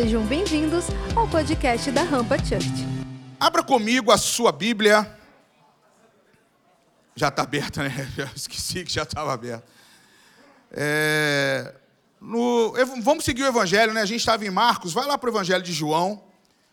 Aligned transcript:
Sejam 0.00 0.24
bem-vindos 0.24 0.84
ao 1.16 1.26
podcast 1.26 1.90
da 1.90 2.04
Rampa 2.04 2.38
Church. 2.38 2.86
Abra 3.40 3.64
comigo 3.64 4.12
a 4.12 4.16
sua 4.16 4.52
Bíblia. 4.52 5.18
Já 7.16 7.26
está 7.26 7.42
aberta, 7.42 7.82
né? 7.82 8.08
Já 8.16 8.26
esqueci 8.26 8.84
que 8.84 8.92
já 8.92 9.02
estava 9.02 9.34
aberta. 9.34 9.66
É, 10.70 11.74
no, 12.20 12.74
vamos 13.02 13.24
seguir 13.24 13.42
o 13.42 13.46
Evangelho, 13.48 13.92
né? 13.92 14.00
A 14.00 14.06
gente 14.06 14.20
estava 14.20 14.46
em 14.46 14.50
Marcos. 14.50 14.92
Vai 14.92 15.04
lá 15.04 15.18
para 15.18 15.30
o 15.30 15.32
Evangelho 15.32 15.64
de 15.64 15.72
João. 15.72 16.22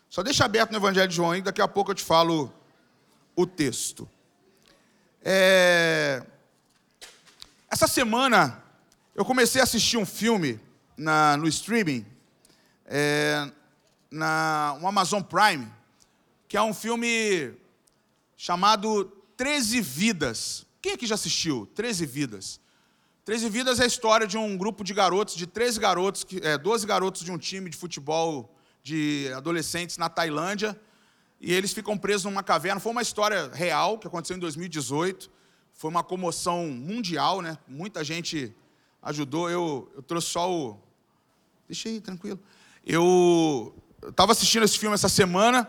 Só 0.08 0.22
deixa 0.22 0.44
aberto 0.44 0.70
no 0.70 0.76
Evangelho 0.76 1.08
de 1.08 1.16
João 1.16 1.34
e 1.34 1.42
daqui 1.42 1.60
a 1.60 1.66
pouco 1.66 1.90
eu 1.90 1.96
te 1.96 2.04
falo 2.04 2.54
o 3.34 3.44
texto. 3.44 4.08
É, 5.20 6.22
essa 7.68 7.88
semana 7.88 8.62
eu 9.16 9.24
comecei 9.24 9.60
a 9.60 9.64
assistir 9.64 9.96
um 9.96 10.06
filme 10.06 10.60
na, 10.96 11.36
no 11.36 11.48
streaming 11.48 12.06
é, 12.86 13.50
na 14.10 14.78
um 14.80 14.86
Amazon 14.86 15.22
Prime, 15.22 15.70
que 16.48 16.56
é 16.56 16.62
um 16.62 16.72
filme 16.72 17.52
chamado 18.36 19.04
13 19.36 19.80
Vidas. 19.80 20.66
Quem 20.80 20.92
aqui 20.92 21.06
já 21.06 21.16
assistiu? 21.16 21.68
13 21.74 22.06
Vidas. 22.06 22.60
13 23.24 23.48
Vidas 23.48 23.80
é 23.80 23.84
a 23.84 23.86
história 23.86 24.26
de 24.26 24.38
um 24.38 24.56
grupo 24.56 24.84
de 24.84 24.94
garotos, 24.94 25.34
de 25.34 25.46
13 25.46 25.80
garotos, 25.80 26.24
é, 26.42 26.56
12 26.56 26.86
garotos 26.86 27.22
de 27.22 27.32
um 27.32 27.38
time 27.38 27.68
de 27.68 27.76
futebol 27.76 28.54
de 28.84 29.32
adolescentes 29.34 29.98
na 29.98 30.08
Tailândia, 30.08 30.80
e 31.40 31.52
eles 31.52 31.72
ficam 31.72 31.98
presos 31.98 32.24
numa 32.24 32.42
caverna. 32.42 32.80
Foi 32.80 32.92
uma 32.92 33.02
história 33.02 33.50
real 33.52 33.98
que 33.98 34.06
aconteceu 34.06 34.36
em 34.36 34.40
2018. 34.40 35.28
Foi 35.72 35.90
uma 35.90 36.04
comoção 36.04 36.68
mundial, 36.68 37.42
né? 37.42 37.58
Muita 37.66 38.02
gente 38.04 38.54
ajudou. 39.02 39.50
Eu, 39.50 39.92
eu 39.94 40.02
trouxe 40.02 40.28
só 40.28 40.50
o. 40.50 40.80
Deixa 41.68 41.88
aí, 41.88 42.00
tranquilo. 42.00 42.40
Eu 42.88 43.74
estava 44.06 44.30
assistindo 44.30 44.62
esse 44.62 44.78
filme 44.78 44.94
essa 44.94 45.08
semana, 45.08 45.68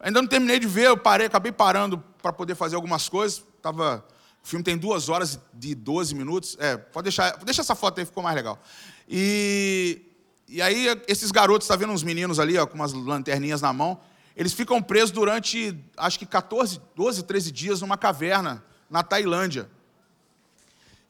ainda 0.00 0.22
não 0.22 0.26
terminei 0.26 0.58
de 0.58 0.66
ver, 0.66 0.86
eu 0.86 0.96
parei, 0.96 1.26
acabei 1.26 1.52
parando 1.52 2.02
para 2.22 2.32
poder 2.32 2.54
fazer 2.54 2.74
algumas 2.74 3.06
coisas. 3.06 3.44
Tava, 3.60 4.02
o 4.42 4.48
filme 4.48 4.64
tem 4.64 4.78
duas 4.78 5.10
horas 5.10 5.38
e 5.62 5.74
12 5.74 6.14
minutos. 6.14 6.56
É, 6.58 6.78
pode 6.78 7.04
deixar, 7.04 7.36
deixa 7.44 7.60
essa 7.60 7.74
foto 7.74 8.00
aí, 8.00 8.06
ficou 8.06 8.22
mais 8.22 8.34
legal. 8.34 8.58
E, 9.06 10.00
e 10.48 10.62
aí, 10.62 10.86
esses 11.06 11.30
garotos, 11.30 11.66
está 11.66 11.76
vendo 11.76 11.92
uns 11.92 12.02
meninos 12.02 12.40
ali, 12.40 12.56
ó, 12.56 12.66
com 12.66 12.76
umas 12.76 12.94
lanterninhas 12.94 13.60
na 13.60 13.70
mão, 13.70 14.00
eles 14.34 14.54
ficam 14.54 14.80
presos 14.80 15.10
durante, 15.10 15.78
acho 15.98 16.18
que 16.18 16.24
14, 16.24 16.80
12, 16.96 17.24
13 17.24 17.52
dias 17.52 17.80
numa 17.82 17.98
caverna 17.98 18.64
na 18.88 19.02
Tailândia 19.02 19.68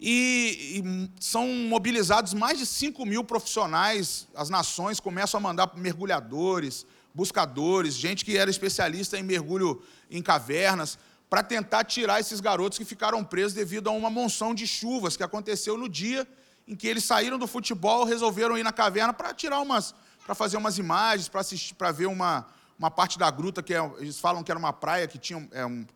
e, 0.06 0.82
e, 0.84 1.10
são 1.18 1.48
mobilizados 1.48 2.34
mais 2.34 2.58
de 2.58 2.66
5 2.66 3.06
mil 3.06 3.24
profissionais. 3.24 4.28
As 4.34 4.50
nações 4.50 5.00
começam 5.00 5.38
a 5.38 5.40
mandar 5.40 5.72
mergulhadores, 5.76 6.84
buscadores, 7.14 7.94
gente 7.94 8.22
que 8.22 8.36
era 8.36 8.50
especialista 8.50 9.18
em 9.18 9.22
mergulho 9.22 9.82
em 10.10 10.20
cavernas, 10.20 10.98
para 11.30 11.42
tentar 11.42 11.84
tirar 11.84 12.20
esses 12.20 12.38
garotos 12.38 12.76
que 12.76 12.84
ficaram 12.84 13.24
presos 13.24 13.54
devido 13.54 13.88
a 13.88 13.92
uma 13.92 14.10
monção 14.10 14.54
de 14.54 14.66
chuvas 14.66 15.16
que 15.16 15.22
aconteceu 15.22 15.78
no 15.78 15.88
dia 15.88 16.28
em 16.68 16.76
que 16.76 16.86
eles 16.86 17.04
saíram 17.04 17.38
do 17.38 17.46
futebol, 17.46 18.04
resolveram 18.04 18.58
ir 18.58 18.62
na 18.62 18.72
caverna 18.72 19.14
para 19.14 19.32
tirar 19.32 19.60
umas, 19.60 19.94
para 20.26 20.34
fazer 20.34 20.58
umas 20.58 20.76
imagens, 20.76 21.30
para 21.30 21.40
assistir, 21.40 21.72
para 21.76 21.90
ver 21.90 22.06
uma, 22.06 22.46
uma 22.78 22.90
parte 22.90 23.18
da 23.18 23.30
gruta 23.30 23.62
que 23.62 23.72
é, 23.72 23.92
eles 23.98 24.18
falam 24.18 24.42
que 24.42 24.52
era 24.52 24.58
uma 24.58 24.72
praia 24.72 25.08
que 25.08 25.16
tinha 25.16 25.48
é 25.50 25.64
um 25.64 25.86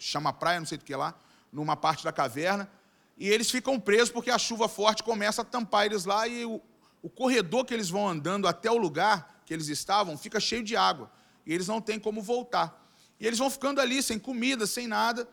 chama 0.00 0.32
praia, 0.32 0.58
não 0.58 0.66
sei 0.66 0.78
do 0.78 0.84
que 0.84 0.96
lá, 0.96 1.14
numa 1.52 1.76
parte 1.76 2.02
da 2.02 2.10
caverna 2.10 2.68
e 3.22 3.30
eles 3.30 3.52
ficam 3.52 3.78
presos 3.78 4.10
porque 4.10 4.32
a 4.32 4.36
chuva 4.36 4.66
forte 4.66 5.04
começa 5.04 5.42
a 5.42 5.44
tampar 5.44 5.86
eles 5.86 6.04
lá 6.04 6.26
e 6.26 6.44
o, 6.44 6.60
o 7.00 7.08
corredor 7.08 7.64
que 7.64 7.72
eles 7.72 7.88
vão 7.88 8.08
andando 8.08 8.48
até 8.48 8.68
o 8.68 8.76
lugar 8.76 9.40
que 9.46 9.54
eles 9.54 9.68
estavam 9.68 10.18
fica 10.18 10.40
cheio 10.40 10.64
de 10.64 10.74
água 10.74 11.08
e 11.46 11.54
eles 11.54 11.68
não 11.68 11.80
têm 11.80 12.00
como 12.00 12.20
voltar. 12.20 12.84
E 13.20 13.24
eles 13.24 13.38
vão 13.38 13.48
ficando 13.48 13.80
ali 13.80 14.02
sem 14.02 14.18
comida, 14.18 14.66
sem 14.66 14.88
nada, 14.88 15.28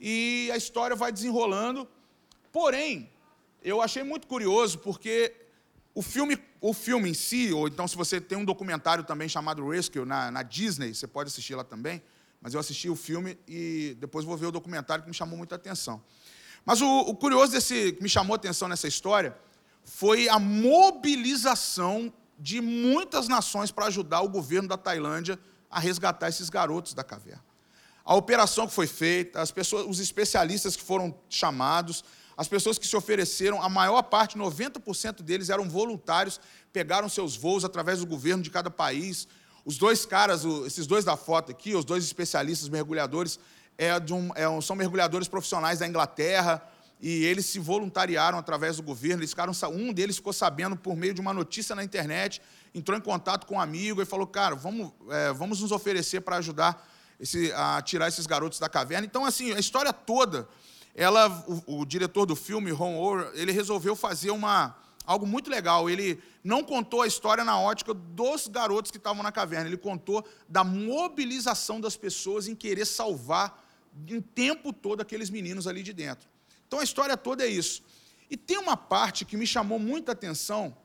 e 0.00 0.48
a 0.54 0.56
história 0.56 0.96
vai 0.96 1.12
desenrolando. 1.12 1.86
Porém, 2.50 3.10
eu 3.62 3.82
achei 3.82 4.02
muito 4.02 4.26
curioso 4.26 4.78
porque 4.78 5.34
o 5.94 6.00
filme, 6.00 6.38
o 6.62 6.72
filme 6.72 7.10
em 7.10 7.14
si, 7.14 7.52
ou 7.52 7.68
então 7.68 7.86
se 7.86 7.94
você 7.94 8.22
tem 8.22 8.38
um 8.38 8.44
documentário 8.46 9.04
também 9.04 9.28
chamado 9.28 9.68
Rescue 9.68 10.06
na, 10.06 10.30
na 10.30 10.42
Disney, 10.42 10.94
você 10.94 11.06
pode 11.06 11.28
assistir 11.28 11.54
lá 11.54 11.62
também, 11.62 12.02
mas 12.40 12.54
eu 12.54 12.60
assisti 12.60 12.88
o 12.88 12.96
filme 12.96 13.38
e 13.46 13.98
depois 14.00 14.24
vou 14.24 14.34
ver 14.34 14.46
o 14.46 14.50
documentário 14.50 15.04
que 15.04 15.10
me 15.10 15.14
chamou 15.14 15.36
muita 15.36 15.56
atenção. 15.56 16.02
Mas 16.64 16.80
o, 16.80 17.00
o 17.00 17.14
curioso 17.14 17.52
desse 17.52 17.92
que 17.92 18.02
me 18.02 18.08
chamou 18.08 18.34
a 18.34 18.36
atenção 18.36 18.68
nessa 18.68 18.88
história 18.88 19.36
foi 19.84 20.28
a 20.28 20.38
mobilização 20.38 22.12
de 22.38 22.60
muitas 22.60 23.28
nações 23.28 23.70
para 23.70 23.86
ajudar 23.86 24.22
o 24.22 24.28
governo 24.28 24.68
da 24.68 24.76
Tailândia 24.76 25.38
a 25.70 25.78
resgatar 25.78 26.28
esses 26.28 26.48
garotos 26.48 26.94
da 26.94 27.04
caverna. 27.04 27.44
A 28.04 28.14
operação 28.14 28.66
que 28.66 28.74
foi 28.74 28.86
feita, 28.86 29.40
as 29.40 29.50
pessoas, 29.50 29.86
os 29.88 29.98
especialistas 29.98 30.76
que 30.76 30.82
foram 30.82 31.14
chamados, 31.28 32.04
as 32.36 32.48
pessoas 32.48 32.78
que 32.78 32.86
se 32.86 32.96
ofereceram, 32.96 33.62
a 33.62 33.68
maior 33.68 34.02
parte, 34.02 34.36
90% 34.36 35.22
deles 35.22 35.50
eram 35.50 35.68
voluntários, 35.68 36.40
pegaram 36.72 37.08
seus 37.08 37.36
voos 37.36 37.64
através 37.64 38.00
do 38.00 38.06
governo 38.06 38.42
de 38.42 38.50
cada 38.50 38.70
país. 38.70 39.28
Os 39.64 39.78
dois 39.78 40.04
caras, 40.04 40.44
esses 40.66 40.86
dois 40.86 41.04
da 41.04 41.16
foto 41.16 41.50
aqui, 41.50 41.74
os 41.74 41.84
dois 41.84 42.04
especialistas 42.04 42.68
mergulhadores, 42.68 43.38
é 43.76 43.94
um, 44.12 44.30
é 44.34 44.48
um, 44.48 44.60
são 44.60 44.76
mergulhadores 44.76 45.28
profissionais 45.28 45.78
da 45.80 45.86
Inglaterra 45.86 46.62
e 47.00 47.24
eles 47.24 47.46
se 47.46 47.58
voluntariaram 47.58 48.38
através 48.38 48.76
do 48.76 48.82
governo. 48.82 49.20
Eles 49.20 49.30
ficaram, 49.30 49.52
um 49.72 49.92
deles 49.92 50.16
ficou 50.16 50.32
sabendo 50.32 50.76
por 50.76 50.96
meio 50.96 51.12
de 51.12 51.20
uma 51.20 51.34
notícia 51.34 51.74
na 51.74 51.84
internet, 51.84 52.40
entrou 52.74 52.96
em 52.96 53.00
contato 53.00 53.46
com 53.46 53.56
um 53.56 53.60
amigo 53.60 54.00
e 54.00 54.04
falou: 54.04 54.26
Cara, 54.26 54.54
vamos, 54.54 54.92
é, 55.10 55.32
vamos 55.32 55.60
nos 55.60 55.72
oferecer 55.72 56.20
para 56.20 56.36
ajudar 56.36 56.88
esse, 57.18 57.52
a 57.52 57.82
tirar 57.82 58.08
esses 58.08 58.26
garotos 58.26 58.58
da 58.58 58.68
caverna. 58.68 59.06
Então, 59.06 59.24
assim, 59.24 59.52
a 59.52 59.58
história 59.58 59.92
toda, 59.92 60.48
ela, 60.94 61.28
o, 61.66 61.80
o 61.80 61.84
diretor 61.84 62.26
do 62.26 62.36
filme, 62.36 62.70
Ron 62.70 62.96
Orr, 62.96 63.30
ele 63.34 63.52
resolveu 63.52 63.94
fazer 63.96 64.30
uma, 64.30 64.76
algo 65.04 65.26
muito 65.26 65.50
legal. 65.50 65.90
Ele 65.90 66.22
não 66.42 66.62
contou 66.62 67.02
a 67.02 67.06
história 67.06 67.44
na 67.44 67.58
ótica 67.58 67.92
dos 67.92 68.48
garotos 68.48 68.90
que 68.90 68.98
estavam 68.98 69.22
na 69.22 69.32
caverna, 69.32 69.68
ele 69.68 69.76
contou 69.76 70.24
da 70.48 70.64
mobilização 70.64 71.80
das 71.80 71.96
pessoas 71.96 72.48
em 72.48 72.54
querer 72.54 72.86
salvar 72.86 73.63
em 74.08 74.20
tempo 74.20 74.72
todo 74.72 75.00
aqueles 75.00 75.30
meninos 75.30 75.66
ali 75.66 75.82
de 75.82 75.92
dentro. 75.92 76.28
Então 76.66 76.80
a 76.80 76.84
história 76.84 77.16
toda 77.16 77.44
é 77.44 77.48
isso. 77.48 77.82
E 78.30 78.36
tem 78.36 78.58
uma 78.58 78.76
parte 78.76 79.24
que 79.24 79.36
me 79.36 79.46
chamou 79.46 79.78
muita 79.78 80.12
atenção, 80.12 80.76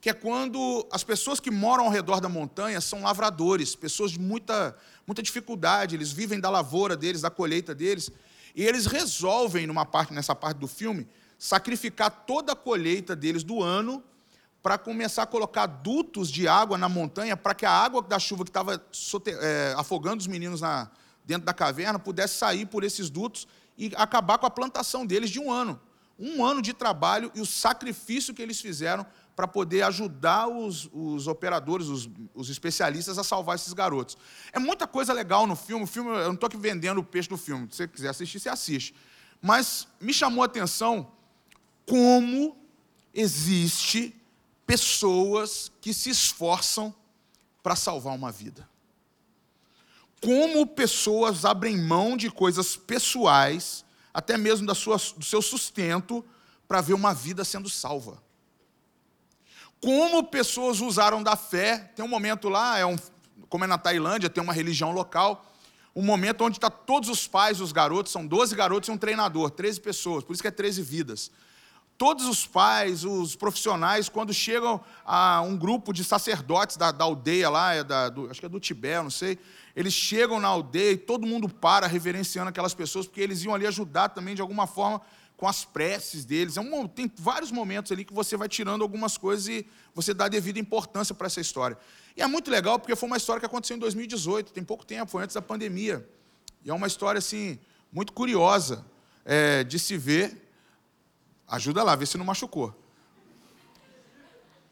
que 0.00 0.10
é 0.10 0.14
quando 0.14 0.86
as 0.90 1.02
pessoas 1.02 1.40
que 1.40 1.50
moram 1.50 1.84
ao 1.84 1.90
redor 1.90 2.20
da 2.20 2.28
montanha 2.28 2.80
são 2.80 3.02
lavradores, 3.02 3.74
pessoas 3.74 4.12
de 4.12 4.20
muita, 4.20 4.76
muita 5.06 5.22
dificuldade, 5.22 5.94
eles 5.94 6.12
vivem 6.12 6.38
da 6.38 6.48
lavoura 6.48 6.96
deles, 6.96 7.20
da 7.20 7.30
colheita 7.30 7.74
deles, 7.74 8.10
e 8.54 8.62
eles 8.64 8.86
resolvem, 8.86 9.66
numa 9.66 9.84
parte, 9.84 10.14
nessa 10.14 10.34
parte 10.34 10.58
do 10.58 10.66
filme, 10.66 11.06
sacrificar 11.38 12.10
toda 12.26 12.52
a 12.52 12.56
colheita 12.56 13.14
deles 13.14 13.42
do 13.42 13.62
ano 13.62 14.02
para 14.62 14.78
começar 14.78 15.24
a 15.24 15.26
colocar 15.26 15.66
dutos 15.66 16.30
de 16.30 16.48
água 16.48 16.78
na 16.78 16.88
montanha 16.88 17.36
para 17.36 17.54
que 17.54 17.66
a 17.66 17.70
água 17.70 18.02
da 18.02 18.18
chuva 18.18 18.44
que 18.44 18.50
estava 18.50 18.82
é, 19.40 19.74
afogando 19.76 20.20
os 20.20 20.26
meninos 20.26 20.60
na, 20.60 20.90
dentro 21.26 21.44
da 21.44 21.52
caverna 21.52 21.98
pudesse 21.98 22.38
sair 22.38 22.64
por 22.64 22.84
esses 22.84 23.10
dutos 23.10 23.46
e 23.76 23.92
acabar 23.96 24.38
com 24.38 24.46
a 24.46 24.50
plantação 24.50 25.04
deles 25.04 25.28
de 25.28 25.40
um 25.40 25.50
ano. 25.50 25.78
Um 26.18 26.42
ano 26.42 26.62
de 26.62 26.72
trabalho 26.72 27.30
e 27.34 27.40
o 27.40 27.46
sacrifício 27.46 28.32
que 28.32 28.40
eles 28.40 28.60
fizeram 28.60 29.04
para 29.34 29.46
poder 29.46 29.82
ajudar 29.82 30.48
os, 30.48 30.88
os 30.94 31.26
operadores, 31.26 31.88
os, 31.88 32.08
os, 32.34 32.48
especialistas 32.48 33.18
a 33.18 33.24
salvar 33.24 33.56
esses 33.56 33.74
garotos. 33.74 34.16
É 34.50 34.58
muita 34.58 34.86
coisa 34.86 35.12
legal 35.12 35.46
no 35.46 35.54
filme. 35.54 35.84
O 35.84 35.86
filme 35.86 36.08
eu 36.10 36.28
não 36.28 36.34
estou 36.34 36.46
aqui 36.46 36.56
vendendo 36.56 36.98
o 36.98 37.04
peixe 37.04 37.28
do 37.28 37.36
filme. 37.36 37.68
Se 37.70 37.76
você 37.76 37.88
quiser 37.88 38.08
assistir, 38.08 38.40
você 38.40 38.48
assiste. 38.48 38.94
Mas 39.42 39.86
me 40.00 40.14
chamou 40.14 40.42
a 40.42 40.46
atenção 40.46 41.12
como 41.84 42.56
existe 43.12 44.14
pessoas 44.66 45.70
que 45.82 45.92
se 45.92 46.08
esforçam 46.08 46.94
para 47.62 47.76
salvar 47.76 48.14
uma 48.14 48.32
vida 48.32 48.66
como 50.22 50.66
pessoas 50.66 51.44
abrem 51.44 51.76
mão 51.76 52.16
de 52.16 52.30
coisas 52.30 52.76
pessoais, 52.76 53.84
até 54.12 54.36
mesmo 54.36 54.66
da 54.66 54.74
sua, 54.74 54.96
do 55.16 55.24
seu 55.24 55.42
sustento, 55.42 56.24
para 56.66 56.80
ver 56.80 56.94
uma 56.94 57.14
vida 57.14 57.44
sendo 57.44 57.68
salva. 57.68 58.22
Como 59.80 60.24
pessoas 60.24 60.80
usaram 60.80 61.22
da 61.22 61.36
fé, 61.36 61.92
tem 61.94 62.04
um 62.04 62.08
momento 62.08 62.48
lá, 62.48 62.78
é 62.78 62.86
um, 62.86 62.96
como 63.48 63.64
é 63.64 63.66
na 63.66 63.78
Tailândia, 63.78 64.30
tem 64.30 64.42
uma 64.42 64.52
religião 64.52 64.90
local, 64.90 65.44
um 65.94 66.02
momento 66.02 66.44
onde 66.44 66.56
está 66.56 66.70
todos 66.70 67.08
os 67.08 67.26
pais 67.26 67.58
dos 67.58 67.72
garotos, 67.72 68.12
são 68.12 68.26
12 68.26 68.54
garotos 68.56 68.88
e 68.88 68.92
um 68.92 68.98
treinador, 68.98 69.50
13 69.50 69.80
pessoas, 69.80 70.24
por 70.24 70.32
isso 70.32 70.42
que 70.42 70.48
é 70.48 70.50
13 70.50 70.82
vidas. 70.82 71.30
Todos 71.96 72.26
os 72.26 72.46
pais, 72.46 73.04
os 73.04 73.34
profissionais, 73.34 74.08
quando 74.08 74.34
chegam 74.34 74.82
a 75.04 75.40
um 75.40 75.56
grupo 75.56 75.94
de 75.94 76.04
sacerdotes 76.04 76.76
da, 76.76 76.92
da 76.92 77.04
aldeia 77.04 77.48
lá, 77.48 77.74
é 77.74 77.82
da, 77.82 78.10
do, 78.10 78.30
acho 78.30 78.40
que 78.40 78.44
é 78.44 78.48
do 78.48 78.60
Tibete, 78.60 79.02
não 79.02 79.10
sei, 79.10 79.38
eles 79.76 79.92
chegam 79.92 80.40
na 80.40 80.48
aldeia 80.48 80.92
e 80.92 80.96
todo 80.96 81.26
mundo 81.26 81.50
para 81.50 81.86
reverenciando 81.86 82.48
aquelas 82.48 82.72
pessoas, 82.72 83.06
porque 83.06 83.20
eles 83.20 83.44
iam 83.44 83.54
ali 83.54 83.66
ajudar 83.66 84.08
também, 84.08 84.34
de 84.34 84.40
alguma 84.40 84.66
forma, 84.66 85.02
com 85.36 85.46
as 85.46 85.66
preces 85.66 86.24
deles. 86.24 86.56
É 86.56 86.62
um, 86.62 86.88
tem 86.88 87.12
vários 87.14 87.52
momentos 87.52 87.92
ali 87.92 88.02
que 88.02 88.14
você 88.14 88.38
vai 88.38 88.48
tirando 88.48 88.80
algumas 88.80 89.18
coisas 89.18 89.46
e 89.48 89.66
você 89.94 90.14
dá 90.14 90.28
devida 90.28 90.58
importância 90.58 91.14
para 91.14 91.26
essa 91.26 91.42
história. 91.42 91.76
E 92.16 92.22
é 92.22 92.26
muito 92.26 92.50
legal 92.50 92.78
porque 92.78 92.96
foi 92.96 93.06
uma 93.06 93.18
história 93.18 93.38
que 93.38 93.44
aconteceu 93.44 93.76
em 93.76 93.80
2018, 93.80 94.50
tem 94.50 94.64
pouco 94.64 94.86
tempo, 94.86 95.10
foi 95.10 95.22
antes 95.22 95.34
da 95.34 95.42
pandemia. 95.42 96.08
E 96.64 96.70
é 96.70 96.72
uma 96.72 96.86
história 96.86 97.18
assim 97.18 97.58
muito 97.92 98.14
curiosa 98.14 98.82
é, 99.26 99.62
de 99.62 99.78
se 99.78 99.98
ver. 99.98 100.50
Ajuda 101.46 101.82
lá, 101.82 101.94
vê 101.94 102.06
se 102.06 102.16
não 102.16 102.24
machucou. 102.24 102.74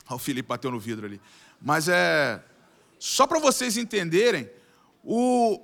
o 0.09 0.19
Felipe 0.19 0.49
bateu 0.49 0.71
no 0.71 0.81
vidro 0.81 1.05
ali. 1.05 1.21
Mas 1.61 1.89
é 1.89 2.43
só 2.99 3.27
para 3.27 3.39
vocês 3.39 3.77
entenderem 3.77 4.49
o 5.05 5.61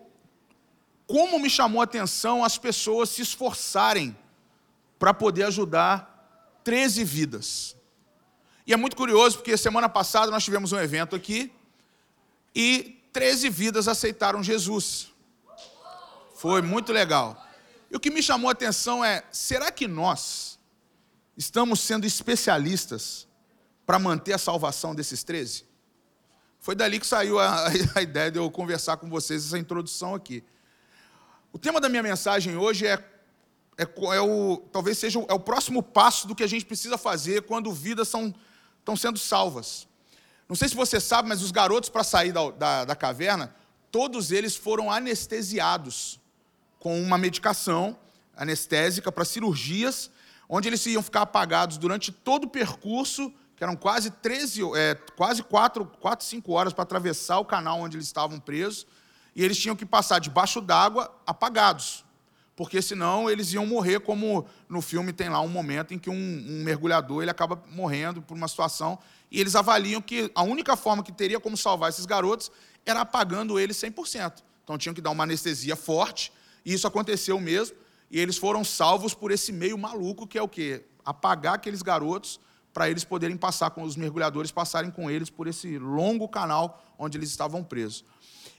como 1.06 1.40
me 1.40 1.50
chamou 1.50 1.80
a 1.80 1.84
atenção 1.84 2.44
as 2.44 2.56
pessoas 2.56 3.08
se 3.08 3.22
esforçarem 3.22 4.16
para 4.96 5.12
poder 5.12 5.42
ajudar 5.44 6.60
13 6.62 7.02
vidas. 7.02 7.76
E 8.64 8.72
é 8.72 8.76
muito 8.76 8.94
curioso 8.94 9.38
porque 9.38 9.56
semana 9.56 9.88
passada 9.88 10.30
nós 10.30 10.44
tivemos 10.44 10.70
um 10.70 10.78
evento 10.78 11.16
aqui 11.16 11.52
e 12.54 13.02
13 13.12 13.50
vidas 13.50 13.88
aceitaram 13.88 14.42
Jesus. 14.42 15.08
Foi 16.36 16.62
muito 16.62 16.92
legal. 16.92 17.44
E 17.90 17.96
o 17.96 18.00
que 18.00 18.10
me 18.10 18.22
chamou 18.22 18.48
a 18.48 18.52
atenção 18.52 19.04
é: 19.04 19.24
será 19.32 19.72
que 19.72 19.88
nós 19.88 20.58
estamos 21.36 21.80
sendo 21.80 22.06
especialistas 22.06 23.26
para 23.84 23.98
manter 23.98 24.34
a 24.34 24.38
salvação 24.38 24.94
desses 24.94 25.24
13? 25.24 25.69
Foi 26.60 26.74
dali 26.74 27.00
que 27.00 27.06
saiu 27.06 27.38
a, 27.38 27.68
a, 27.96 28.02
ideia 28.02 28.30
de 28.30 28.38
eu 28.38 28.50
conversar 28.50 28.98
com 28.98 29.08
vocês, 29.08 29.46
essa 29.46 29.58
introdução 29.58 30.14
aqui. 30.14 30.44
O 31.52 31.58
tema 31.58 31.80
da 31.80 31.88
minha 31.88 32.02
mensagem 32.02 32.56
hoje 32.56 32.86
é, 32.86 33.02
é, 33.78 33.82
é 33.82 34.20
o, 34.20 34.58
talvez 34.70 34.98
seja 34.98 35.18
o, 35.18 35.26
é 35.28 35.32
o 35.32 35.40
próximo 35.40 35.82
passo 35.82 36.28
do 36.28 36.34
que 36.34 36.42
a 36.42 36.46
gente 36.46 36.66
precisa 36.66 36.98
fazer 36.98 37.42
quando 37.42 37.72
vidas 37.72 38.08
são, 38.08 38.34
estão 38.78 38.94
sendo 38.94 39.18
salvas. 39.18 39.88
Não 40.46 40.54
sei 40.54 40.68
se 40.68 40.74
você 40.74 41.00
sabe, 41.00 41.28
mas 41.28 41.42
os 41.42 41.50
garotos, 41.50 41.88
para 41.88 42.04
sair 42.04 42.30
da, 42.30 42.50
da, 42.50 42.84
da 42.84 42.96
caverna, 42.96 43.54
todos 43.90 44.30
eles 44.30 44.54
foram 44.54 44.92
anestesiados 44.92 46.20
com 46.78 47.00
uma 47.00 47.16
medicação 47.16 47.98
anestésica 48.36 49.10
para 49.10 49.24
cirurgias, 49.24 50.10
onde 50.48 50.68
eles 50.68 50.84
iam 50.86 51.02
ficar 51.02 51.22
apagados 51.22 51.78
durante 51.78 52.12
todo 52.12 52.44
o 52.44 52.50
percurso 52.50 53.32
que 53.60 53.64
eram 53.64 53.76
quase 53.76 54.10
13, 54.10 54.62
é, 54.74 54.94
quase 55.14 55.42
4, 55.42 55.84
4, 55.84 56.24
5 56.24 56.50
horas 56.50 56.72
para 56.72 56.82
atravessar 56.82 57.40
o 57.40 57.44
canal 57.44 57.78
onde 57.78 57.94
eles 57.94 58.06
estavam 58.06 58.40
presos, 58.40 58.86
e 59.36 59.44
eles 59.44 59.58
tinham 59.58 59.76
que 59.76 59.84
passar 59.84 60.18
debaixo 60.18 60.62
d'água 60.62 61.14
apagados, 61.26 62.02
porque 62.56 62.80
senão 62.80 63.28
eles 63.28 63.52
iam 63.52 63.66
morrer, 63.66 64.00
como 64.00 64.46
no 64.66 64.80
filme 64.80 65.12
tem 65.12 65.28
lá 65.28 65.42
um 65.42 65.48
momento 65.48 65.92
em 65.92 65.98
que 65.98 66.08
um, 66.08 66.14
um 66.14 66.64
mergulhador 66.64 67.20
ele 67.20 67.30
acaba 67.30 67.62
morrendo 67.68 68.22
por 68.22 68.34
uma 68.34 68.48
situação, 68.48 68.98
e 69.30 69.38
eles 69.38 69.54
avaliam 69.54 70.00
que 70.00 70.32
a 70.34 70.42
única 70.42 70.74
forma 70.74 71.02
que 71.02 71.12
teria 71.12 71.38
como 71.38 71.54
salvar 71.54 71.90
esses 71.90 72.06
garotos 72.06 72.50
era 72.86 73.02
apagando 73.02 73.60
eles 73.60 73.76
100%. 73.76 74.42
Então 74.64 74.78
tinham 74.78 74.94
que 74.94 75.02
dar 75.02 75.10
uma 75.10 75.24
anestesia 75.24 75.76
forte, 75.76 76.32
e 76.64 76.72
isso 76.72 76.86
aconteceu 76.86 77.38
mesmo, 77.38 77.76
e 78.10 78.18
eles 78.18 78.38
foram 78.38 78.64
salvos 78.64 79.12
por 79.12 79.30
esse 79.30 79.52
meio 79.52 79.76
maluco 79.76 80.26
que 80.26 80.38
é 80.38 80.42
o 80.42 80.48
quê? 80.48 80.82
Apagar 81.04 81.56
aqueles 81.56 81.82
garotos 81.82 82.40
para 82.72 82.88
eles 82.88 83.04
poderem 83.04 83.36
passar 83.36 83.70
com 83.70 83.82
os 83.82 83.96
mergulhadores, 83.96 84.50
passarem 84.50 84.90
com 84.90 85.10
eles 85.10 85.28
por 85.28 85.46
esse 85.46 85.78
longo 85.78 86.28
canal 86.28 86.82
onde 86.98 87.18
eles 87.18 87.30
estavam 87.30 87.64
presos. 87.64 88.04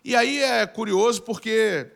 E 0.03 0.15
aí 0.15 0.39
é 0.39 0.65
curioso 0.65 1.21
porque 1.21 1.91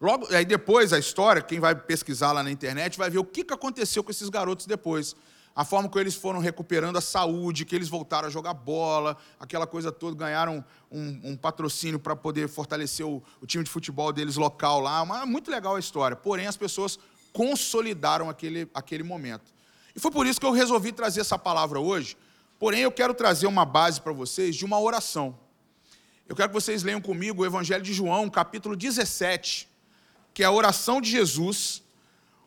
logo 0.00 0.26
aí 0.34 0.44
depois 0.44 0.92
a 0.92 0.98
história, 0.98 1.42
quem 1.42 1.60
vai 1.60 1.74
pesquisar 1.74 2.32
lá 2.32 2.42
na 2.42 2.50
internet 2.50 2.98
vai 2.98 3.10
ver 3.10 3.18
o 3.18 3.24
que 3.24 3.44
aconteceu 3.52 4.02
com 4.02 4.10
esses 4.10 4.28
garotos 4.28 4.66
depois. 4.66 5.14
A 5.54 5.64
forma 5.64 5.88
como 5.88 6.00
eles 6.00 6.14
foram 6.14 6.38
recuperando 6.38 6.96
a 6.96 7.00
saúde, 7.00 7.64
que 7.64 7.74
eles 7.74 7.88
voltaram 7.88 8.28
a 8.28 8.30
jogar 8.30 8.54
bola, 8.54 9.16
aquela 9.38 9.66
coisa 9.66 9.90
toda, 9.90 10.16
ganharam 10.16 10.64
um, 10.90 11.20
um 11.24 11.36
patrocínio 11.36 11.98
para 11.98 12.14
poder 12.14 12.48
fortalecer 12.48 13.04
o, 13.04 13.22
o, 13.40 13.46
time 13.46 13.64
de 13.64 13.68
futebol 13.68 14.12
deles 14.12 14.36
local 14.36 14.80
lá. 14.80 15.04
Mas 15.04 15.22
é 15.22 15.26
muito 15.26 15.50
legal 15.50 15.74
a 15.74 15.80
história. 15.80 16.16
Porém, 16.16 16.46
as 16.46 16.56
pessoas 16.56 16.98
consolidaram 17.32 18.30
aquele, 18.30 18.70
aquele 18.72 19.02
momento. 19.02 19.52
E 20.00 20.02
foi 20.02 20.10
por 20.10 20.26
isso 20.26 20.40
que 20.40 20.46
eu 20.46 20.50
resolvi 20.50 20.92
trazer 20.92 21.20
essa 21.20 21.38
palavra 21.38 21.78
hoje. 21.78 22.16
Porém, 22.58 22.80
eu 22.80 22.90
quero 22.90 23.12
trazer 23.12 23.46
uma 23.46 23.66
base 23.66 24.00
para 24.00 24.14
vocês 24.14 24.56
de 24.56 24.64
uma 24.64 24.80
oração. 24.80 25.38
Eu 26.26 26.34
quero 26.34 26.48
que 26.48 26.54
vocês 26.54 26.82
leiam 26.82 27.02
comigo 27.02 27.42
o 27.42 27.44
Evangelho 27.44 27.82
de 27.82 27.92
João, 27.92 28.30
capítulo 28.30 28.74
17, 28.74 29.68
que 30.32 30.42
é 30.42 30.46
a 30.46 30.50
oração 30.50 31.02
de 31.02 31.10
Jesus, 31.10 31.82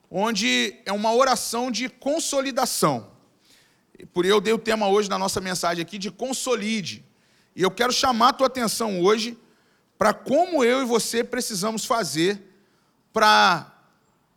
onde 0.10 0.82
é 0.84 0.92
uma 0.92 1.14
oração 1.14 1.70
de 1.70 1.90
consolidação. 1.90 3.12
Por 4.12 4.26
eu 4.26 4.42
dei 4.42 4.54
o 4.54 4.58
tema 4.58 4.88
hoje 4.88 5.08
na 5.08 5.20
nossa 5.20 5.40
mensagem 5.40 5.84
aqui 5.84 6.00
de 6.00 6.10
consolide. 6.10 7.06
E 7.56 7.62
eu 7.62 7.70
quero 7.70 7.94
chamar 7.94 8.30
a 8.30 8.34
tua 8.34 8.48
atenção 8.48 9.00
hoje 9.00 9.38
para 9.96 10.12
como 10.12 10.64
eu 10.64 10.82
e 10.82 10.86
você 10.86 11.24
precisamos 11.24 11.86
fazer 11.86 12.42
para. 13.14 13.72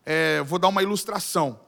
É, 0.04 0.42
vou 0.42 0.58
dar 0.58 0.68
uma 0.68 0.82
ilustração 0.82 1.64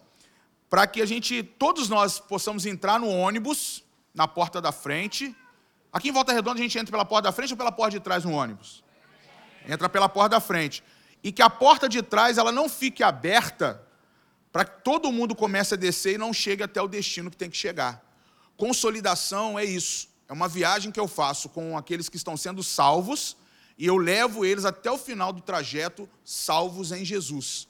para 0.68 0.86
que 0.86 1.00
a 1.00 1.06
gente, 1.06 1.42
todos 1.42 1.88
nós, 1.88 2.18
possamos 2.18 2.66
entrar 2.66 3.00
no 3.00 3.08
ônibus, 3.08 3.82
na 4.14 4.28
porta 4.28 4.60
da 4.60 4.72
frente. 4.72 5.34
Aqui 5.92 6.08
em 6.08 6.12
Volta 6.12 6.32
Redonda 6.32 6.58
a 6.58 6.62
gente 6.62 6.78
entra 6.78 6.90
pela 6.90 7.04
porta 7.04 7.28
da 7.28 7.32
frente 7.32 7.52
ou 7.52 7.56
pela 7.56 7.72
porta 7.72 7.92
de 7.92 8.00
trás 8.00 8.24
no 8.24 8.32
ônibus? 8.32 8.82
Entra 9.66 9.88
pela 9.88 10.08
porta 10.08 10.30
da 10.30 10.40
frente. 10.40 10.82
E 11.22 11.32
que 11.32 11.42
a 11.42 11.48
porta 11.48 11.88
de 11.88 12.02
trás 12.02 12.38
ela 12.38 12.52
não 12.52 12.68
fique 12.68 13.02
aberta 13.02 13.82
para 14.52 14.64
que 14.64 14.82
todo 14.82 15.12
mundo 15.12 15.34
comece 15.34 15.74
a 15.74 15.76
descer 15.76 16.14
e 16.14 16.18
não 16.18 16.32
chegue 16.32 16.62
até 16.62 16.80
o 16.80 16.88
destino 16.88 17.30
que 17.30 17.36
tem 17.36 17.50
que 17.50 17.56
chegar. 17.56 18.04
Consolidação 18.56 19.58
é 19.58 19.64
isso. 19.64 20.08
É 20.28 20.32
uma 20.32 20.48
viagem 20.48 20.90
que 20.90 21.00
eu 21.00 21.08
faço 21.08 21.48
com 21.48 21.78
aqueles 21.78 22.08
que 22.08 22.16
estão 22.16 22.36
sendo 22.36 22.62
salvos 22.62 23.36
e 23.78 23.86
eu 23.86 23.96
levo 23.96 24.44
eles 24.44 24.64
até 24.64 24.90
o 24.90 24.98
final 24.98 25.32
do 25.32 25.40
trajeto 25.40 26.08
salvos 26.24 26.90
em 26.90 27.04
Jesus. 27.04 27.67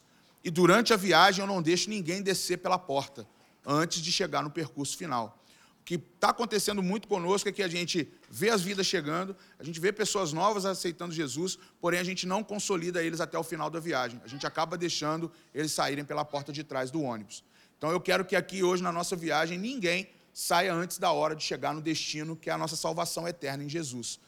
E 0.49 0.51
durante 0.51 0.95
a 0.95 0.97
viagem 0.97 1.43
eu 1.43 1.47
não 1.47 1.61
deixo 1.61 1.91
ninguém 1.91 2.23
descer 2.23 2.57
pela 2.57 2.79
porta 2.79 3.29
antes 3.67 4.01
de 4.01 4.11
chegar 4.11 4.43
no 4.43 4.49
percurso 4.49 4.97
final. 4.97 5.39
O 5.83 5.85
que 5.85 5.97
está 5.97 6.31
acontecendo 6.31 6.83
muito 6.83 7.07
conosco 7.07 7.51
é 7.51 7.53
que 7.53 7.63
a 7.63 7.69
gente 7.69 8.11
vê 8.31 8.49
as 8.49 8.63
vidas 8.63 8.87
chegando, 8.87 9.37
a 9.59 9.63
gente 9.63 9.79
vê 9.79 9.93
pessoas 9.93 10.33
novas 10.33 10.65
aceitando 10.65 11.13
Jesus, 11.13 11.59
porém 11.79 12.01
a 12.01 12.03
gente 12.03 12.27
não 12.27 12.43
consolida 12.43 13.05
eles 13.05 13.21
até 13.21 13.39
o 13.39 13.43
final 13.43 13.69
da 13.69 13.79
viagem. 13.79 14.23
A 14.25 14.27
gente 14.27 14.47
acaba 14.47 14.79
deixando 14.79 15.31
eles 15.55 15.71
saírem 15.71 16.03
pela 16.03 16.25
porta 16.25 16.51
de 16.51 16.65
trás 16.65 16.91
do 16.91 17.03
ônibus. 17.03 17.45
Então 17.77 17.91
eu 17.91 18.01
quero 18.01 18.25
que 18.25 18.35
aqui 18.35 18.63
hoje 18.63 18.83
na 18.83 18.91
nossa 18.91 19.15
viagem 19.15 19.59
ninguém 19.59 20.09
saia 20.33 20.73
antes 20.73 20.97
da 20.97 21.13
hora 21.13 21.37
de 21.37 21.45
chegar 21.45 21.75
no 21.75 21.83
destino 21.83 22.35
que 22.35 22.49
é 22.49 22.55
a 22.55 22.57
nossa 22.57 22.75
salvação 22.75 23.29
eterna 23.29 23.65
em 23.65 23.69
Jesus. 23.69 24.19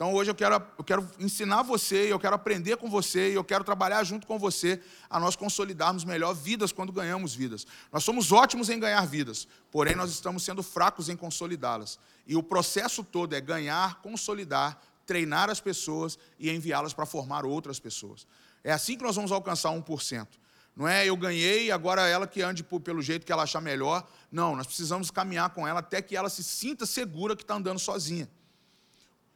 Então 0.00 0.14
hoje 0.14 0.30
eu 0.30 0.34
quero, 0.34 0.54
eu 0.78 0.82
quero 0.82 1.06
ensinar 1.18 1.60
você, 1.60 2.10
eu 2.10 2.18
quero 2.18 2.34
aprender 2.34 2.78
com 2.78 2.88
você, 2.88 3.32
e 3.32 3.34
eu 3.34 3.44
quero 3.44 3.62
trabalhar 3.62 4.02
junto 4.02 4.26
com 4.26 4.38
você 4.38 4.80
a 5.10 5.20
nós 5.20 5.36
consolidarmos 5.36 6.06
melhor 6.06 6.32
vidas 6.32 6.72
quando 6.72 6.90
ganhamos 6.90 7.34
vidas. 7.34 7.66
Nós 7.92 8.02
somos 8.02 8.32
ótimos 8.32 8.70
em 8.70 8.80
ganhar 8.80 9.06
vidas, 9.06 9.46
porém 9.70 9.94
nós 9.94 10.10
estamos 10.10 10.42
sendo 10.42 10.62
fracos 10.62 11.10
em 11.10 11.16
consolidá-las. 11.16 11.98
E 12.26 12.34
o 12.34 12.42
processo 12.42 13.04
todo 13.04 13.34
é 13.34 13.42
ganhar, 13.42 14.00
consolidar, 14.00 14.80
treinar 15.04 15.50
as 15.50 15.60
pessoas 15.60 16.18
e 16.38 16.50
enviá-las 16.50 16.94
para 16.94 17.04
formar 17.04 17.44
outras 17.44 17.78
pessoas. 17.78 18.26
É 18.64 18.72
assim 18.72 18.96
que 18.96 19.04
nós 19.04 19.16
vamos 19.16 19.30
alcançar 19.30 19.68
1%. 19.68 20.26
Não 20.74 20.88
é 20.88 21.04
eu 21.04 21.14
ganhei, 21.14 21.70
agora 21.70 22.08
ela 22.08 22.26
que 22.26 22.40
ande 22.40 22.64
pelo 22.64 23.02
jeito 23.02 23.26
que 23.26 23.32
ela 23.32 23.42
achar 23.42 23.60
melhor. 23.60 24.08
Não, 24.32 24.56
nós 24.56 24.66
precisamos 24.66 25.10
caminhar 25.10 25.50
com 25.50 25.68
ela 25.68 25.80
até 25.80 26.00
que 26.00 26.16
ela 26.16 26.30
se 26.30 26.42
sinta 26.42 26.86
segura 26.86 27.36
que 27.36 27.42
está 27.42 27.56
andando 27.56 27.78
sozinha. 27.78 28.30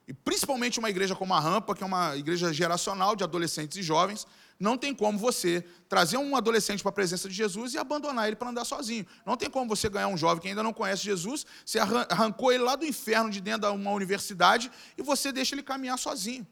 E 0.07 0.13
principalmente 0.13 0.77
uma 0.77 0.89
igreja 0.89 1.15
como 1.15 1.33
a 1.33 1.39
Rampa, 1.39 1.73
que 1.75 1.83
é 1.83 1.85
uma 1.85 2.15
igreja 2.15 2.53
geracional 2.53 3.15
de 3.15 3.23
adolescentes 3.23 3.77
e 3.77 3.83
jovens, 3.83 4.27
não 4.59 4.77
tem 4.77 4.93
como 4.93 5.17
você 5.17 5.65
trazer 5.89 6.17
um 6.17 6.35
adolescente 6.35 6.81
para 6.81 6.89
a 6.89 6.93
presença 6.93 7.27
de 7.27 7.33
Jesus 7.33 7.73
e 7.73 7.77
abandonar 7.77 8.27
ele 8.27 8.35
para 8.35 8.49
andar 8.49 8.65
sozinho. 8.65 9.05
Não 9.25 9.35
tem 9.35 9.49
como 9.49 9.67
você 9.67 9.89
ganhar 9.89 10.07
um 10.07 10.17
jovem 10.17 10.41
que 10.41 10.47
ainda 10.47 10.63
não 10.63 10.71
conhece 10.71 11.03
Jesus, 11.03 11.45
você 11.65 11.79
arrancou 11.79 12.51
ele 12.51 12.63
lá 12.63 12.75
do 12.75 12.85
inferno 12.85 13.29
de 13.29 13.41
dentro 13.41 13.69
de 13.69 13.75
uma 13.75 13.91
universidade 13.91 14.71
e 14.97 15.01
você 15.01 15.31
deixa 15.31 15.55
ele 15.55 15.63
caminhar 15.63 15.97
sozinho. 15.97 16.47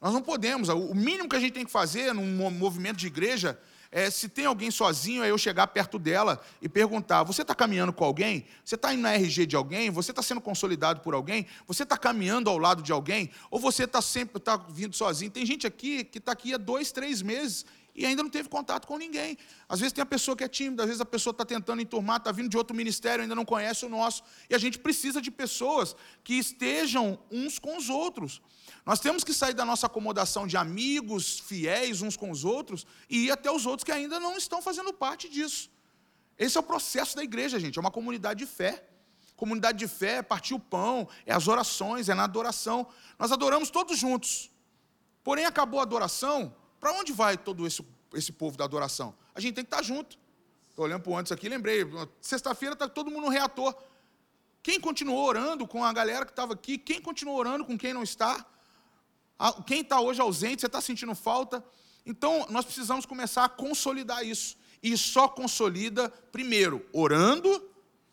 Nós 0.00 0.12
não 0.12 0.22
podemos. 0.22 0.68
O 0.68 0.94
mínimo 0.94 1.28
que 1.28 1.36
a 1.36 1.40
gente 1.40 1.52
tem 1.52 1.64
que 1.64 1.72
fazer 1.72 2.14
num 2.14 2.50
movimento 2.50 2.96
de 2.96 3.08
igreja 3.08 3.58
é, 3.90 4.10
se 4.10 4.28
tem 4.28 4.44
alguém 4.44 4.70
sozinho, 4.70 5.22
é 5.22 5.30
eu 5.30 5.38
chegar 5.38 5.66
perto 5.68 5.98
dela 5.98 6.40
e 6.60 6.68
perguntar: 6.68 7.22
você 7.22 7.42
está 7.42 7.54
caminhando 7.54 7.92
com 7.92 8.04
alguém? 8.04 8.44
Você 8.64 8.74
está 8.74 8.92
indo 8.92 9.02
na 9.02 9.14
RG 9.14 9.46
de 9.46 9.56
alguém? 9.56 9.90
Você 9.90 10.12
está 10.12 10.22
sendo 10.22 10.40
consolidado 10.40 11.00
por 11.00 11.14
alguém? 11.14 11.46
Você 11.66 11.84
está 11.84 11.96
caminhando 11.96 12.50
ao 12.50 12.58
lado 12.58 12.82
de 12.82 12.92
alguém? 12.92 13.30
Ou 13.50 13.58
você 13.58 13.84
está 13.84 14.02
sempre 14.02 14.40
tá 14.40 14.56
vindo 14.56 14.94
sozinho? 14.94 15.30
Tem 15.30 15.46
gente 15.46 15.66
aqui 15.66 16.04
que 16.04 16.18
está 16.18 16.32
aqui 16.32 16.52
há 16.52 16.58
dois, 16.58 16.92
três 16.92 17.22
meses 17.22 17.64
e 17.98 18.06
ainda 18.06 18.22
não 18.22 18.30
teve 18.30 18.48
contato 18.48 18.86
com 18.86 18.96
ninguém. 18.96 19.36
Às 19.68 19.80
vezes 19.80 19.92
tem 19.92 20.02
a 20.02 20.06
pessoa 20.06 20.36
que 20.36 20.44
é 20.44 20.48
tímida, 20.48 20.84
às 20.84 20.88
vezes 20.88 21.00
a 21.00 21.04
pessoa 21.04 21.32
está 21.32 21.44
tentando 21.44 21.82
enturmar, 21.82 22.18
está 22.18 22.30
vindo 22.30 22.48
de 22.48 22.56
outro 22.56 22.76
ministério, 22.76 23.22
ainda 23.22 23.34
não 23.34 23.44
conhece 23.44 23.84
o 23.84 23.88
nosso. 23.88 24.22
E 24.48 24.54
a 24.54 24.58
gente 24.58 24.78
precisa 24.78 25.20
de 25.20 25.32
pessoas 25.32 25.96
que 26.22 26.34
estejam 26.34 27.18
uns 27.28 27.58
com 27.58 27.76
os 27.76 27.88
outros. 27.88 28.40
Nós 28.88 29.00
temos 29.00 29.22
que 29.22 29.34
sair 29.34 29.52
da 29.52 29.66
nossa 29.66 29.86
acomodação 29.86 30.46
de 30.46 30.56
amigos 30.56 31.38
fiéis 31.40 32.00
uns 32.00 32.16
com 32.16 32.30
os 32.30 32.42
outros 32.42 32.86
e 33.06 33.26
ir 33.26 33.30
até 33.30 33.50
os 33.50 33.66
outros 33.66 33.84
que 33.84 33.92
ainda 33.92 34.18
não 34.18 34.34
estão 34.38 34.62
fazendo 34.62 34.94
parte 34.94 35.28
disso. 35.28 35.70
Esse 36.38 36.56
é 36.56 36.60
o 36.60 36.62
processo 36.62 37.14
da 37.14 37.22
igreja, 37.22 37.60
gente, 37.60 37.78
é 37.78 37.80
uma 37.82 37.90
comunidade 37.90 38.38
de 38.38 38.46
fé. 38.46 38.88
Comunidade 39.36 39.76
de 39.76 39.86
fé 39.86 40.12
é 40.12 40.22
partir 40.22 40.54
o 40.54 40.58
pão, 40.58 41.06
é 41.26 41.34
as 41.34 41.48
orações, 41.48 42.08
é 42.08 42.14
na 42.14 42.24
adoração. 42.24 42.86
Nós 43.18 43.30
adoramos 43.30 43.68
todos 43.68 43.98
juntos. 43.98 44.50
Porém, 45.22 45.44
acabou 45.44 45.80
a 45.80 45.82
adoração, 45.82 46.56
para 46.80 46.90
onde 46.92 47.12
vai 47.12 47.36
todo 47.36 47.66
esse, 47.66 47.86
esse 48.14 48.32
povo 48.32 48.56
da 48.56 48.64
adoração? 48.64 49.14
A 49.34 49.40
gente 49.40 49.54
tem 49.54 49.64
que 49.64 49.70
estar 49.70 49.82
junto. 49.82 50.18
Estou 50.70 50.86
olhando 50.86 51.02
para 51.02 51.12
o 51.12 51.16
antes 51.18 51.30
aqui, 51.30 51.46
lembrei. 51.46 51.84
Sexta-feira 52.22 52.72
está 52.72 52.88
todo 52.88 53.10
mundo 53.10 53.24
no 53.24 53.28
reator. 53.28 53.76
Quem 54.62 54.80
continuou 54.80 55.26
orando 55.26 55.66
com 55.66 55.84
a 55.84 55.92
galera 55.92 56.24
que 56.24 56.32
estava 56.32 56.54
aqui? 56.54 56.78
Quem 56.78 57.02
continuou 57.02 57.36
orando 57.36 57.66
com 57.66 57.76
quem 57.76 57.92
não 57.92 58.02
está? 58.02 58.46
Quem 59.66 59.82
está 59.82 60.00
hoje 60.00 60.20
ausente, 60.20 60.60
você 60.60 60.66
está 60.66 60.80
sentindo 60.80 61.14
falta? 61.14 61.64
Então, 62.04 62.46
nós 62.50 62.64
precisamos 62.64 63.06
começar 63.06 63.44
a 63.44 63.48
consolidar 63.48 64.24
isso. 64.24 64.56
E 64.82 64.96
só 64.96 65.28
consolida, 65.28 66.08
primeiro, 66.32 66.84
orando 66.92 67.62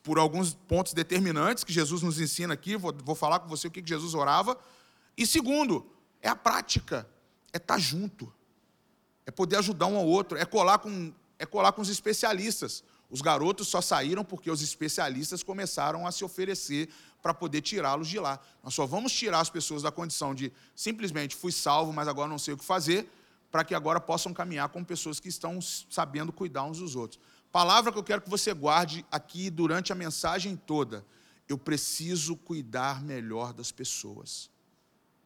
por 0.04 0.20
alguns 0.20 0.54
pontos 0.54 0.94
determinantes 0.94 1.64
que 1.64 1.74
Jesus 1.74 2.04
nos 2.04 2.20
ensina 2.20 2.54
aqui, 2.54 2.76
vou, 2.76 2.94
vou 3.04 3.16
falar 3.16 3.40
com 3.40 3.48
você 3.48 3.68
o 3.68 3.72
que 3.72 3.82
Jesus 3.84 4.14
orava. 4.14 4.56
E 5.18 5.26
segundo, 5.26 5.90
é 6.22 6.30
a 6.30 6.36
prática, 6.36 7.10
é 7.52 7.58
estar 7.58 7.76
tá 7.76 7.80
junto, 7.80 8.32
é 9.26 9.32
poder 9.32 9.58
ajudar 9.58 9.88
um 9.88 9.98
ao 9.98 10.06
outro, 10.06 10.38
é 10.38 10.46
colar 10.46 10.78
com, 10.78 11.12
é 11.40 11.46
colar 11.46 11.72
com 11.72 11.82
os 11.82 11.90
especialistas. 11.90 12.84
Os 13.16 13.22
garotos 13.22 13.70
só 13.70 13.80
saíram 13.80 14.26
porque 14.26 14.52
os 14.52 14.62
especialistas 14.62 15.42
começaram 15.42 16.06
a 16.06 16.12
se 16.12 16.26
oferecer 16.26 16.90
para 17.22 17.34
poder 17.34 17.62
tirá-los 17.62 18.10
de 18.10 18.20
lá. 18.20 18.42
Nós 18.62 18.74
só 18.74 18.86
vamos 18.86 19.14
tirar 19.14 19.40
as 19.40 19.50
pessoas 19.50 19.82
da 19.82 19.90
condição 19.90 20.36
de 20.36 20.52
simplesmente 20.76 21.34
fui 21.34 21.54
salvo, 21.54 21.94
mas 21.94 22.10
agora 22.10 22.28
não 22.28 22.38
sei 22.38 22.56
o 22.56 22.58
que 22.58 22.66
fazer, 22.66 23.10
para 23.50 23.64
que 23.64 23.74
agora 23.74 24.02
possam 24.02 24.34
caminhar 24.34 24.68
com 24.68 24.84
pessoas 24.84 25.18
que 25.18 25.30
estão 25.30 25.62
sabendo 25.62 26.34
cuidar 26.34 26.66
uns 26.66 26.80
dos 26.80 26.94
outros. 26.94 27.18
Palavra 27.54 27.90
que 27.90 27.98
eu 27.98 28.04
quero 28.04 28.22
que 28.22 28.30
você 28.30 28.54
guarde 28.54 29.06
aqui 29.10 29.50
durante 29.50 29.94
a 29.94 29.96
mensagem 29.96 30.58
toda. 30.58 31.06
Eu 31.48 31.58
preciso 31.58 32.36
cuidar 32.36 33.02
melhor 33.02 33.54
das 33.54 33.72
pessoas. 33.72 34.50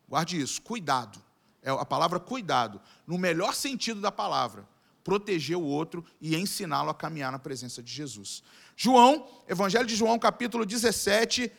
Guarde 0.08 0.40
isso, 0.40 0.62
cuidado. 0.62 1.20
É 1.64 1.72
a 1.72 1.86
palavra 1.86 2.20
cuidado, 2.20 2.80
no 3.08 3.18
melhor 3.18 3.56
sentido 3.56 4.00
da 4.00 4.12
palavra. 4.12 4.70
Proteger 5.04 5.58
o 5.58 5.64
outro 5.64 6.04
e 6.20 6.36
ensiná-lo 6.36 6.90
a 6.90 6.94
caminhar 6.94 7.32
na 7.32 7.40
presença 7.40 7.82
de 7.82 7.92
Jesus. 7.92 8.44
João, 8.76 9.28
Evangelho 9.48 9.86
de 9.86 9.96
João, 9.96 10.18
capítulo 10.20 10.66
17. 10.66 11.52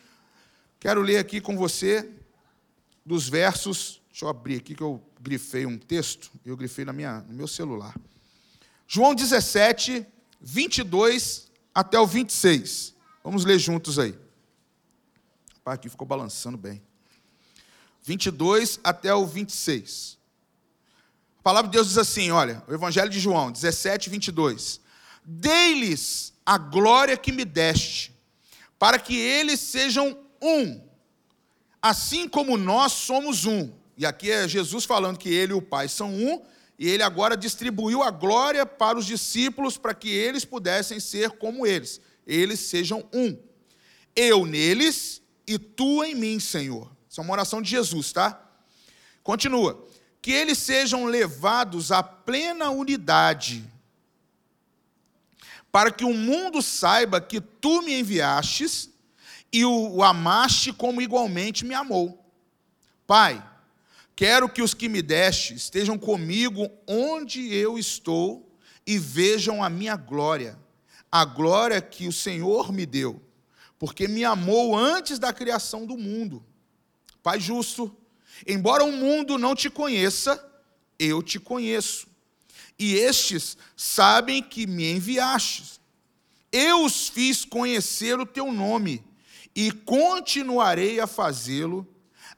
Quero 0.78 1.00
ler 1.02 1.18
aqui 1.18 1.40
com 1.40 1.56
você 1.56 2.10
dos 3.04 3.28
versos. 3.28 4.00
Deixa 4.10 4.24
eu 4.24 4.28
abrir 4.28 4.56
aqui 4.56 4.74
que 4.74 4.82
eu 4.82 5.02
grifei 5.20 5.66
um 5.66 5.78
texto. 5.78 6.30
Eu 6.44 6.56
grifei 6.56 6.84
na 6.84 6.92
minha, 6.92 7.20
no 7.22 7.34
meu 7.34 7.48
celular. 7.48 7.94
João 8.86 9.14
17, 9.14 10.06
22 10.40 11.50
até 11.74 11.98
o 11.98 12.06
26. 12.06 12.94
Vamos 13.22 13.44
ler 13.44 13.58
juntos 13.58 13.98
aí. 13.98 14.18
Aqui 15.64 15.88
ficou 15.88 16.06
balançando 16.06 16.58
bem. 16.58 16.82
22 18.02 18.80
até 18.82 19.14
o 19.14 19.26
26. 19.26 20.18
A 21.40 21.42
palavra 21.42 21.70
de 21.70 21.76
Deus 21.76 21.88
diz 21.88 21.96
assim: 21.96 22.30
olha, 22.30 22.62
o 22.68 22.74
Evangelho 22.74 23.08
de 23.08 23.18
João, 23.18 23.50
17, 23.50 24.10
22. 24.10 24.78
Dei-lhes 25.24 26.34
a 26.44 26.58
glória 26.58 27.16
que 27.16 27.32
me 27.32 27.46
deste, 27.46 28.14
para 28.78 28.98
que 28.98 29.16
eles 29.16 29.58
sejam 29.58 30.18
um, 30.40 30.80
assim 31.80 32.28
como 32.28 32.58
nós 32.58 32.92
somos 32.92 33.46
um. 33.46 33.72
E 33.96 34.04
aqui 34.04 34.30
é 34.30 34.46
Jesus 34.46 34.84
falando 34.84 35.18
que 35.18 35.30
ele 35.30 35.52
e 35.52 35.56
o 35.56 35.62
Pai 35.62 35.88
são 35.88 36.14
um, 36.14 36.42
e 36.78 36.86
ele 36.86 37.02
agora 37.02 37.36
distribuiu 37.36 38.02
a 38.02 38.10
glória 38.10 38.66
para 38.66 38.98
os 38.98 39.06
discípulos 39.06 39.78
para 39.78 39.94
que 39.94 40.10
eles 40.10 40.44
pudessem 40.44 41.00
ser 41.00 41.32
como 41.32 41.66
eles, 41.66 42.02
eles 42.26 42.60
sejam 42.60 43.02
um. 43.14 43.38
Eu 44.14 44.44
neles 44.44 45.22
e 45.46 45.58
tu 45.58 46.04
em 46.04 46.14
mim, 46.14 46.38
Senhor. 46.38 46.90
Isso 47.08 47.18
é 47.18 47.24
uma 47.24 47.32
oração 47.32 47.62
de 47.62 47.70
Jesus, 47.70 48.12
tá? 48.12 48.46
Continua. 49.22 49.88
Que 50.20 50.32
eles 50.32 50.58
sejam 50.58 51.04
levados 51.04 51.90
à 51.90 52.02
plena 52.02 52.70
unidade, 52.70 53.64
para 55.72 55.90
que 55.90 56.04
o 56.04 56.12
mundo 56.12 56.60
saiba 56.60 57.20
que 57.20 57.40
tu 57.40 57.82
me 57.82 57.98
enviastes 57.98 58.90
e 59.52 59.64
o 59.64 60.02
amaste 60.02 60.72
como 60.72 61.00
igualmente 61.00 61.64
me 61.64 61.74
amou. 61.74 62.24
Pai, 63.06 63.42
Quero 64.20 64.50
que 64.50 64.60
os 64.60 64.74
que 64.74 64.86
me 64.86 65.00
deste 65.00 65.54
estejam 65.54 65.96
comigo 65.96 66.70
onde 66.86 67.54
eu 67.54 67.78
estou 67.78 68.54
e 68.86 68.98
vejam 68.98 69.64
a 69.64 69.70
minha 69.70 69.96
glória, 69.96 70.58
a 71.10 71.24
glória 71.24 71.80
que 71.80 72.06
o 72.06 72.12
Senhor 72.12 72.70
me 72.70 72.84
deu, 72.84 73.18
porque 73.78 74.06
me 74.06 74.22
amou 74.22 74.76
antes 74.76 75.18
da 75.18 75.32
criação 75.32 75.86
do 75.86 75.96
mundo. 75.96 76.44
Pai 77.22 77.40
justo, 77.40 77.96
embora 78.46 78.84
o 78.84 78.92
mundo 78.92 79.38
não 79.38 79.54
te 79.54 79.70
conheça, 79.70 80.44
eu 80.98 81.22
te 81.22 81.38
conheço. 81.38 82.06
E 82.78 82.94
estes 82.94 83.56
sabem 83.76 84.42
que 84.42 84.66
me 84.66 84.90
enviastes. 84.92 85.80
Eu 86.50 86.84
os 86.84 87.08
fiz 87.08 87.44
conhecer 87.44 88.18
o 88.18 88.26
teu 88.26 88.50
nome 88.50 89.04
e 89.54 89.70
continuarei 89.70 90.98
a 91.00 91.06
fazê-lo 91.06 91.86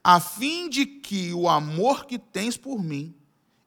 a 0.03 0.19
fim 0.19 0.69
de 0.69 0.85
que 0.85 1.33
o 1.33 1.49
amor 1.49 2.07
que 2.07 2.19
tens 2.19 2.57
por 2.57 2.83
mim 2.83 3.15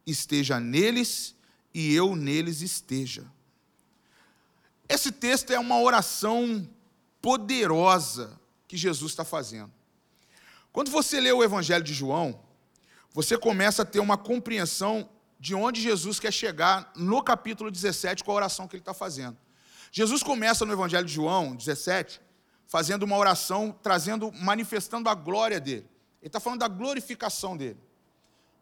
esteja 0.05 0.60
neles 0.60 1.34
e 1.74 1.94
eu 1.94 2.15
neles 2.15 2.62
esteja. 2.62 3.25
Esse 4.88 5.12
texto 5.12 5.51
é 5.51 5.60
uma 5.60 5.79
oração 5.79 6.67
poderosa 7.22 8.39
que 8.67 8.77
Jesus 8.77 9.12
está 9.12 9.24
fazendo. 9.24 9.72
Quando 10.75 10.91
você 10.91 11.22
lê 11.22 11.32
o 11.32 11.41
Evangelho 11.41 11.86
de 11.86 11.94
João, 11.94 12.38
você 13.13 13.38
começa 13.38 13.84
a 13.84 13.86
ter 13.86 14.01
uma 14.01 14.17
compreensão 14.17 15.10
de 15.39 15.55
onde 15.55 15.82
Jesus 15.82 16.20
quer 16.20 16.34
chegar 16.34 16.91
no 16.98 17.24
capítulo 17.24 17.72
17 17.72 18.25
com 18.25 18.32
a 18.34 18.36
oração 18.36 18.67
que 18.67 18.75
ele 18.75 18.82
está 18.82 18.94
fazendo. 18.94 19.38
Jesus 19.89 20.22
começa 20.22 20.65
no 20.65 20.74
Evangelho 20.74 21.05
de 21.05 21.13
João 21.13 21.55
17 21.55 22.20
fazendo 22.67 23.03
uma 23.03 23.15
oração, 23.15 23.74
trazendo, 23.82 24.29
manifestando 24.34 25.08
a 25.08 25.15
glória 25.15 25.62
dele. 25.62 25.88
Ele 26.22 26.27
está 26.27 26.41
falando 26.41 26.60
da 26.60 26.67
glorificação 26.67 27.55
dele. 27.55 27.79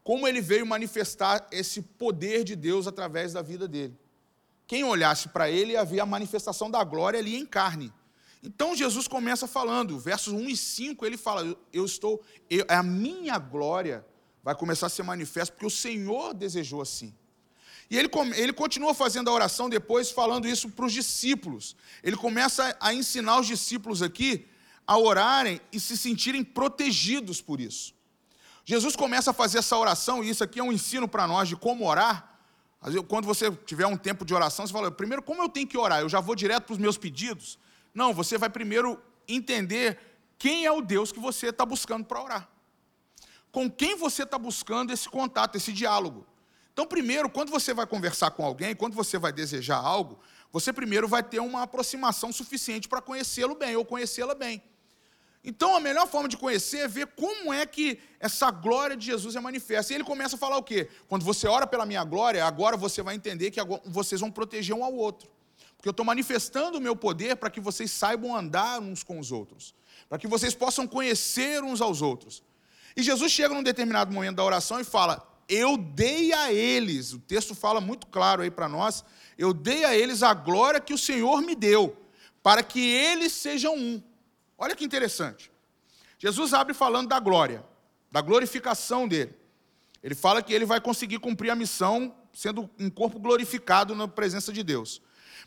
Como 0.03 0.27
ele 0.27 0.39
veio 0.39 0.67
manifestar 0.67 1.47
esse 1.51 1.81
poder 1.81 2.43
de 2.43 2.55
Deus 2.55 2.85
através 2.85 3.33
da 3.33 3.41
vida 3.41 3.67
dele. 3.67 3.97
Quem 4.67 4.83
olhasse 4.83 5.29
para 5.29 5.49
ele 5.49 5.75
havia 5.75 6.03
a 6.03 6.05
manifestação 6.05 6.69
da 6.69 6.83
glória 6.83 7.19
ali 7.19 7.35
em 7.35 7.45
carne. 7.47 7.91
Então 8.43 8.75
Jesus 8.75 9.07
começa 9.07 9.47
falando, 9.47 9.97
versos 9.97 10.33
1 10.33 10.49
e 10.49 10.57
5, 10.57 11.05
ele 11.05 11.17
fala: 11.17 11.57
Eu 11.71 11.85
estou, 11.85 12.21
eu, 12.49 12.65
a 12.67 12.83
minha 12.83 13.39
glória 13.39 14.05
vai 14.43 14.53
começar 14.53 14.87
a 14.87 14.89
ser 14.89 15.03
manifesta, 15.03 15.53
porque 15.53 15.65
o 15.65 15.69
Senhor 15.69 16.33
desejou 16.33 16.81
assim. 16.81 17.15
E 17.89 17.97
ele, 17.97 18.09
ele 18.35 18.51
continua 18.51 18.93
fazendo 18.93 19.29
a 19.29 19.33
oração 19.33 19.69
depois, 19.69 20.11
falando 20.11 20.47
isso 20.47 20.69
para 20.69 20.85
os 20.85 20.91
discípulos. 20.91 21.75
Ele 22.03 22.17
começa 22.17 22.75
a 22.79 22.93
ensinar 22.93 23.39
os 23.39 23.47
discípulos 23.47 24.01
aqui 24.01 24.45
a 24.85 24.97
orarem 24.97 25.61
e 25.71 25.79
se 25.79 25.97
sentirem 25.97 26.43
protegidos 26.43 27.39
por 27.39 27.61
isso. 27.61 27.93
Jesus 28.65 28.95
começa 28.95 29.31
a 29.31 29.33
fazer 29.33 29.59
essa 29.59 29.77
oração, 29.77 30.23
e 30.23 30.29
isso 30.29 30.43
aqui 30.43 30.59
é 30.59 30.63
um 30.63 30.71
ensino 30.71 31.07
para 31.07 31.27
nós 31.27 31.47
de 31.47 31.55
como 31.55 31.87
orar. 31.87 32.37
Quando 33.07 33.25
você 33.25 33.49
tiver 33.65 33.85
um 33.85 33.95
tempo 33.95 34.25
de 34.25 34.33
oração, 34.33 34.67
você 34.67 34.73
fala, 34.73 34.91
primeiro, 34.91 35.21
como 35.21 35.41
eu 35.41 35.47
tenho 35.47 35.67
que 35.67 35.77
orar? 35.77 36.01
Eu 36.01 36.09
já 36.09 36.19
vou 36.19 36.35
direto 36.35 36.65
para 36.65 36.73
os 36.73 36.79
meus 36.79 36.97
pedidos? 36.97 37.57
Não, 37.93 38.13
você 38.13 38.37
vai 38.37 38.49
primeiro 38.49 39.01
entender 39.27 39.99
quem 40.37 40.65
é 40.65 40.71
o 40.71 40.81
Deus 40.81 41.11
que 41.11 41.19
você 41.19 41.47
está 41.47 41.65
buscando 41.65 42.05
para 42.05 42.21
orar. 42.21 42.49
Com 43.51 43.69
quem 43.69 43.95
você 43.95 44.23
está 44.23 44.37
buscando 44.37 44.91
esse 44.91 45.07
contato, 45.07 45.55
esse 45.55 45.71
diálogo. 45.71 46.25
Então, 46.73 46.87
primeiro, 46.87 47.29
quando 47.29 47.51
você 47.51 47.73
vai 47.73 47.85
conversar 47.85 48.31
com 48.31 48.43
alguém, 48.43 48.75
quando 48.75 48.95
você 48.95 49.19
vai 49.19 49.31
desejar 49.31 49.77
algo, 49.77 50.19
você 50.51 50.73
primeiro 50.73 51.07
vai 51.07 51.21
ter 51.21 51.39
uma 51.39 51.61
aproximação 51.61 52.33
suficiente 52.33 52.89
para 52.89 52.99
conhecê-lo 52.99 53.53
bem 53.53 53.75
ou 53.75 53.85
conhecê-la 53.85 54.33
bem. 54.33 54.61
Então, 55.43 55.75
a 55.75 55.79
melhor 55.79 56.07
forma 56.07 56.29
de 56.29 56.37
conhecer 56.37 56.79
é 56.79 56.87
ver 56.87 57.07
como 57.07 57.53
é 57.53 57.65
que 57.65 57.99
essa 58.19 58.49
glória 58.49 58.95
de 58.95 59.05
Jesus 59.05 59.35
é 59.35 59.41
manifesta. 59.41 59.91
E 59.91 59.97
ele 59.97 60.03
começa 60.03 60.35
a 60.35 60.39
falar 60.39 60.57
o 60.57 60.63
quê? 60.63 60.89
Quando 61.07 61.23
você 61.23 61.47
ora 61.47 61.67
pela 61.67 61.85
minha 61.85 62.03
glória, 62.03 62.43
agora 62.45 62.77
você 62.77 63.01
vai 63.01 63.13
entender 63.13 63.51
que 63.51 63.59
vocês 63.85 64.21
vão 64.21 64.31
proteger 64.31 64.75
um 64.75 64.83
ao 64.83 64.93
outro. 64.93 65.29
Porque 65.83 65.89
eu 65.89 65.91
estou 65.91 66.05
manifestando 66.05 66.77
o 66.77 66.81
meu 66.81 66.95
poder 66.95 67.35
para 67.35 67.49
que 67.49 67.59
vocês 67.59 67.91
saibam 67.91 68.33
andar 68.33 68.79
uns 68.79 69.03
com 69.03 69.19
os 69.19 69.33
outros. 69.33 69.75
Para 70.07 70.17
que 70.17 70.27
vocês 70.29 70.55
possam 70.55 70.87
conhecer 70.87 71.61
uns 71.61 71.81
aos 71.81 72.01
outros. 72.01 72.41
E 72.95 73.03
Jesus 73.03 73.33
chega 73.33 73.53
num 73.53 73.61
determinado 73.61 74.09
momento 74.09 74.37
da 74.37 74.45
oração 74.45 74.79
e 74.79 74.85
fala: 74.85 75.21
eu 75.49 75.75
dei 75.75 76.31
a 76.31 76.53
eles, 76.53 77.11
o 77.11 77.19
texto 77.19 77.53
fala 77.53 77.81
muito 77.81 78.07
claro 78.07 78.43
aí 78.43 78.49
para 78.49 78.69
nós, 78.69 79.03
eu 79.37 79.53
dei 79.53 79.83
a 79.83 79.93
eles 79.93 80.23
a 80.23 80.33
glória 80.33 80.79
que 80.79 80.93
o 80.93 80.97
Senhor 80.97 81.41
me 81.41 81.53
deu, 81.53 81.97
para 82.41 82.63
que 82.63 82.79
eles 82.79 83.33
sejam 83.33 83.75
um. 83.75 84.01
Olha 84.57 84.77
que 84.77 84.85
interessante. 84.85 85.51
Jesus 86.17 86.53
abre 86.53 86.73
falando 86.73 87.09
da 87.09 87.19
glória, 87.19 87.61
da 88.09 88.21
glorificação 88.21 89.05
dele. 89.05 89.35
Ele 90.01 90.15
fala 90.15 90.41
que 90.41 90.53
ele 90.53 90.65
vai 90.65 90.79
conseguir 90.79 91.19
cumprir 91.19 91.49
a 91.49 91.55
missão 91.55 92.15
sendo 92.31 92.69
um 92.79 92.89
corpo 92.89 93.19
glorificado 93.19 93.93
na 93.93 94.07
presença 94.07 94.53
de 94.53 94.63
Deus. 94.63 95.01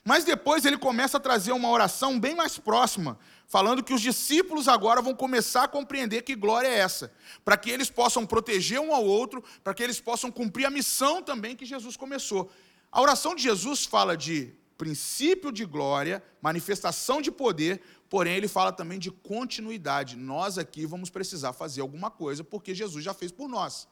Mas 0.06 0.22
depois 0.22 0.64
ele 0.64 0.78
começa 0.78 1.16
a 1.16 1.20
trazer 1.20 1.50
uma 1.50 1.68
oração 1.68 2.20
bem 2.20 2.32
mais 2.32 2.56
próxima, 2.56 3.18
falando 3.48 3.82
que 3.82 3.92
os 3.92 4.00
discípulos 4.00 4.68
agora 4.68 5.02
vão 5.02 5.12
começar 5.12 5.64
a 5.64 5.68
compreender 5.68 6.22
que 6.22 6.36
glória 6.36 6.68
é 6.68 6.78
essa, 6.78 7.12
para 7.44 7.56
que 7.56 7.68
eles 7.68 7.90
possam 7.90 8.24
proteger 8.24 8.78
um 8.78 8.94
ao 8.94 9.04
outro, 9.04 9.42
para 9.64 9.74
que 9.74 9.82
eles 9.82 9.98
possam 9.98 10.30
cumprir 10.30 10.64
a 10.64 10.70
missão 10.70 11.20
também 11.20 11.56
que 11.56 11.66
Jesus 11.66 11.96
começou. 11.96 12.48
A 12.92 13.00
oração 13.00 13.34
de 13.34 13.42
Jesus 13.42 13.84
fala 13.84 14.16
de 14.16 14.54
princípio 14.78 15.50
de 15.50 15.64
glória, 15.64 16.22
manifestação 16.40 17.20
de 17.20 17.32
poder, 17.32 17.82
porém 18.08 18.36
ele 18.36 18.46
fala 18.46 18.70
também 18.70 19.00
de 19.00 19.10
continuidade. 19.10 20.14
Nós 20.14 20.56
aqui 20.56 20.86
vamos 20.86 21.10
precisar 21.10 21.52
fazer 21.52 21.80
alguma 21.80 22.12
coisa, 22.12 22.44
porque 22.44 22.76
Jesus 22.76 23.04
já 23.04 23.12
fez 23.12 23.32
por 23.32 23.48
nós. 23.48 23.88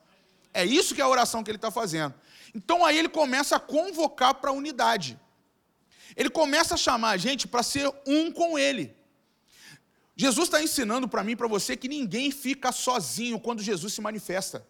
É 0.53 0.65
isso 0.65 0.95
que 0.95 1.01
é 1.01 1.05
a 1.05 1.09
oração 1.09 1.43
que 1.43 1.51
ele 1.51 1.59
está 1.59 1.73
fazendo. 1.73 2.15
Então 2.55 2.85
aí 2.85 2.97
ele 2.97 3.09
começa 3.09 3.57
a 3.57 3.59
convocar 3.59 4.35
para 4.35 4.51
a 4.51 4.55
unidade. 4.55 5.19
Ele 6.17 6.31
começa 6.31 6.75
a 6.75 6.77
chamar 6.77 7.11
a 7.11 7.17
gente 7.17 7.49
para 7.49 7.63
ser 7.63 7.91
um 8.07 8.31
com 8.31 8.59
Ele. 8.59 8.95
Jesus 10.17 10.47
está 10.47 10.63
ensinando 10.63 11.09
para 11.09 11.25
mim 11.25 11.37
para 11.37 11.49
você 11.49 11.77
que 11.77 11.89
ninguém 11.89 12.31
fica 12.31 12.71
sozinho 12.71 13.41
quando 13.41 13.63
Jesus 13.63 13.93
se 13.93 14.01
manifesta. 14.01 14.67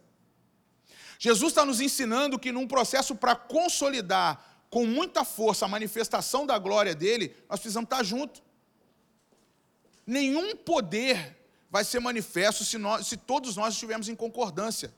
Jesus 1.19 1.53
está 1.53 1.64
nos 1.64 1.81
ensinando 1.81 2.38
que 2.38 2.50
num 2.50 2.67
processo 2.67 3.14
para 3.14 3.37
consolidar 3.37 4.64
com 4.71 4.87
muita 4.87 5.25
força 5.25 5.67
a 5.67 5.69
manifestação 5.69 6.45
da 6.45 6.59
glória 6.59 6.95
dele, 6.95 7.35
nós 7.49 7.61
precisamos 7.61 7.87
estar 7.87 8.03
juntos. 8.03 8.43
Nenhum 10.07 10.57
poder 10.57 11.38
vai 11.71 11.85
ser 11.85 12.00
manifesto 12.00 12.64
se, 12.64 12.79
nós, 12.79 13.07
se 13.07 13.17
todos 13.17 13.57
nós 13.57 13.75
estivermos 13.75 14.09
em 14.09 14.17
concordância. 14.17 14.93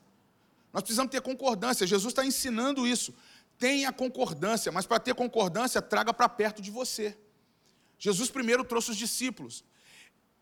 Nós 0.73 0.83
precisamos 0.83 1.11
ter 1.11 1.21
concordância. 1.21 1.87
Jesus 1.87 2.13
está 2.13 2.25
ensinando 2.25 2.87
isso 2.87 3.15
tenha 3.59 3.93
concordância, 3.93 4.71
mas 4.71 4.87
para 4.87 5.01
ter 5.01 5.15
concordância, 5.15 5.81
traga 5.81 6.13
para 6.13 6.29
perto 6.29 6.61
de 6.61 6.71
você. 6.71 7.17
Jesus 7.99 8.31
primeiro 8.31 8.65
trouxe 8.65 8.91
os 8.91 8.97
discípulos. 8.97 9.65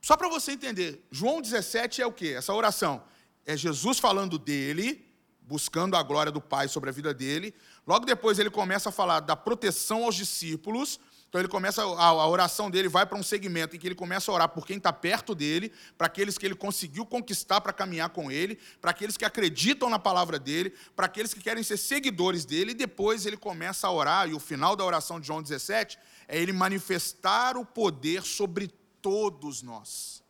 Só 0.01 0.17
para 0.17 0.29
você 0.29 0.53
entender, 0.53 1.03
João 1.11 1.41
17 1.41 2.03
é 2.03 2.07
o 2.07 2.13
que? 2.13 2.35
Essa 2.35 2.53
oração. 2.53 3.03
É 3.47 3.57
Jesus 3.57 3.99
falando 3.99 4.39
dele, 4.39 5.07
buscando 5.41 5.97
a 5.97 6.03
glória 6.03 6.33
do 6.33 6.41
Pai 6.41 6.69
sobre 6.69 6.91
a 6.91 6.93
vida 6.93 7.15
dele. 7.15 7.55
Logo 7.87 8.05
depois 8.05 8.39
ele 8.39 8.51
começa 8.51 8.89
a 8.89 8.93
falar 8.93 9.21
da 9.21 9.37
proteção 9.37 10.05
aos 10.05 10.15
discípulos, 10.15 10.99
então 11.35 11.41
ele 11.41 11.49
começa 11.49 11.83
a, 11.83 12.07
a 12.07 12.29
oração 12.29 12.71
dele 12.71 12.87
vai 12.87 13.05
para 13.05 13.19
um 13.19 13.23
segmento 13.23 13.75
em 13.75 13.79
que 13.81 13.89
ele 13.89 13.97
começa 13.97 14.31
a 14.31 14.35
orar 14.37 14.49
por 14.51 14.65
quem 14.65 14.77
está 14.77 14.93
perto 14.93 15.35
dele, 15.35 15.73
para 15.99 16.07
aqueles 16.07 16.39
que 16.39 16.47
ele 16.47 16.55
conseguiu 16.55 17.05
conquistar 17.05 17.61
para 17.61 17.73
caminhar 17.73 18.11
com 18.11 18.31
ele, 18.31 18.57
para 18.81 18.93
aqueles 18.93 19.17
que 19.17 19.25
acreditam 19.25 19.91
na 19.91 19.99
palavra 19.99 20.39
dele, 20.39 20.73
para 20.95 21.07
aqueles 21.07 21.35
que 21.35 21.41
querem 21.41 21.65
ser 21.65 21.77
seguidores 21.77 22.45
dele, 22.45 22.71
e 22.71 22.75
depois 22.75 23.27
ele 23.27 23.37
começa 23.37 23.89
a 23.89 23.91
orar, 23.91 24.29
e 24.29 24.33
o 24.33 24.39
final 24.39 24.77
da 24.77 24.85
oração 24.85 25.19
de 25.19 25.27
João 25.27 25.43
17 25.43 25.99
é 26.29 26.41
ele 26.41 26.53
manifestar 26.53 27.57
o 27.57 27.67
poder 27.67 28.23
sobre 28.23 28.69
todos 29.03 29.61
nós. 29.61 30.23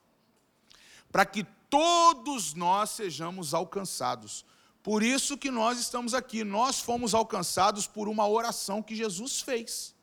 Para 1.13 1.27
que 1.27 1.45
todos 1.69 2.55
nós 2.55 2.89
sejamos 2.89 3.53
alcançados. 3.53 4.43
Por 4.83 5.03
isso 5.03 5.37
que 5.37 5.51
nós 5.51 5.79
estamos 5.79 6.15
aqui, 6.15 6.43
nós 6.43 6.81
fomos 6.81 7.13
alcançados 7.13 7.87
por 7.87 8.09
uma 8.09 8.27
oração 8.27 8.83
que 8.83 8.97
Jesus 8.97 9.43
fez. 9.43 9.95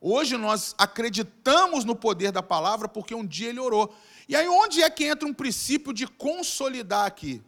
Hoje 0.00 0.36
nós 0.36 0.74
acreditamos 0.78 1.84
no 1.84 1.96
poder 1.96 2.30
da 2.30 2.42
palavra 2.42 2.88
porque 2.88 3.14
um 3.14 3.26
dia 3.26 3.48
ele 3.48 3.58
orou. 3.58 3.94
E 4.28 4.36
aí, 4.36 4.46
onde 4.46 4.82
é 4.82 4.88
que 4.88 5.04
entra 5.04 5.26
um 5.26 5.34
princípio 5.34 5.92
de 5.92 6.06
consolidar 6.06 7.04
aqui? 7.04 7.42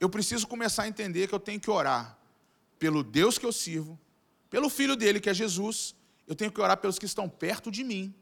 Eu 0.00 0.08
preciso 0.08 0.46
começar 0.46 0.84
a 0.84 0.88
entender 0.88 1.28
que 1.28 1.34
eu 1.34 1.40
tenho 1.40 1.60
que 1.60 1.70
orar 1.70 2.16
pelo 2.78 3.02
Deus 3.02 3.38
que 3.38 3.46
eu 3.46 3.52
sirvo, 3.52 3.98
pelo 4.48 4.68
Filho 4.68 4.96
dele, 4.96 5.20
que 5.20 5.28
é 5.28 5.34
Jesus. 5.34 5.94
Eu 6.26 6.34
tenho 6.34 6.50
que 6.50 6.60
orar 6.60 6.78
pelos 6.78 6.98
que 6.98 7.06
estão 7.06 7.28
perto 7.28 7.70
de 7.70 7.84
mim. 7.84 8.14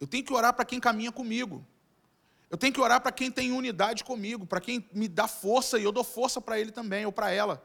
Eu 0.00 0.06
tenho 0.06 0.24
que 0.24 0.32
orar 0.32 0.54
para 0.54 0.64
quem 0.64 0.80
caminha 0.80 1.12
comigo. 1.12 1.64
Eu 2.50 2.56
tenho 2.56 2.72
que 2.72 2.80
orar 2.80 3.00
para 3.00 3.12
quem 3.12 3.30
tem 3.30 3.52
unidade 3.52 4.04
comigo, 4.04 4.46
para 4.46 4.60
quem 4.60 4.86
me 4.92 5.06
dá 5.06 5.28
força 5.28 5.78
e 5.78 5.84
eu 5.84 5.92
dou 5.92 6.04
força 6.04 6.40
para 6.40 6.58
ele 6.58 6.70
também, 6.70 7.06
ou 7.06 7.12
para 7.12 7.30
ela 7.30 7.62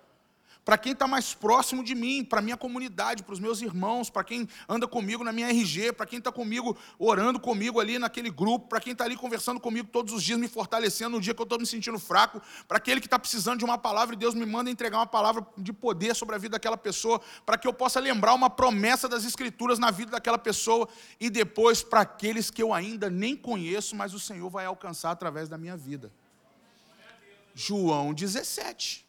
para 0.68 0.78
quem 0.78 0.92
está 0.92 1.08
mais 1.08 1.34
próximo 1.34 1.82
de 1.82 1.96
mim, 1.96 2.26
para 2.26 2.42
minha 2.42 2.58
comunidade, 2.58 3.24
para 3.24 3.32
os 3.32 3.40
meus 3.40 3.62
irmãos, 3.62 4.10
para 4.10 4.22
quem 4.22 4.50
anda 4.68 4.86
comigo 4.86 5.24
na 5.24 5.32
minha 5.32 5.48
RG, 5.48 5.94
para 5.94 6.06
quem 6.06 6.20
está 6.20 6.30
comigo, 6.30 6.78
orando 7.00 7.40
comigo 7.40 7.80
ali 7.80 7.98
naquele 7.98 8.30
grupo, 8.30 8.68
para 8.68 8.82
quem 8.82 8.92
está 8.92 9.06
ali 9.06 9.16
conversando 9.16 9.62
comigo 9.62 9.88
todos 9.90 10.14
os 10.14 10.22
dias, 10.22 10.38
me 10.38 10.50
fortalecendo 10.50 11.12
no 11.12 11.22
dia 11.22 11.34
que 11.34 11.42
eu 11.42 11.46
estou 11.46 11.58
me 11.58 11.66
sentindo 11.66 11.98
fraco, 11.98 12.42
para 12.68 12.80
aquele 12.80 13.00
que 13.00 13.08
está 13.08 13.18
precisando 13.18 13.60
de 13.60 13.64
uma 13.64 13.78
palavra 13.78 14.14
e 14.14 14.18
Deus 14.18 14.36
me 14.36 14.46
manda 14.46 14.70
entregar 14.70 14.98
uma 14.98 15.08
palavra 15.08 15.48
de 15.58 15.72
poder 15.72 16.14
sobre 16.14 16.36
a 16.36 16.38
vida 16.38 16.58
daquela 16.58 16.76
pessoa, 16.76 17.22
para 17.46 17.58
que 17.58 17.66
eu 17.66 17.72
possa 17.72 18.02
lembrar 18.02 18.34
uma 18.34 18.50
promessa 18.50 19.08
das 19.08 19.24
Escrituras 19.24 19.80
na 19.80 19.90
vida 19.90 20.12
daquela 20.12 20.38
pessoa, 20.38 20.90
e 21.18 21.30
depois 21.30 21.82
para 21.82 22.02
aqueles 22.02 22.52
que 22.52 22.62
eu 22.62 22.74
ainda 22.74 23.10
nem 23.10 23.38
conheço, 23.38 23.96
mas 23.96 24.14
o 24.14 24.20
Senhor 24.20 24.50
vai 24.50 24.66
alcançar 24.66 25.12
através 25.12 25.48
da 25.48 25.58
minha 25.58 25.78
vida. 25.78 26.12
João 27.56 28.14
17. 28.14 29.07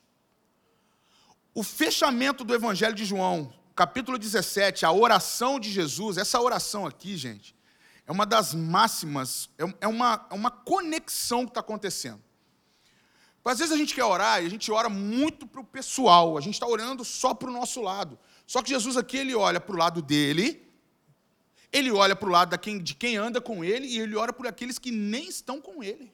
O 1.55 1.63
fechamento 1.63 2.45
do 2.45 2.55
Evangelho 2.55 2.95
de 2.95 3.05
João, 3.05 3.53
capítulo 3.75 4.19
17, 4.19 4.85
a 4.85 4.93
oração 4.93 5.59
de 5.59 5.71
Jesus, 5.71 6.17
essa 6.17 6.41
oração 6.41 6.87
aqui, 6.87 7.17
gente, 7.17 7.55
é 8.07 8.13
uma 8.13 8.25
das 8.25 8.55
máximas, 8.55 9.51
é, 9.59 9.65
é 9.83 9.89
uma, 9.89 10.27
é 10.31 10.35
uma 10.35 10.51
conexão 10.51 11.45
que 11.45 11.51
está 11.51 11.61
acontecendo. 11.61 12.23
Às 13.45 13.59
vezes 13.61 13.73
a 13.73 13.79
gente 13.79 13.95
quer 13.95 14.05
orar 14.05 14.43
e 14.43 14.47
a 14.47 14.51
gente 14.51 14.71
ora 14.71 14.91
muito 14.91 15.47
para 15.47 15.61
o 15.61 15.65
pessoal, 15.65 16.37
a 16.37 16.41
gente 16.41 16.55
está 16.55 16.67
orando 16.67 17.05
só 17.05 17.33
para 17.33 17.49
o 17.49 17.53
nosso 17.53 17.81
lado. 17.81 18.19
Só 18.47 18.63
que 18.63 18.69
Jesus 18.69 18.97
aqui, 18.97 19.17
ele 19.17 19.35
olha 19.35 19.59
para 19.61 19.75
o 19.75 19.79
lado 19.79 20.03
dele, 20.03 20.69
ele 21.73 21.91
olha 21.91 22.15
para 22.15 22.29
o 22.29 22.33
lado 22.33 22.57
de 22.83 22.95
quem 22.95 23.17
anda 23.17 23.41
com 23.41 23.65
ele 23.65 23.87
e 23.87 23.99
ele 23.99 24.17
ora 24.17 24.33
por 24.33 24.47
aqueles 24.47 24.79
que 24.79 24.91
nem 24.91 25.29
estão 25.29 25.61
com 25.61 25.83
ele. 25.83 26.13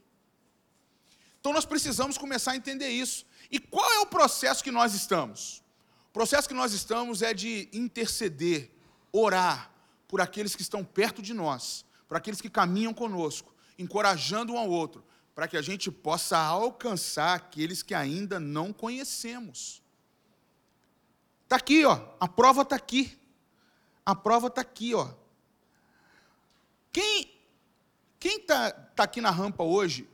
Então 1.41 1.53
nós 1.53 1.65
precisamos 1.65 2.17
começar 2.17 2.53
a 2.53 2.57
entender 2.57 2.89
isso. 2.89 3.27
E 3.51 3.59
qual 3.59 3.91
é 3.93 4.01
o 4.01 4.07
processo 4.07 4.63
que 4.63 4.71
nós 4.71 4.95
estamos? 4.95 5.63
O 6.11 6.13
processo 6.13 6.49
que 6.49 6.55
nós 6.55 6.73
estamos 6.73 7.23
é 7.23 7.35
de 7.35 7.69
interceder, 7.73 8.71
orar 9.13 9.71
por 10.07 10.21
aqueles 10.21 10.55
que 10.55 10.63
estão 10.63 10.85
perto 10.85 11.21
de 11.21 11.35
nós, 11.35 11.85
por 12.07 12.17
aqueles 12.17 12.41
que 12.41 12.51
caminham 12.51 12.95
conosco, 12.95 13.55
encorajando 13.79 14.53
um 14.53 14.59
ao 14.59 14.69
outro, 14.71 15.05
para 15.35 15.49
que 15.49 15.57
a 15.57 15.63
gente 15.63 15.91
possa 15.91 16.39
alcançar 16.39 17.35
aqueles 17.35 17.83
que 17.83 17.95
ainda 17.95 18.39
não 18.39 18.73
conhecemos. 18.73 19.83
Está 21.43 21.57
aqui, 21.57 21.85
ó, 21.85 22.01
a 22.21 22.29
prova 22.29 22.63
está 22.63 22.77
aqui. 22.77 23.19
A 24.07 24.15
prova 24.15 24.49
está 24.49 24.61
aqui, 24.61 24.95
ó. 24.95 25.11
Quem 26.93 27.31
quem 28.21 28.39
está 28.39 28.71
tá 28.71 29.03
aqui 29.05 29.21
na 29.21 29.31
rampa 29.31 29.63
hoje 29.63 30.09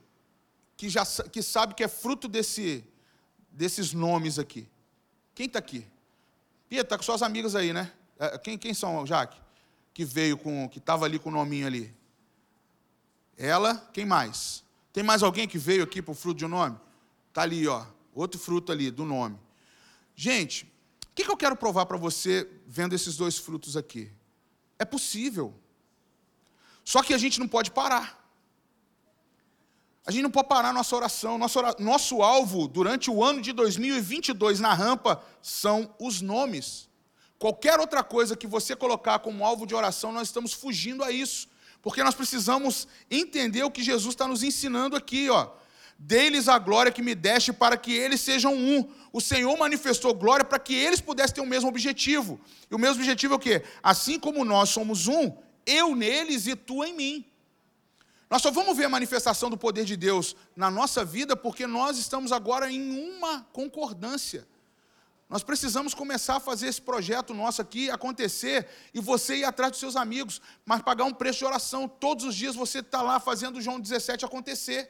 que 0.76 0.88
já 0.88 1.04
que 1.30 1.42
sabe 1.42 1.74
que 1.74 1.84
é 1.84 1.88
fruto 1.88 2.26
desse 2.26 2.84
desses 3.60 3.92
nomes 3.92 4.38
aqui? 4.38 4.66
Quem 5.34 5.44
está 5.44 5.58
aqui? 5.58 5.86
Pia, 6.66 6.80
está 6.80 6.96
com 6.96 7.04
suas 7.04 7.20
amigas 7.20 7.54
aí, 7.54 7.74
né? 7.74 7.92
É, 8.18 8.38
quem, 8.38 8.56
quem 8.56 8.72
são, 8.72 9.06
Jaque? 9.06 9.38
Que 9.92 10.02
veio 10.02 10.38
com, 10.38 10.66
que 10.66 10.78
estava 10.78 11.04
ali 11.04 11.18
com 11.18 11.28
o 11.28 11.32
nominho 11.32 11.66
ali. 11.66 11.94
Ela, 13.36 13.76
quem 13.92 14.06
mais? 14.06 14.64
Tem 14.94 15.04
mais 15.04 15.22
alguém 15.22 15.46
que 15.46 15.58
veio 15.58 15.84
aqui 15.84 16.00
para 16.00 16.12
o 16.12 16.14
fruto 16.14 16.38
de 16.38 16.46
um 16.46 16.48
nome? 16.48 16.78
Está 17.28 17.42
ali, 17.42 17.68
ó. 17.68 17.84
Outro 18.14 18.40
fruto 18.40 18.72
ali, 18.72 18.90
do 18.90 19.04
nome. 19.04 19.38
Gente, 20.16 20.64
o 20.64 21.14
que, 21.14 21.22
que 21.22 21.30
eu 21.30 21.36
quero 21.36 21.54
provar 21.54 21.84
para 21.84 21.98
você 21.98 22.50
vendo 22.66 22.94
esses 22.94 23.14
dois 23.14 23.36
frutos 23.36 23.76
aqui? 23.76 24.10
É 24.78 24.86
possível. 24.86 25.54
Só 26.82 27.02
que 27.02 27.12
a 27.12 27.18
gente 27.18 27.38
não 27.38 27.46
pode 27.46 27.70
parar. 27.70 28.19
A 30.06 30.10
gente 30.10 30.22
não 30.22 30.30
pode 30.30 30.48
parar 30.48 30.72
nossa 30.72 30.96
oração. 30.96 31.38
Nosso, 31.38 31.60
nosso 31.78 32.22
alvo 32.22 32.66
durante 32.66 33.10
o 33.10 33.22
ano 33.22 33.40
de 33.40 33.52
2022 33.52 34.60
na 34.60 34.72
rampa 34.72 35.22
são 35.42 35.94
os 35.98 36.20
nomes. 36.20 36.88
Qualquer 37.38 37.78
outra 37.80 38.02
coisa 38.02 38.36
que 38.36 38.46
você 38.46 38.74
colocar 38.74 39.18
como 39.20 39.44
alvo 39.44 39.66
de 39.66 39.74
oração, 39.74 40.12
nós 40.12 40.28
estamos 40.28 40.52
fugindo 40.52 41.02
a 41.04 41.10
isso. 41.10 41.48
Porque 41.82 42.02
nós 42.02 42.14
precisamos 42.14 42.86
entender 43.10 43.62
o 43.62 43.70
que 43.70 43.82
Jesus 43.82 44.14
está 44.14 44.28
nos 44.28 44.42
ensinando 44.42 44.96
aqui, 44.96 45.30
ó. 45.30 45.48
Deles 45.98 46.48
a 46.48 46.58
glória 46.58 46.90
que 46.90 47.02
me 47.02 47.14
deste 47.14 47.52
para 47.52 47.76
que 47.76 47.92
eles 47.92 48.20
sejam 48.20 48.54
um. 48.54 48.88
O 49.12 49.20
Senhor 49.20 49.56
manifestou 49.58 50.14
glória 50.14 50.44
para 50.44 50.58
que 50.58 50.74
eles 50.74 51.00
pudessem 51.00 51.34
ter 51.34 51.40
o 51.40 51.46
mesmo 51.46 51.68
objetivo. 51.68 52.40
E 52.70 52.74
o 52.74 52.78
mesmo 52.78 52.96
objetivo 52.96 53.34
é 53.34 53.36
o 53.36 53.40
quê? 53.40 53.62
Assim 53.82 54.18
como 54.18 54.44
nós 54.44 54.70
somos 54.70 55.08
um, 55.08 55.30
eu 55.66 55.94
neles 55.94 56.46
e 56.46 56.56
tu 56.56 56.82
em 56.84 56.94
mim. 56.94 57.29
Nós 58.30 58.42
só 58.42 58.50
vamos 58.52 58.76
ver 58.76 58.84
a 58.84 58.88
manifestação 58.88 59.50
do 59.50 59.56
poder 59.56 59.84
de 59.84 59.96
Deus 59.96 60.36
na 60.54 60.70
nossa 60.70 61.04
vida 61.04 61.34
porque 61.36 61.66
nós 61.66 61.98
estamos 61.98 62.30
agora 62.30 62.70
em 62.70 63.16
uma 63.18 63.42
concordância. 63.52 64.46
Nós 65.28 65.42
precisamos 65.42 65.94
começar 65.94 66.36
a 66.36 66.40
fazer 66.40 66.68
esse 66.68 66.80
projeto 66.80 67.34
nosso 67.34 67.60
aqui 67.60 67.90
acontecer 67.90 68.68
e 68.94 69.00
você 69.00 69.38
ir 69.38 69.44
atrás 69.44 69.72
dos 69.72 69.80
seus 69.80 69.96
amigos, 69.96 70.40
mas 70.64 70.80
pagar 70.80 71.04
um 71.04 71.12
preço 71.12 71.40
de 71.40 71.44
oração. 71.44 71.88
Todos 71.88 72.24
os 72.24 72.36
dias 72.36 72.54
você 72.54 72.78
está 72.78 73.02
lá 73.02 73.18
fazendo 73.18 73.60
João 73.60 73.80
17 73.80 74.24
acontecer. 74.24 74.88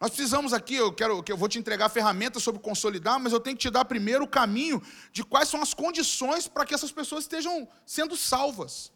Nós 0.00 0.10
precisamos 0.10 0.52
aqui, 0.52 0.74
eu 0.74 0.92
quero 0.92 1.22
que 1.22 1.30
eu 1.30 1.36
vou 1.36 1.48
te 1.48 1.60
entregar 1.60 1.88
ferramentas 1.88 2.42
sobre 2.42 2.60
consolidar, 2.60 3.20
mas 3.20 3.32
eu 3.32 3.38
tenho 3.38 3.56
que 3.56 3.62
te 3.62 3.70
dar 3.70 3.84
primeiro 3.84 4.24
o 4.24 4.28
caminho 4.28 4.82
de 5.12 5.22
quais 5.22 5.48
são 5.48 5.62
as 5.62 5.72
condições 5.72 6.48
para 6.48 6.66
que 6.66 6.74
essas 6.74 6.90
pessoas 6.90 7.22
estejam 7.22 7.68
sendo 7.86 8.16
salvas. 8.16 8.90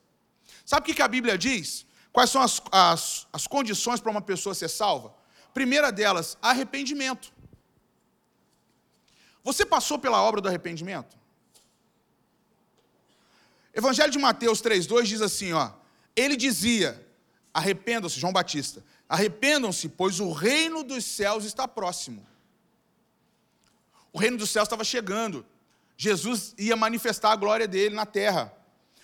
Sabe 0.65 0.91
o 0.91 0.95
que 0.95 1.01
a 1.01 1.07
Bíblia 1.07 1.39
diz? 1.39 1.87
Quais 2.17 2.31
são 2.31 2.41
as, 2.41 2.63
as, 2.73 3.27
as 3.31 3.47
condições 3.47 4.01
para 4.01 4.11
uma 4.11 4.23
pessoa 4.23 4.55
ser 4.55 4.69
salva? 4.71 5.15
Primeira 5.53 5.93
delas, 5.93 6.39
arrependimento. 6.41 7.31
Você 9.45 9.67
passou 9.67 9.99
pela 9.99 10.23
obra 10.23 10.41
do 10.41 10.49
arrependimento? 10.49 11.15
Evangelho 13.75 14.11
de 14.11 14.19
Mateus 14.19 14.63
3,2 14.63 15.03
diz 15.03 15.21
assim: 15.21 15.53
ó, 15.53 15.73
ele 16.17 16.39
dizia: 16.39 17.07
arrependam-se, 17.53 18.19
João 18.19 18.33
Batista, 18.33 18.83
arrependam-se, 19.07 19.87
pois 19.91 20.19
o 20.19 20.33
reino 20.33 20.83
dos 20.83 21.05
céus 21.05 21.45
está 21.45 21.69
próximo. 21.69 22.27
O 24.11 24.19
reino 24.19 24.39
dos 24.39 24.49
céus 24.49 24.65
estava 24.65 24.85
chegando. 24.85 25.45
Jesus 25.99 26.55
ia 26.57 26.77
manifestar 26.77 27.33
a 27.33 27.37
glória 27.37 27.69
dele 27.69 27.95
na 27.95 28.07
terra. 28.07 28.57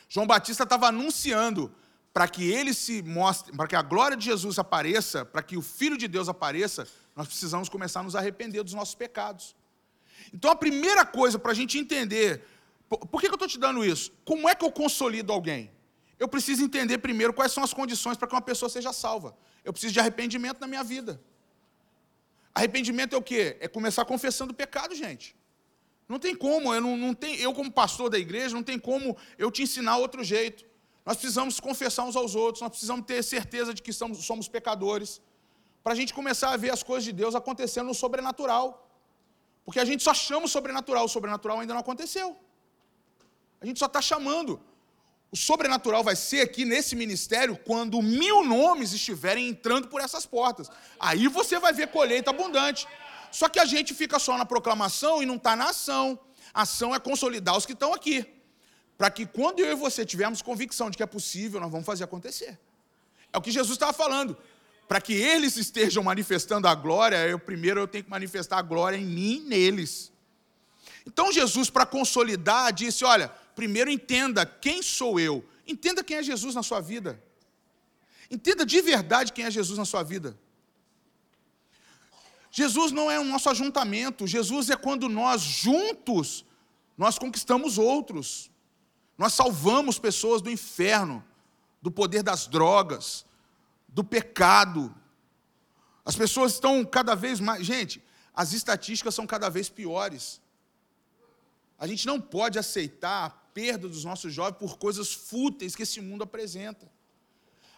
João 0.08 0.26
Batista 0.26 0.62
estava 0.62 0.86
anunciando 0.86 1.70
para 2.12 2.28
que 2.28 2.50
ele 2.50 2.74
se 2.74 3.02
mostre, 3.02 3.56
para 3.56 3.66
que 3.66 3.74
a 3.74 3.82
glória 3.82 4.16
de 4.16 4.24
Jesus 4.24 4.58
apareça, 4.58 5.24
para 5.24 5.42
que 5.42 5.56
o 5.56 5.62
Filho 5.62 5.96
de 5.96 6.06
Deus 6.06 6.28
apareça, 6.28 6.86
nós 7.16 7.26
precisamos 7.26 7.68
começar 7.68 8.00
a 8.00 8.02
nos 8.02 8.14
arrepender 8.14 8.62
dos 8.62 8.74
nossos 8.74 8.94
pecados. 8.94 9.56
Então 10.32 10.50
a 10.50 10.56
primeira 10.56 11.06
coisa 11.06 11.38
para 11.38 11.52
a 11.52 11.54
gente 11.54 11.78
entender, 11.78 12.44
por 12.88 13.20
que, 13.20 13.28
eu 13.28 13.32
estou 13.32 13.48
te 13.48 13.58
dando 13.58 13.84
isso? 13.84 14.12
Como 14.24 14.48
é 14.48 14.54
que 14.54 14.64
eu 14.64 14.70
consolido 14.70 15.32
alguém? 15.32 15.70
Eu 16.18 16.28
preciso 16.28 16.62
entender 16.62 16.98
primeiro 16.98 17.32
quais 17.32 17.50
são 17.50 17.64
as 17.64 17.72
condições 17.72 18.16
para 18.16 18.28
que 18.28 18.34
uma 18.34 18.42
pessoa 18.42 18.68
seja 18.68 18.92
salva. 18.92 19.36
Eu 19.64 19.72
preciso 19.72 19.92
de 19.92 20.00
arrependimento 20.00 20.60
na 20.60 20.66
minha 20.66 20.84
vida. 20.84 21.20
Arrependimento 22.54 23.14
é 23.14 23.18
o 23.18 23.22
quê? 23.22 23.56
É 23.60 23.66
começar 23.66 24.04
confessando 24.04 24.52
o 24.52 24.54
pecado, 24.54 24.94
gente. 24.94 25.34
Não 26.08 26.18
tem 26.18 26.34
como, 26.34 26.74
eu, 26.74 26.80
não, 26.80 26.96
não 26.96 27.14
tem, 27.14 27.36
eu 27.36 27.54
como 27.54 27.72
pastor 27.72 28.10
da 28.10 28.18
igreja, 28.18 28.54
não 28.54 28.62
tem 28.62 28.78
como 28.78 29.16
eu 29.38 29.50
te 29.50 29.62
ensinar 29.62 29.96
outro 29.96 30.22
jeito. 30.22 30.64
Nós 31.04 31.16
precisamos 31.16 31.58
confessar 31.58 32.04
uns 32.04 32.16
aos 32.16 32.34
outros, 32.34 32.62
nós 32.62 32.70
precisamos 32.70 33.04
ter 33.06 33.22
certeza 33.22 33.74
de 33.74 33.82
que 33.82 33.92
somos, 33.92 34.24
somos 34.24 34.48
pecadores, 34.48 35.20
para 35.82 35.92
a 35.92 35.96
gente 35.96 36.14
começar 36.14 36.50
a 36.50 36.56
ver 36.56 36.70
as 36.70 36.82
coisas 36.82 37.04
de 37.04 37.12
Deus 37.12 37.34
acontecendo 37.34 37.86
no 37.86 37.94
sobrenatural. 37.94 38.88
Porque 39.64 39.80
a 39.80 39.84
gente 39.84 40.02
só 40.02 40.14
chama 40.14 40.46
o 40.46 40.48
sobrenatural, 40.48 41.04
o 41.04 41.08
sobrenatural 41.08 41.58
ainda 41.60 41.74
não 41.74 41.80
aconteceu. 41.80 42.36
A 43.60 43.66
gente 43.66 43.78
só 43.78 43.86
está 43.86 44.00
chamando. 44.00 44.60
O 45.30 45.36
sobrenatural 45.36 46.04
vai 46.04 46.14
ser 46.14 46.42
aqui 46.42 46.64
nesse 46.64 46.94
ministério 46.94 47.56
quando 47.56 48.00
mil 48.02 48.44
nomes 48.44 48.92
estiverem 48.92 49.48
entrando 49.48 49.88
por 49.88 50.00
essas 50.00 50.26
portas. 50.26 50.68
Aí 51.00 51.26
você 51.26 51.58
vai 51.58 51.72
ver 51.72 51.88
colheita 51.88 52.30
abundante. 52.30 52.86
Só 53.30 53.48
que 53.48 53.58
a 53.58 53.64
gente 53.64 53.94
fica 53.94 54.18
só 54.18 54.36
na 54.36 54.44
proclamação 54.44 55.22
e 55.22 55.26
não 55.26 55.36
está 55.36 55.56
na 55.56 55.70
ação. 55.70 56.18
A 56.52 56.62
ação 56.62 56.94
é 56.94 56.98
consolidar 56.98 57.56
os 57.56 57.64
que 57.64 57.72
estão 57.72 57.94
aqui. 57.94 58.26
Para 58.96 59.10
que 59.10 59.26
quando 59.26 59.60
eu 59.60 59.72
e 59.72 59.74
você 59.74 60.04
tivermos 60.04 60.42
convicção 60.42 60.90
de 60.90 60.96
que 60.96 61.02
é 61.02 61.06
possível, 61.06 61.60
nós 61.60 61.70
vamos 61.70 61.86
fazer 61.86 62.04
acontecer. 62.04 62.58
É 63.32 63.38
o 63.38 63.42
que 63.42 63.50
Jesus 63.50 63.74
estava 63.74 63.92
falando 63.92 64.36
para 64.92 65.00
que 65.00 65.14
eles 65.14 65.56
estejam 65.56 66.02
manifestando 66.02 66.68
a 66.68 66.74
glória, 66.74 67.16
eu 67.26 67.38
primeiro 67.38 67.80
eu 67.80 67.88
tenho 67.88 68.04
que 68.04 68.10
manifestar 68.10 68.58
a 68.58 68.62
glória 68.62 68.98
em 68.98 69.06
mim 69.06 69.40
neles. 69.40 70.12
Então 71.06 71.32
Jesus, 71.32 71.70
para 71.70 71.86
consolidar, 71.86 72.70
disse: 72.74 73.02
Olha, 73.02 73.28
primeiro 73.56 73.90
entenda 73.90 74.44
quem 74.44 74.82
sou 74.82 75.18
eu. 75.18 75.42
Entenda 75.66 76.04
quem 76.04 76.18
é 76.18 76.22
Jesus 76.22 76.54
na 76.54 76.62
sua 76.62 76.80
vida. 76.80 77.18
Entenda 78.30 78.66
de 78.66 78.82
verdade 78.82 79.32
quem 79.32 79.46
é 79.46 79.50
Jesus 79.50 79.78
na 79.78 79.86
sua 79.86 80.02
vida. 80.02 80.38
Jesus 82.50 82.92
não 82.92 83.10
é 83.10 83.18
o 83.18 83.24
nosso 83.24 83.48
ajuntamento, 83.48 84.26
Jesus 84.26 84.68
é 84.68 84.76
quando 84.76 85.08
nós 85.08 85.40
juntos 85.40 86.44
nós 86.98 87.18
conquistamos 87.18 87.78
outros. 87.78 88.51
Nós 89.22 89.34
salvamos 89.34 90.00
pessoas 90.00 90.42
do 90.42 90.50
inferno, 90.50 91.24
do 91.80 91.92
poder 91.92 92.24
das 92.24 92.48
drogas, 92.48 93.24
do 93.86 94.02
pecado. 94.02 94.92
As 96.04 96.16
pessoas 96.16 96.54
estão 96.54 96.84
cada 96.84 97.14
vez 97.14 97.38
mais. 97.38 97.64
Gente, 97.64 98.02
as 98.34 98.52
estatísticas 98.52 99.14
são 99.14 99.24
cada 99.24 99.48
vez 99.48 99.68
piores. 99.68 100.40
A 101.78 101.86
gente 101.86 102.04
não 102.04 102.20
pode 102.20 102.58
aceitar 102.58 103.26
a 103.26 103.30
perda 103.30 103.88
dos 103.88 104.02
nossos 104.02 104.34
jovens 104.34 104.58
por 104.58 104.76
coisas 104.76 105.12
fúteis 105.12 105.76
que 105.76 105.84
esse 105.84 106.00
mundo 106.00 106.24
apresenta. 106.24 106.90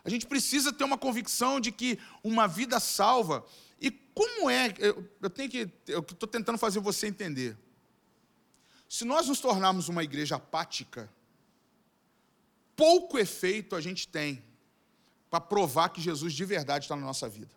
A 0.02 0.08
gente 0.08 0.24
precisa 0.24 0.72
ter 0.72 0.84
uma 0.84 0.96
convicção 0.96 1.60
de 1.60 1.70
que 1.70 1.98
uma 2.22 2.46
vida 2.46 2.80
salva. 2.80 3.44
E 3.78 3.90
como 3.90 4.48
é? 4.48 4.72
Eu, 4.78 5.06
eu 5.20 5.28
tenho 5.28 5.50
que. 5.50 5.70
Eu 5.88 6.00
estou 6.00 6.26
tentando 6.26 6.56
fazer 6.56 6.80
você 6.80 7.06
entender. 7.06 7.54
Se 8.88 9.04
nós 9.04 9.28
nos 9.28 9.40
tornarmos 9.40 9.90
uma 9.90 10.02
igreja 10.02 10.36
apática, 10.36 11.12
pouco 12.76 13.18
efeito 13.18 13.74
a 13.74 13.80
gente 13.80 14.06
tem 14.08 14.42
para 15.30 15.40
provar 15.40 15.88
que 15.88 16.00
Jesus 16.00 16.32
de 16.32 16.44
verdade 16.44 16.84
está 16.84 16.94
na 16.94 17.04
nossa 17.04 17.28
vida. 17.28 17.50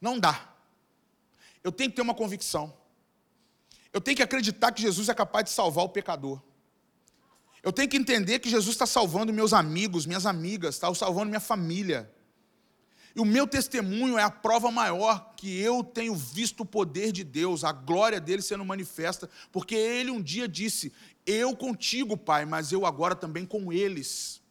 Não 0.00 0.18
dá. 0.18 0.52
Eu 1.62 1.70
tenho 1.70 1.90
que 1.90 1.96
ter 1.96 2.02
uma 2.02 2.14
convicção. 2.14 2.76
Eu 3.92 4.00
tenho 4.00 4.16
que 4.16 4.22
acreditar 4.22 4.72
que 4.72 4.82
Jesus 4.82 5.08
é 5.08 5.14
capaz 5.14 5.44
de 5.44 5.50
salvar 5.50 5.84
o 5.84 5.88
pecador. 5.88 6.42
Eu 7.62 7.72
tenho 7.72 7.88
que 7.88 7.96
entender 7.96 8.40
que 8.40 8.50
Jesus 8.50 8.74
está 8.74 8.86
salvando 8.86 9.32
meus 9.32 9.52
amigos, 9.52 10.04
minhas 10.04 10.26
amigas, 10.26 10.74
está 10.74 10.92
salvando 10.94 11.26
minha 11.26 11.40
família. 11.40 12.12
E 13.14 13.20
o 13.20 13.24
meu 13.24 13.46
testemunho 13.46 14.18
é 14.18 14.22
a 14.22 14.30
prova 14.30 14.70
maior 14.70 15.34
que 15.36 15.60
eu 15.60 15.84
tenho 15.84 16.14
visto 16.14 16.62
o 16.62 16.66
poder 16.66 17.12
de 17.12 17.22
Deus, 17.22 17.62
a 17.62 17.70
glória 17.70 18.18
dele 18.18 18.40
sendo 18.40 18.64
manifesta, 18.64 19.28
porque 19.52 19.74
ele 19.74 20.10
um 20.10 20.20
dia 20.20 20.48
disse: 20.48 20.92
Eu 21.26 21.56
contigo, 21.56 22.16
Pai, 22.16 22.44
mas 22.44 22.72
eu 22.72 22.84
agora 22.84 23.14
também 23.14 23.46
com 23.46 23.72
eles 23.72 24.42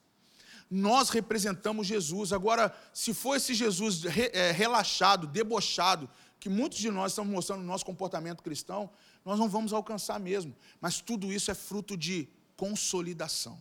nós 0.71 1.10
representamos 1.10 1.86
Jesus. 1.86 2.31
Agora, 2.31 2.73
se 2.93 3.13
for 3.13 3.36
esse 3.36 3.53
Jesus 3.53 4.05
é, 4.05 4.51
relaxado, 4.51 5.27
debochado, 5.27 6.10
que 6.39 6.47
muitos 6.47 6.79
de 6.79 6.89
nós 6.89 7.12
estamos 7.12 7.31
mostrando 7.31 7.60
no 7.60 7.67
nosso 7.67 7.86
comportamento 7.86 8.41
cristão, 8.41 8.89
nós 9.25 9.38
não 9.38 9.49
vamos 9.49 9.73
alcançar 9.73 10.17
mesmo. 10.17 10.55
Mas 10.79 11.01
tudo 11.01 11.31
isso 11.31 11.51
é 11.51 11.53
fruto 11.53 11.97
de 11.97 12.29
consolidação. 12.55 13.60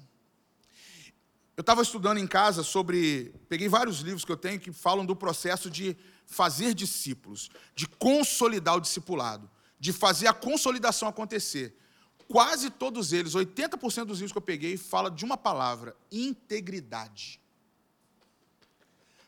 Eu 1.57 1.63
estava 1.63 1.83
estudando 1.83 2.19
em 2.19 2.29
casa 2.29 2.63
sobre. 2.63 3.35
Peguei 3.49 3.69
vários 3.69 3.99
livros 3.99 4.25
que 4.25 4.31
eu 4.31 4.37
tenho 4.37 4.61
que 4.61 4.73
falam 4.73 5.05
do 5.05 5.17
processo 5.17 5.69
de 5.69 5.97
fazer 6.25 6.75
discípulos, 6.75 7.51
de 7.75 7.89
consolidar 7.89 8.77
o 8.77 8.81
discipulado, 8.81 9.51
de 9.81 9.93
fazer 9.93 10.29
a 10.29 10.33
consolidação 10.33 11.09
acontecer 11.09 11.77
quase 12.31 12.71
todos 12.71 13.13
eles, 13.13 13.33
80% 13.33 14.05
dos 14.05 14.19
livros 14.19 14.31
que 14.31 14.39
eu 14.39 14.43
peguei, 14.43 14.77
fala 14.77 15.11
de 15.11 15.25
uma 15.25 15.37
palavra: 15.37 15.97
integridade. 16.13 17.41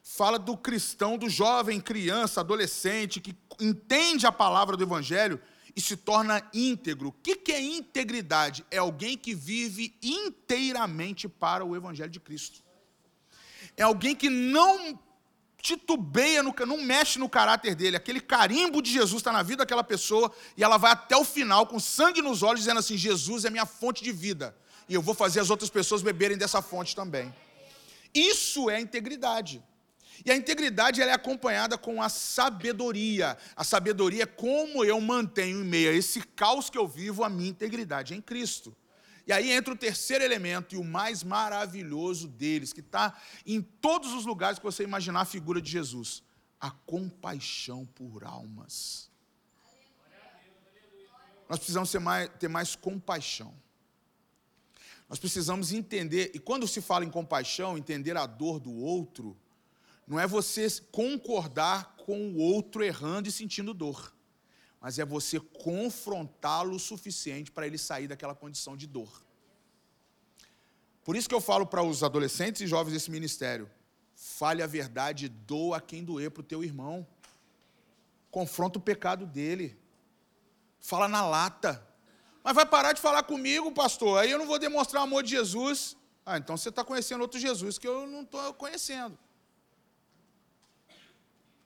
Fala 0.05 0.39
do 0.39 0.57
cristão, 0.57 1.19
do 1.19 1.29
jovem, 1.29 1.81
criança, 1.81 2.41
adolescente, 2.41 3.21
que 3.21 3.35
entende 3.61 4.27
a 4.27 4.31
palavra 4.31 4.77
do 4.77 4.85
Evangelho 4.85 5.41
e 5.75 5.81
se 5.81 5.97
torna 5.97 6.49
íntegro. 6.55 7.09
O 7.09 7.13
que 7.13 7.51
é 7.51 7.61
integridade? 7.61 8.65
É 8.71 8.79
alguém 8.79 9.17
que 9.17 9.35
vive 9.35 9.97
inteiramente 10.03 11.29
para 11.29 11.65
o 11.65 11.75
Evangelho 11.75 12.11
de 12.11 12.21
Cristo. 12.21 12.63
É 13.77 13.83
alguém 13.83 14.15
que 14.15 14.29
não 14.29 14.99
titubeia, 15.63 16.43
no, 16.43 16.53
não 16.67 16.83
mexe 16.83 17.19
no 17.19 17.29
caráter 17.29 17.75
dele. 17.77 17.97
Aquele 17.97 18.21
carimbo 18.21 18.83
de 18.83 18.93
Jesus 18.93 19.21
está 19.21 19.33
na 19.33 19.43
vida 19.43 19.59
daquela 19.59 19.85
pessoa 19.85 20.31
e 20.57 20.65
ela 20.65 20.77
vai 20.77 20.91
até 20.93 21.17
o 21.17 21.25
final 21.25 21.67
com 21.67 21.79
sangue 21.79 22.21
nos 22.21 22.43
olhos, 22.43 22.61
dizendo 22.61 22.81
assim: 22.81 22.97
Jesus 22.97 23.45
é 23.45 23.51
minha 23.51 23.65
fonte 23.65 24.03
de 24.03 24.11
vida 24.11 24.55
e 24.89 24.95
eu 24.95 25.01
vou 25.01 25.15
fazer 25.15 25.41
as 25.41 25.49
outras 25.49 25.71
pessoas 25.71 26.03
beberem 26.03 26.37
dessa 26.37 26.61
fonte 26.61 26.95
também. 26.95 27.33
Isso 28.13 28.69
é 28.69 28.81
integridade. 28.81 29.63
E 30.25 30.31
a 30.31 30.37
integridade 30.37 31.01
ela 31.01 31.13
é 31.13 31.15
acompanhada 31.15 31.79
com 31.79 32.03
a 32.03 32.09
sabedoria. 32.09 33.37
A 33.57 33.65
sabedoria 33.65 34.25
é 34.25 34.27
como 34.27 34.85
eu 34.85 35.01
mantenho 35.01 35.61
em 35.61 35.65
meio 35.65 35.91
a 35.91 35.95
esse 35.95 36.21
caos 36.21 36.69
que 36.69 36.77
eu 36.77 36.87
vivo 36.87 37.25
a 37.25 37.31
minha 37.31 37.49
integridade 37.49 38.15
em 38.15 38.21
Cristo. 38.21 38.77
E 39.27 39.33
aí 39.33 39.53
entra 39.53 39.73
o 39.73 39.77
terceiro 39.77 40.25
elemento 40.25 40.75
e 40.75 40.79
o 40.79 40.85
mais 40.85 41.23
maravilhoso 41.23 42.27
deles, 42.27 42.73
que 42.73 42.81
está 42.81 43.17
em 43.47 43.63
todos 43.63 44.13
os 44.13 44.27
lugares 44.27 44.59
que 44.59 44.65
você 44.65 44.83
imaginar 44.83 45.21
a 45.21 45.25
figura 45.25 45.61
de 45.61 45.71
Jesus: 45.71 46.23
a 46.61 46.71
compaixão 46.71 47.87
por 47.87 48.25
almas. 48.25 49.11
Nós 51.49 51.59
precisamos 51.59 51.95
mais, 51.95 52.31
ter 52.39 52.49
mais 52.49 52.75
compaixão. 52.75 53.55
Nós 55.09 55.19
precisamos 55.19 55.73
entender, 55.73 56.31
e 56.35 56.39
quando 56.39 56.67
se 56.67 56.81
fala 56.81 57.05
em 57.05 57.11
compaixão, 57.11 57.77
entender 57.77 58.17
a 58.17 58.25
dor 58.25 58.59
do 58.59 58.73
outro, 58.73 59.37
não 60.07 60.19
é 60.19 60.27
você 60.27 60.67
concordar 60.91 61.97
com 61.97 62.31
o 62.31 62.39
outro 62.39 62.83
errando 62.83 63.29
e 63.29 63.33
sentindo 63.33 63.75
dor, 63.75 64.15
mas 64.83 64.99
é 64.99 65.05
você 65.05 65.39
confrontá-lo 65.39 66.75
o 66.75 66.81
suficiente 66.81 67.53
para 67.53 67.69
ele 67.69 67.79
sair 67.79 68.09
daquela 68.09 68.35
condição 68.35 68.77
de 68.77 68.89
dor. 68.89 69.25
Por 71.05 71.15
isso 71.15 71.29
que 71.29 71.35
eu 71.35 71.41
falo 71.41 71.65
para 71.65 71.85
os 71.85 72.03
adolescentes 72.03 72.63
e 72.63 72.67
jovens 72.67 72.93
desse 72.93 73.09
ministério: 73.09 73.71
fale 74.17 74.61
a 74.61 74.67
verdade, 74.67 75.29
doa 75.29 75.81
quem 75.81 76.03
doer 76.03 76.33
para 76.33 76.41
o 76.41 76.45
teu 76.45 76.65
irmão. 76.65 77.07
Confronta 78.29 78.81
o 78.81 78.83
pecado 78.83 79.25
dele. 79.25 79.79
Fala 80.81 81.07
na 81.07 81.25
lata. 81.25 81.87
Mas 82.43 82.57
vai 82.57 82.67
parar 82.67 82.93
de 82.93 83.01
falar 83.01 83.23
comigo, 83.23 83.71
pastor. 83.71 84.19
Aí 84.19 84.33
eu 84.33 84.39
não 84.39 84.47
vou 84.47 84.59
demonstrar 84.59 85.03
o 85.03 85.05
amor 85.05 85.23
de 85.23 85.31
Jesus. 85.31 85.97
Ah, 86.27 86.39
então 86.39 86.57
você 86.57 86.71
está 86.71 86.83
conhecendo 86.83 87.21
outro 87.21 87.39
Jesus 87.39 87.79
que 87.79 87.87
eu 87.87 88.05
não 88.09 88.23
estou 88.23 88.53
conhecendo. 88.55 89.17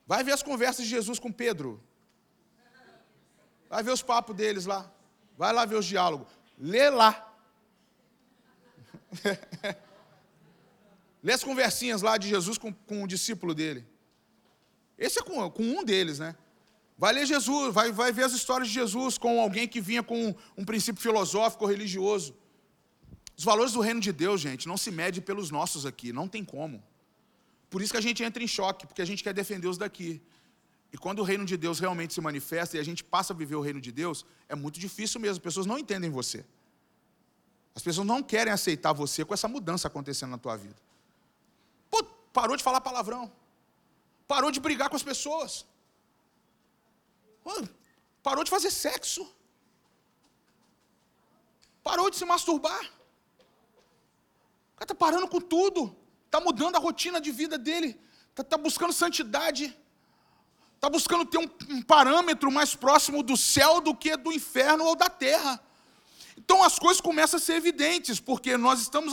Vai 0.06 0.22
ver 0.22 0.32
as 0.32 0.42
conversas 0.42 0.84
de 0.84 0.90
Jesus 0.90 1.18
com 1.18 1.32
Pedro. 1.32 1.82
Vai 3.76 3.82
ver 3.82 3.90
os 3.90 4.00
papos 4.00 4.34
deles 4.34 4.64
lá. 4.64 4.90
Vai 5.36 5.52
lá 5.52 5.66
ver 5.66 5.76
os 5.76 5.84
diálogos. 5.84 6.28
Lê 6.58 6.88
lá. 6.88 7.30
Lê 11.22 11.34
as 11.34 11.44
conversinhas 11.44 12.00
lá 12.00 12.16
de 12.16 12.26
Jesus 12.26 12.56
com, 12.56 12.72
com 12.72 13.02
o 13.02 13.06
discípulo 13.06 13.54
dele. 13.54 13.86
Esse 14.96 15.18
é 15.18 15.22
com, 15.22 15.50
com 15.50 15.62
um 15.62 15.84
deles, 15.84 16.18
né? 16.18 16.34
Vai 16.96 17.12
ler 17.12 17.26
Jesus, 17.26 17.74
vai, 17.74 17.92
vai 17.92 18.10
ver 18.12 18.24
as 18.24 18.32
histórias 18.32 18.68
de 18.68 18.72
Jesus 18.72 19.18
com 19.18 19.38
alguém 19.42 19.68
que 19.68 19.78
vinha 19.78 20.02
com 20.02 20.28
um, 20.28 20.34
um 20.56 20.64
princípio 20.64 21.02
filosófico, 21.02 21.66
religioso. 21.66 22.34
Os 23.36 23.44
valores 23.44 23.74
do 23.74 23.80
reino 23.80 24.00
de 24.00 24.10
Deus, 24.10 24.40
gente, 24.40 24.66
não 24.66 24.78
se 24.78 24.90
mede 24.90 25.20
pelos 25.20 25.50
nossos 25.50 25.84
aqui, 25.84 26.14
não 26.14 26.26
tem 26.26 26.42
como. 26.42 26.82
Por 27.68 27.82
isso 27.82 27.92
que 27.92 27.98
a 27.98 28.00
gente 28.00 28.24
entra 28.24 28.42
em 28.42 28.48
choque, 28.48 28.86
porque 28.86 29.02
a 29.02 29.06
gente 29.06 29.22
quer 29.22 29.34
defender 29.34 29.68
os 29.68 29.76
daqui. 29.76 30.22
E 30.96 30.98
quando 30.98 31.18
o 31.18 31.22
reino 31.22 31.44
de 31.44 31.58
Deus 31.58 31.78
realmente 31.78 32.14
se 32.14 32.22
manifesta 32.22 32.74
e 32.74 32.80
a 32.80 32.82
gente 32.82 33.04
passa 33.04 33.34
a 33.34 33.36
viver 33.36 33.54
o 33.54 33.60
reino 33.60 33.82
de 33.86 33.92
Deus, 33.92 34.24
é 34.48 34.54
muito 34.54 34.80
difícil 34.80 35.20
mesmo, 35.20 35.34
as 35.34 35.46
pessoas 35.46 35.66
não 35.66 35.78
entendem 35.78 36.08
você. 36.08 36.42
As 37.74 37.82
pessoas 37.82 38.06
não 38.06 38.22
querem 38.22 38.50
aceitar 38.50 38.94
você 38.94 39.22
com 39.22 39.34
essa 39.34 39.46
mudança 39.46 39.88
acontecendo 39.88 40.30
na 40.30 40.38
tua 40.38 40.56
vida. 40.56 40.80
Pô, 41.90 42.02
parou 42.32 42.56
de 42.56 42.64
falar 42.64 42.80
palavrão. 42.80 43.30
Parou 44.26 44.50
de 44.50 44.58
brigar 44.58 44.88
com 44.88 44.96
as 44.96 45.02
pessoas. 45.02 45.66
Pô, 47.44 47.52
parou 48.22 48.42
de 48.42 48.50
fazer 48.50 48.70
sexo. 48.70 49.30
Parou 51.84 52.08
de 52.08 52.16
se 52.16 52.24
masturbar. 52.24 52.84
O 54.72 54.76
cara 54.78 54.84
está 54.84 54.94
parando 54.94 55.28
com 55.28 55.42
tudo. 55.42 55.94
Está 56.24 56.40
mudando 56.40 56.76
a 56.76 56.78
rotina 56.78 57.20
de 57.20 57.30
vida 57.30 57.58
dele. 57.58 58.00
Está 58.30 58.42
tá 58.42 58.56
buscando 58.56 58.94
santidade. 58.94 59.78
Está 60.86 60.98
buscando 60.98 61.24
ter 61.24 61.38
um, 61.38 61.48
um 61.68 61.82
parâmetro 61.82 62.48
mais 62.48 62.76
próximo 62.76 63.20
do 63.20 63.36
céu 63.36 63.80
do 63.80 63.92
que 63.92 64.16
do 64.16 64.30
inferno 64.30 64.84
ou 64.84 64.94
da 64.94 65.08
terra. 65.08 65.60
Então 66.38 66.62
as 66.62 66.78
coisas 66.78 67.00
começam 67.00 67.38
a 67.38 67.42
ser 67.42 67.54
evidentes, 67.54 68.20
porque 68.20 68.56
nós 68.56 68.80
estamos 68.82 69.12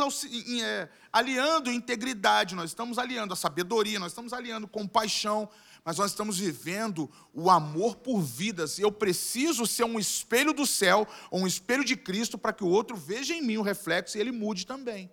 é, 0.62 0.88
aliando 1.12 1.72
integridade, 1.72 2.54
nós 2.54 2.70
estamos 2.70 3.00
aliando 3.00 3.34
a 3.34 3.36
sabedoria, 3.36 3.98
nós 3.98 4.12
estamos 4.12 4.34
aliando 4.34 4.68
compaixão, 4.68 5.50
mas 5.84 5.98
nós 5.98 6.12
estamos 6.12 6.38
vivendo 6.38 7.10
o 7.34 7.50
amor 7.50 7.96
por 7.96 8.22
vidas. 8.22 8.78
Eu 8.78 8.92
preciso 8.92 9.66
ser 9.66 9.86
um 9.86 9.98
espelho 9.98 10.54
do 10.54 10.68
céu, 10.68 11.08
um 11.32 11.48
espelho 11.48 11.84
de 11.84 11.96
Cristo, 11.96 12.38
para 12.38 12.54
que 12.54 12.64
o 12.64 12.70
outro 12.70 12.96
veja 12.96 13.34
em 13.34 13.42
mim 13.42 13.58
o 13.58 13.64
reflexo 13.64 14.16
e 14.16 14.22
ele 14.22 14.32
mude 14.32 14.68
também. 14.68 15.10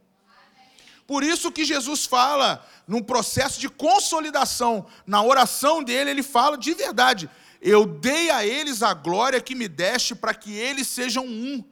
Por 1.11 1.25
isso 1.25 1.51
que 1.51 1.65
Jesus 1.65 2.07
fala, 2.07 2.65
num 2.87 3.03
processo 3.03 3.59
de 3.59 3.69
consolidação, 3.69 4.87
na 5.05 5.21
oração 5.21 5.83
dele, 5.83 6.09
ele 6.09 6.23
fala 6.23 6.57
de 6.57 6.73
verdade: 6.73 7.29
Eu 7.61 7.85
dei 7.85 8.31
a 8.31 8.47
eles 8.47 8.81
a 8.81 8.95
glória 8.95 9.41
que 9.41 9.57
me 9.57 9.67
deste 9.67 10.15
para 10.15 10.33
que 10.33 10.53
eles 10.53 10.87
sejam 10.87 11.27
um. 11.27 11.65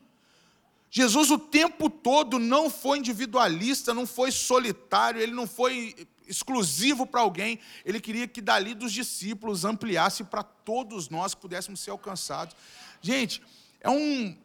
Jesus 0.91 1.31
o 1.31 1.39
tempo 1.39 1.89
todo 1.89 2.41
não 2.41 2.69
foi 2.69 2.99
individualista, 2.99 3.95
não 3.95 4.09
foi 4.09 4.33
solitário, 4.33 5.21
ele 5.21 5.31
não 5.31 5.47
foi 5.47 5.95
exclusivo 6.27 7.07
para 7.07 7.21
alguém, 7.21 7.61
ele 7.85 8.01
queria 8.01 8.27
que 8.27 8.41
dali 8.41 8.75
dos 8.75 8.93
discípulos 8.93 9.65
ampliasse 9.65 10.25
para 10.25 10.43
todos 10.43 11.09
nós 11.09 11.33
que 11.33 11.41
pudéssemos 11.41 11.79
ser 11.79 11.93
alcançados. 11.93 12.57
Gente, 13.01 13.41
é 13.81 13.89
um 13.89 14.37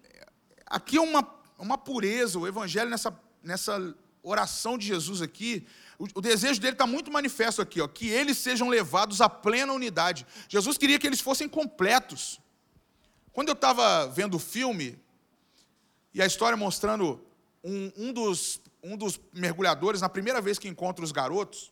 aqui 0.67 0.97
é 0.97 1.01
uma, 1.01 1.27
uma 1.57 1.79
pureza, 1.79 2.37
o 2.37 2.47
evangelho 2.47 2.91
nessa, 2.91 3.19
nessa 3.43 3.95
oração 4.23 4.77
de 4.77 4.87
Jesus 4.87 5.21
aqui, 5.21 5.67
o, 5.99 6.21
desejo 6.21 6.59
dele 6.59 6.73
está 6.73 6.87
muito 6.87 7.11
manifesto 7.11 7.61
aqui, 7.61 7.79
ó, 7.79 7.87
que 7.87 8.07
eles 8.07 8.37
sejam 8.37 8.69
levados 8.69 9.21
à 9.21 9.29
plena 9.29 9.73
unidade. 9.73 10.25
Jesus 10.49 10.77
queria 10.77 10.97
que 10.97 11.05
eles 11.05 11.21
fossem 11.21 11.47
completos. 11.47 12.39
Quando 13.31 13.49
eu 13.49 13.53
estava 13.53 14.07
vendo 14.07 14.35
o 14.35 14.39
filme, 14.39 14.99
e 16.13 16.21
a 16.21 16.25
história 16.25 16.57
mostrando 16.57 17.23
um, 17.63 17.91
um, 17.95 18.13
dos, 18.13 18.59
um 18.81 18.97
dos 18.97 19.19
mergulhadores, 19.33 20.01
na 20.01 20.09
primeira 20.09 20.41
vez 20.41 20.57
que 20.57 20.67
encontra 20.67 21.03
os 21.03 21.11
garotos, 21.11 21.71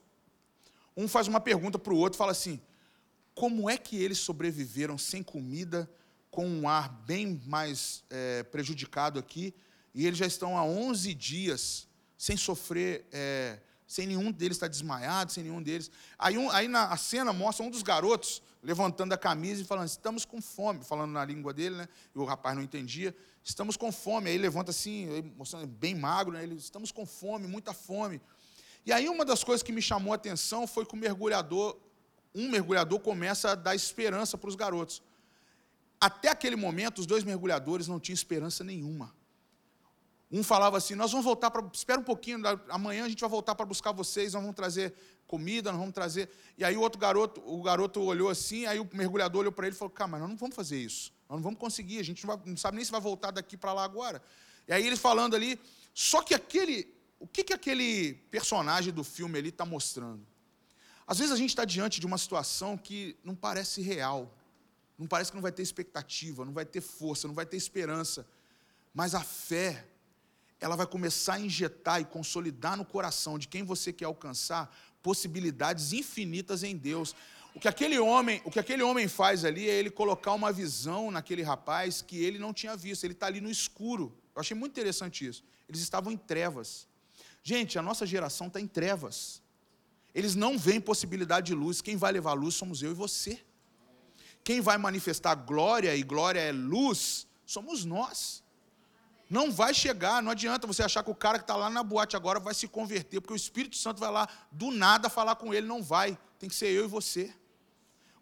um 0.95 1.07
faz 1.07 1.27
uma 1.27 1.39
pergunta 1.39 1.79
para 1.79 1.93
o 1.93 1.97
outro, 1.97 2.17
fala 2.17 2.31
assim: 2.31 2.61
como 3.33 3.69
é 3.69 3.77
que 3.77 4.01
eles 4.01 4.19
sobreviveram 4.19 4.97
sem 4.97 5.23
comida, 5.23 5.89
com 6.29 6.47
um 6.47 6.69
ar 6.69 6.89
bem 6.89 7.41
mais 7.45 8.03
é, 8.09 8.43
prejudicado 8.43 9.19
aqui, 9.19 9.53
e 9.93 10.05
eles 10.05 10.17
já 10.17 10.25
estão 10.25 10.57
há 10.57 10.63
11 10.63 11.13
dias 11.13 11.87
sem 12.21 12.37
sofrer, 12.37 13.03
é, 13.11 13.57
sem 13.87 14.05
nenhum 14.05 14.31
deles 14.31 14.57
estar 14.57 14.67
desmaiado, 14.67 15.31
sem 15.31 15.43
nenhum 15.43 15.59
deles. 15.59 15.89
Aí, 16.19 16.37
um, 16.37 16.51
aí 16.51 16.67
na 16.67 16.83
a 16.83 16.95
cena 16.95 17.33
mostra 17.33 17.65
um 17.65 17.69
dos 17.71 17.81
garotos 17.81 18.43
levantando 18.61 19.11
a 19.11 19.17
camisa 19.17 19.63
e 19.63 19.65
falando: 19.65 19.87
estamos 19.87 20.23
com 20.23 20.39
fome, 20.39 20.83
falando 20.83 21.09
na 21.09 21.25
língua 21.25 21.51
dele, 21.51 21.77
né? 21.77 21.89
E 22.15 22.19
o 22.19 22.23
rapaz 22.23 22.55
não 22.55 22.61
entendia. 22.61 23.15
Estamos 23.43 23.75
com 23.75 23.91
fome. 23.91 24.29
Aí 24.29 24.37
levanta 24.37 24.69
assim, 24.69 25.33
mostrando 25.35 25.65
bem 25.65 25.95
magro, 25.95 26.33
né? 26.33 26.43
Ele, 26.43 26.53
estamos 26.53 26.91
com 26.91 27.07
fome, 27.07 27.47
muita 27.47 27.73
fome. 27.73 28.21
E 28.85 28.93
aí 28.93 29.09
uma 29.09 29.25
das 29.25 29.43
coisas 29.43 29.63
que 29.63 29.71
me 29.71 29.81
chamou 29.81 30.13
a 30.13 30.15
atenção 30.15 30.67
foi 30.67 30.85
que 30.85 30.93
o 30.93 30.97
mergulhador, 30.97 31.75
um 32.35 32.51
mergulhador 32.51 32.99
começa 32.99 33.53
a 33.53 33.55
dar 33.55 33.73
esperança 33.73 34.37
para 34.37 34.47
os 34.47 34.55
garotos. 34.55 35.01
Até 35.99 36.29
aquele 36.29 36.55
momento, 36.55 36.99
os 36.99 37.07
dois 37.07 37.23
mergulhadores 37.23 37.87
não 37.87 37.99
tinham 37.99 38.13
esperança 38.13 38.63
nenhuma. 38.63 39.11
Um 40.31 40.43
falava 40.43 40.77
assim: 40.77 40.95
Nós 40.95 41.11
vamos 41.11 41.25
voltar 41.25 41.51
para. 41.51 41.67
Espera 41.73 41.99
um 41.99 42.03
pouquinho, 42.03 42.39
amanhã 42.69 43.05
a 43.05 43.09
gente 43.09 43.19
vai 43.19 43.29
voltar 43.29 43.53
para 43.53 43.65
buscar 43.65 43.91
vocês, 43.91 44.33
nós 44.33 44.41
vamos 44.41 44.55
trazer 44.55 44.93
comida, 45.27 45.71
nós 45.71 45.79
vamos 45.79 45.93
trazer. 45.93 46.29
E 46.57 46.63
aí 46.63 46.77
o 46.77 46.81
outro 46.81 46.99
garoto, 46.99 47.41
o 47.45 47.61
garoto 47.61 48.01
olhou 48.01 48.29
assim, 48.29 48.65
aí 48.65 48.79
o 48.79 48.87
mergulhador 48.93 49.41
olhou 49.41 49.51
para 49.51 49.67
ele 49.67 49.75
e 49.75 49.77
falou: 49.79 49.89
Cara, 49.89 50.09
mas 50.09 50.21
nós 50.21 50.29
não 50.29 50.37
vamos 50.37 50.55
fazer 50.55 50.77
isso. 50.77 51.11
Nós 51.27 51.37
não 51.37 51.43
vamos 51.43 51.59
conseguir, 51.59 51.99
a 51.99 52.03
gente 52.03 52.25
não, 52.25 52.35
vai, 52.35 52.45
não 52.45 52.57
sabe 52.57 52.75
nem 52.77 52.85
se 52.85 52.91
vai 52.91 53.01
voltar 53.01 53.31
daqui 53.31 53.57
para 53.57 53.73
lá 53.73 53.83
agora. 53.83 54.21
E 54.67 54.73
aí 54.73 54.85
eles 54.85 54.99
falando 54.99 55.35
ali, 55.35 55.59
só 55.93 56.21
que 56.21 56.33
aquele, 56.33 56.93
o 57.19 57.27
que, 57.27 57.43
que 57.43 57.53
aquele 57.53 58.13
personagem 58.29 58.93
do 58.93 59.03
filme 59.03 59.37
ali 59.37 59.49
está 59.49 59.65
mostrando? 59.65 60.25
Às 61.05 61.19
vezes 61.19 61.33
a 61.33 61.37
gente 61.37 61.49
está 61.49 61.65
diante 61.65 61.99
de 61.99 62.05
uma 62.05 62.17
situação 62.17 62.77
que 62.77 63.17
não 63.23 63.35
parece 63.35 63.81
real, 63.81 64.33
não 64.97 65.07
parece 65.07 65.31
que 65.31 65.35
não 65.35 65.41
vai 65.41 65.51
ter 65.51 65.61
expectativa, 65.61 66.45
não 66.45 66.53
vai 66.53 66.65
ter 66.65 66.79
força, 66.79 67.27
não 67.27 67.35
vai 67.35 67.45
ter 67.45 67.57
esperança, 67.57 68.25
mas 68.93 69.15
a 69.15 69.21
fé, 69.21 69.87
ela 70.61 70.75
vai 70.75 70.85
começar 70.85 71.33
a 71.33 71.39
injetar 71.39 71.99
e 71.99 72.05
consolidar 72.05 72.77
no 72.77 72.85
coração 72.85 73.39
de 73.39 73.47
quem 73.47 73.63
você 73.63 73.91
quer 73.91 74.05
alcançar 74.05 74.73
possibilidades 75.01 75.91
infinitas 75.91 76.61
em 76.61 76.77
Deus. 76.77 77.15
O 77.55 77.59
que 77.59 77.67
aquele 77.67 77.97
homem, 77.97 78.39
o 78.45 78.51
que 78.51 78.59
aquele 78.59 78.83
homem 78.83 79.07
faz 79.07 79.43
ali 79.43 79.67
é 79.67 79.73
ele 79.73 79.89
colocar 79.89 80.33
uma 80.33 80.53
visão 80.53 81.09
naquele 81.09 81.41
rapaz 81.41 82.03
que 82.03 82.23
ele 82.23 82.37
não 82.37 82.53
tinha 82.53 82.77
visto. 82.77 83.03
Ele 83.03 83.13
está 83.13 83.25
ali 83.25 83.41
no 83.41 83.49
escuro. 83.49 84.15
Eu 84.35 84.39
achei 84.39 84.55
muito 84.55 84.71
interessante 84.71 85.25
isso. 85.25 85.43
Eles 85.67 85.81
estavam 85.81 86.13
em 86.13 86.17
trevas. 86.17 86.87
Gente, 87.43 87.79
a 87.79 87.81
nossa 87.81 88.05
geração 88.05 88.45
está 88.47 88.61
em 88.61 88.67
trevas. 88.67 89.41
Eles 90.13 90.35
não 90.35 90.59
veem 90.59 90.79
possibilidade 90.79 91.47
de 91.47 91.55
luz. 91.55 91.81
Quem 91.81 91.97
vai 91.97 92.11
levar 92.11 92.33
luz 92.33 92.53
somos 92.53 92.83
eu 92.83 92.91
e 92.91 92.93
você. 92.93 93.41
Quem 94.43 94.61
vai 94.61 94.77
manifestar 94.77 95.33
glória, 95.33 95.95
e 95.95 96.03
glória 96.03 96.39
é 96.39 96.51
luz, 96.51 97.27
somos 97.45 97.83
nós. 97.83 98.43
Não 99.31 99.49
vai 99.49 99.73
chegar, 99.73 100.21
não 100.21 100.29
adianta 100.29 100.67
você 100.67 100.83
achar 100.83 101.05
que 101.05 101.09
o 101.09 101.15
cara 101.15 101.37
que 101.37 101.45
está 101.45 101.55
lá 101.55 101.69
na 101.69 101.81
boate 101.81 102.17
agora 102.17 102.37
vai 102.37 102.53
se 102.53 102.67
converter, 102.67 103.21
porque 103.21 103.31
o 103.31 103.35
Espírito 103.35 103.77
Santo 103.77 103.97
vai 103.97 104.11
lá 104.11 104.27
do 104.51 104.71
nada 104.71 105.09
falar 105.09 105.37
com 105.37 105.53
ele, 105.53 105.65
não 105.65 105.81
vai. 105.81 106.19
Tem 106.37 106.49
que 106.49 106.55
ser 106.55 106.67
eu 106.67 106.83
e 106.83 106.87
você. 106.89 107.33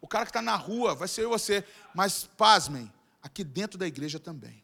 O 0.00 0.06
cara 0.06 0.24
que 0.24 0.30
está 0.30 0.40
na 0.40 0.54
rua 0.54 0.94
vai 0.94 1.08
ser 1.08 1.22
eu 1.22 1.28
e 1.28 1.32
você. 1.32 1.64
Mas, 1.92 2.30
pasmem, 2.36 2.92
aqui 3.20 3.42
dentro 3.42 3.76
da 3.76 3.88
igreja 3.88 4.20
também. 4.20 4.62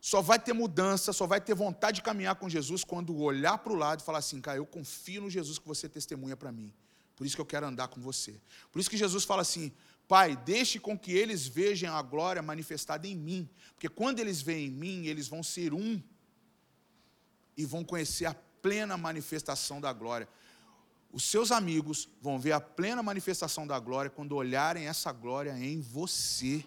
Só 0.00 0.22
vai 0.22 0.38
ter 0.38 0.52
mudança, 0.52 1.12
só 1.12 1.26
vai 1.26 1.40
ter 1.40 1.56
vontade 1.56 1.96
de 1.96 2.02
caminhar 2.02 2.36
com 2.36 2.48
Jesus 2.48 2.84
quando 2.84 3.16
olhar 3.16 3.58
para 3.58 3.72
o 3.72 3.76
lado 3.76 4.02
e 4.02 4.04
falar 4.04 4.18
assim, 4.18 4.40
cara, 4.40 4.58
eu 4.58 4.66
confio 4.66 5.22
no 5.22 5.28
Jesus 5.28 5.58
que 5.58 5.66
você 5.66 5.88
testemunha 5.88 6.36
para 6.36 6.52
mim. 6.52 6.72
Por 7.16 7.26
isso 7.26 7.34
que 7.34 7.42
eu 7.42 7.46
quero 7.46 7.66
andar 7.66 7.88
com 7.88 8.00
você. 8.00 8.40
Por 8.70 8.78
isso 8.78 8.88
que 8.88 8.96
Jesus 8.96 9.24
fala 9.24 9.42
assim, 9.42 9.72
Pai, 10.12 10.36
deixe 10.36 10.78
com 10.78 10.98
que 10.98 11.10
eles 11.10 11.46
vejam 11.46 11.96
a 11.96 12.02
glória 12.02 12.42
manifestada 12.42 13.08
em 13.08 13.16
mim. 13.16 13.48
Porque 13.72 13.88
quando 13.88 14.18
eles 14.18 14.42
veem 14.42 14.66
em 14.66 14.70
mim, 14.70 15.06
eles 15.06 15.26
vão 15.26 15.42
ser 15.42 15.72
um. 15.72 16.02
E 17.56 17.64
vão 17.64 17.82
conhecer 17.82 18.26
a 18.26 18.34
plena 18.34 18.98
manifestação 18.98 19.80
da 19.80 19.90
glória. 19.90 20.28
os 21.10 21.24
seus 21.24 21.50
amigos 21.50 22.10
vão 22.20 22.38
ver 22.38 22.52
a 22.52 22.60
plena 22.60 23.02
manifestação 23.02 23.66
da 23.66 23.78
glória 23.78 24.10
quando 24.10 24.36
olharem 24.36 24.86
essa 24.86 25.10
glória 25.12 25.58
em 25.58 25.80
você. 25.80 26.62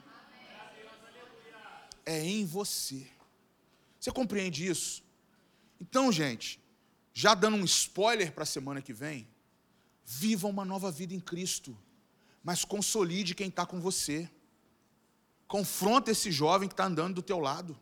É 2.03 2.19
em 2.25 2.47
você. 2.47 3.05
Você 3.99 4.11
compreende 4.11 4.65
isso? 4.65 5.03
Então, 5.79 6.11
gente, 6.11 6.59
já 7.13 7.35
dando 7.35 7.57
um 7.57 7.63
spoiler 7.63 8.31
para 8.31 8.41
a 8.41 8.47
semana 8.47 8.81
que 8.81 8.91
vem, 8.91 9.27
viva 10.03 10.47
uma 10.47 10.65
nova 10.65 10.91
vida 10.91 11.13
em 11.13 11.19
Cristo, 11.19 11.77
mas 12.45 12.63
consolide 12.63 13.33
quem 13.33 13.47
está 13.47 13.65
com 13.65 13.81
você. 13.81 14.29
Confronta 15.47 16.11
esse 16.11 16.31
jovem 16.31 16.69
que 16.69 16.73
está 16.73 16.85
andando 16.85 17.15
do 17.15 17.21
teu 17.23 17.39
lado. 17.39 17.75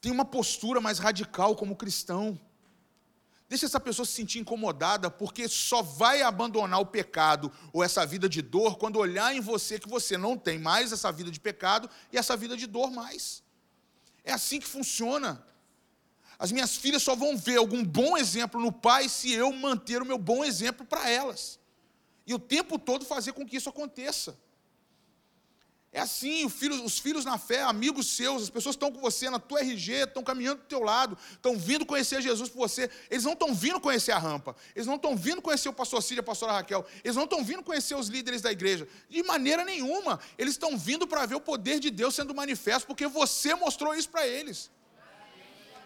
Tem 0.00 0.10
uma 0.10 0.24
postura 0.24 0.80
mais 0.80 0.98
radical 0.98 1.54
como 1.54 1.76
cristão. 1.76 2.38
Deixa 3.48 3.66
essa 3.66 3.78
pessoa 3.78 4.04
se 4.04 4.14
sentir 4.14 4.40
incomodada, 4.40 5.08
porque 5.08 5.46
só 5.48 5.80
vai 5.80 6.22
abandonar 6.22 6.80
o 6.80 6.86
pecado 6.86 7.52
ou 7.72 7.84
essa 7.84 8.04
vida 8.04 8.28
de 8.28 8.42
dor 8.42 8.76
quando 8.76 8.98
olhar 8.98 9.32
em 9.32 9.40
você 9.40 9.78
que 9.78 9.88
você 9.88 10.18
não 10.18 10.36
tem 10.36 10.58
mais 10.58 10.90
essa 10.90 11.12
vida 11.12 11.30
de 11.30 11.38
pecado 11.38 11.88
e 12.12 12.18
essa 12.18 12.36
vida 12.36 12.56
de 12.56 12.66
dor 12.66 12.90
mais. 12.90 13.44
É 14.24 14.32
assim 14.32 14.58
que 14.58 14.66
funciona. 14.66 15.46
As 16.36 16.50
minhas 16.50 16.76
filhas 16.76 17.02
só 17.04 17.14
vão 17.14 17.36
ver 17.36 17.58
algum 17.58 17.84
bom 17.84 18.16
exemplo 18.16 18.60
no 18.60 18.72
pai 18.72 19.08
se 19.08 19.30
eu 19.30 19.52
manter 19.52 20.02
o 20.02 20.06
meu 20.06 20.18
bom 20.18 20.44
exemplo 20.44 20.84
para 20.84 21.08
elas. 21.08 21.59
E 22.30 22.34
o 22.34 22.38
tempo 22.38 22.78
todo 22.78 23.04
fazer 23.04 23.32
com 23.32 23.44
que 23.44 23.56
isso 23.56 23.68
aconteça. 23.68 24.38
É 25.92 25.98
assim, 25.98 26.48
filho, 26.48 26.84
os 26.84 26.96
filhos 26.96 27.24
na 27.24 27.36
fé, 27.38 27.62
amigos 27.62 28.14
seus, 28.14 28.44
as 28.44 28.50
pessoas 28.50 28.76
estão 28.76 28.92
com 28.92 29.00
você 29.00 29.28
na 29.28 29.40
tua 29.40 29.58
RG, 29.58 30.04
estão 30.04 30.22
caminhando 30.22 30.60
do 30.60 30.66
teu 30.66 30.78
lado, 30.78 31.18
estão 31.32 31.58
vindo 31.58 31.84
conhecer 31.84 32.22
Jesus 32.22 32.48
por 32.48 32.58
você. 32.68 32.88
Eles 33.10 33.24
não 33.24 33.32
estão 33.32 33.52
vindo 33.52 33.80
conhecer 33.80 34.12
a 34.12 34.18
rampa, 34.18 34.54
eles 34.76 34.86
não 34.86 34.94
estão 34.94 35.16
vindo 35.16 35.42
conhecer 35.42 35.68
o 35.68 35.72
pastor 35.72 36.00
Cília, 36.04 36.20
a 36.20 36.22
pastora 36.22 36.52
Raquel, 36.52 36.86
eles 37.02 37.16
não 37.16 37.24
estão 37.24 37.42
vindo 37.42 37.64
conhecer 37.64 37.96
os 37.96 38.06
líderes 38.06 38.40
da 38.40 38.52
igreja. 38.52 38.86
De 39.08 39.24
maneira 39.24 39.64
nenhuma. 39.64 40.20
Eles 40.38 40.54
estão 40.54 40.78
vindo 40.78 41.08
para 41.08 41.26
ver 41.26 41.34
o 41.34 41.40
poder 41.40 41.80
de 41.80 41.90
Deus 41.90 42.14
sendo 42.14 42.32
manifesto, 42.32 42.86
porque 42.86 43.08
você 43.08 43.56
mostrou 43.56 43.92
isso 43.92 44.08
para 44.08 44.24
eles. 44.24 44.70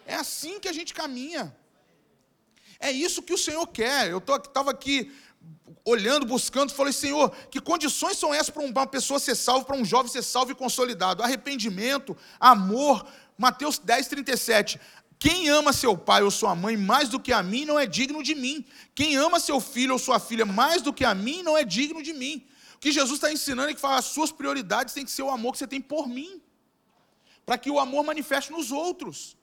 É 0.04 0.14
assim 0.14 0.60
que 0.60 0.68
a 0.68 0.74
gente 0.74 0.92
caminha. 0.92 1.56
É 2.78 2.92
isso 2.92 3.22
que 3.22 3.32
o 3.32 3.38
Senhor 3.38 3.66
quer. 3.68 4.10
Eu 4.10 4.18
estava 4.18 4.70
aqui 4.70 5.10
olhando, 5.84 6.24
buscando, 6.24 6.72
falei, 6.72 6.92
Senhor, 6.92 7.30
que 7.50 7.60
condições 7.60 8.16
são 8.16 8.32
essas 8.32 8.50
para 8.50 8.62
uma 8.62 8.86
pessoa 8.86 9.20
ser 9.20 9.34
salva, 9.34 9.66
para 9.66 9.76
um 9.76 9.84
jovem 9.84 10.10
ser 10.10 10.22
salvo 10.22 10.52
e 10.52 10.54
consolidado? 10.54 11.22
Arrependimento, 11.22 12.16
amor. 12.40 13.06
Mateus 13.36 13.78
10, 13.78 14.08
37. 14.08 14.80
Quem 15.18 15.48
ama 15.48 15.72
seu 15.72 15.96
pai 15.96 16.22
ou 16.22 16.30
sua 16.30 16.54
mãe 16.54 16.76
mais 16.76 17.08
do 17.08 17.20
que 17.20 17.32
a 17.32 17.42
mim 17.42 17.64
não 17.64 17.78
é 17.78 17.86
digno 17.86 18.22
de 18.22 18.34
mim. 18.34 18.64
Quem 18.94 19.16
ama 19.16 19.38
seu 19.38 19.60
filho 19.60 19.92
ou 19.92 19.98
sua 19.98 20.18
filha 20.18 20.46
mais 20.46 20.82
do 20.82 20.92
que 20.92 21.04
a 21.04 21.14
mim 21.14 21.42
não 21.42 21.56
é 21.56 21.64
digno 21.64 22.02
de 22.02 22.12
mim. 22.12 22.46
O 22.74 22.78
que 22.78 22.92
Jesus 22.92 23.16
está 23.16 23.32
ensinando 23.32 23.70
é 23.70 23.74
que 23.74 23.80
fala, 23.80 23.98
as 23.98 24.06
suas 24.06 24.30
prioridades 24.32 24.94
têm 24.94 25.04
que 25.04 25.10
ser 25.10 25.22
o 25.22 25.30
amor 25.30 25.52
que 25.52 25.58
você 25.58 25.66
tem 25.66 25.80
por 25.80 26.08
mim. 26.08 26.42
Para 27.46 27.58
que 27.58 27.70
o 27.70 27.78
amor 27.78 28.04
manifeste 28.04 28.52
nos 28.52 28.70
outros. 28.72 29.36